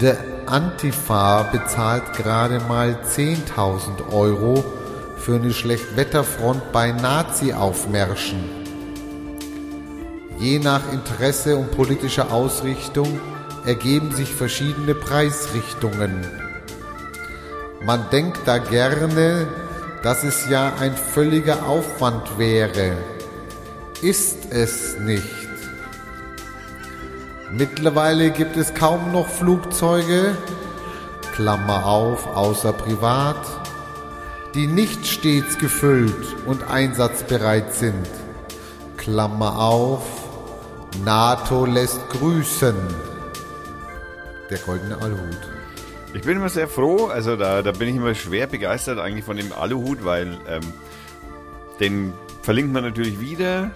[0.02, 0.18] Der
[0.48, 4.66] Antifa bezahlt gerade mal 10.000 Euro
[5.16, 8.44] für eine Schlechtwetterfront bei Nazi-Aufmärschen.
[10.40, 13.22] Je nach Interesse und politischer Ausrichtung
[13.66, 16.28] ergeben sich verschiedene Preisrichtungen.
[17.86, 19.48] Man denkt da gerne,
[20.04, 22.98] dass es ja ein völliger Aufwand wäre.
[24.06, 25.25] Ist es nicht.
[27.51, 30.38] Mittlerweile gibt es kaum noch Flugzeuge,
[31.34, 33.43] Klammer auf, außer privat,
[34.53, 38.08] die nicht stets gefüllt und einsatzbereit sind.
[38.95, 40.03] Klammer auf,
[41.03, 42.75] NATO lässt grüßen.
[44.51, 45.50] Der goldene Aluhut.
[46.14, 49.38] Ich bin immer sehr froh, also da, da bin ich immer schwer begeistert eigentlich von
[49.38, 50.74] dem Aluhut, weil ähm,
[51.80, 53.72] den verlinkt man natürlich wieder.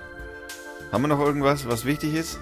[0.91, 2.39] Haben wir noch irgendwas, was wichtig ist?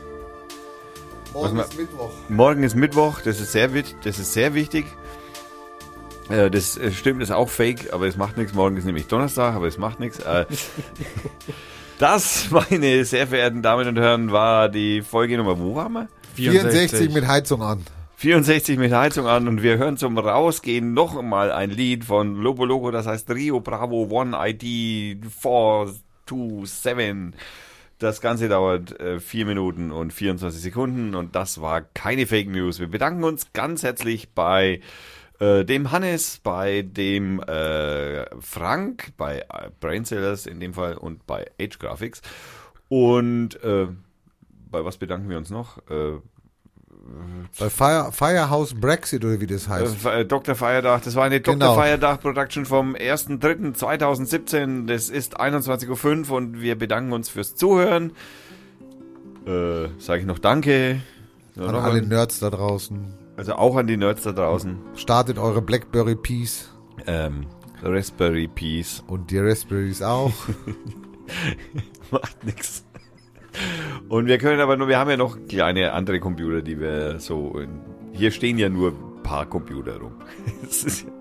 [1.34, 2.12] Morgen ist Mittwoch.
[2.30, 4.86] Morgen ist Mittwoch, das ist sehr, das ist sehr wichtig.
[6.30, 8.54] Äh, das äh, stimmt, ist auch fake, aber es macht nichts.
[8.54, 10.20] Morgen ist nämlich Donnerstag, aber es macht nichts.
[10.20, 10.46] Äh,
[12.00, 16.08] das, meine sehr verehrten Damen und Herren, war die Folge Nummer, wo waren wir?
[16.36, 17.84] 64 mit Heizung an.
[18.16, 22.66] 64 mit Heizung an und wir hören zum Rausgehen noch mal ein Lied von Lobo
[22.66, 27.36] Loco, das heißt Rio Bravo One ID 427.
[28.00, 32.80] Das Ganze dauert äh, 4 Minuten und 24 Sekunden und das war keine Fake News.
[32.80, 34.82] Wir bedanken uns ganz herzlich bei
[35.40, 41.50] äh, dem Hannes, bei dem äh, Frank, bei äh, Brainsellers in dem Fall und bei
[41.60, 42.22] Age Graphics.
[42.88, 43.88] Und äh,
[44.70, 45.80] bei was bedanken wir uns noch?
[45.90, 46.20] Äh,
[47.60, 50.06] Bei Fire, Firehouse Brexit oder wie das heißt.
[50.06, 50.56] äh, Dr.
[50.56, 51.56] Feierdach, das war eine Dr.
[51.56, 51.76] Genau.
[51.76, 54.86] Feierdach Production vom 1.3.2017.
[54.88, 58.12] Das ist 21.05 Uhr und wir bedanken uns fürs Zuhören.
[59.46, 61.02] Äh, Sage ich noch Danke.
[61.56, 63.14] So, An noch alle ein- Nerds da draußen.
[63.38, 64.78] also auch an die Nerds da draußen.
[64.96, 66.70] Startet eure Blackberry Peas
[67.08, 67.46] Ähm,
[67.84, 70.34] Raspberry Peace und die Raspberries auch.
[72.12, 72.84] macht nix.
[74.10, 77.60] Und wir können aber nur, wir haben ja noch kleine andere Computer, die wir so.
[77.60, 77.82] In,
[78.14, 80.14] hier stehen ja nur ein paar Computer rum.
[80.64, 81.12] Das ist ja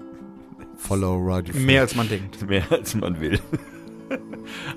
[0.76, 1.66] Follow Radio Fürth.
[1.66, 2.46] Mehr als man denkt.
[2.48, 3.40] mehr als man will.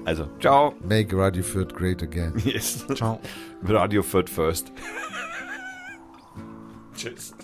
[0.05, 0.73] Also, ciao.
[0.87, 2.33] Make Radio Fürth great again.
[2.43, 2.85] Yes.
[2.95, 3.19] Ciao.
[3.63, 4.71] Radio Fürth first.
[6.95, 7.35] Tschüss.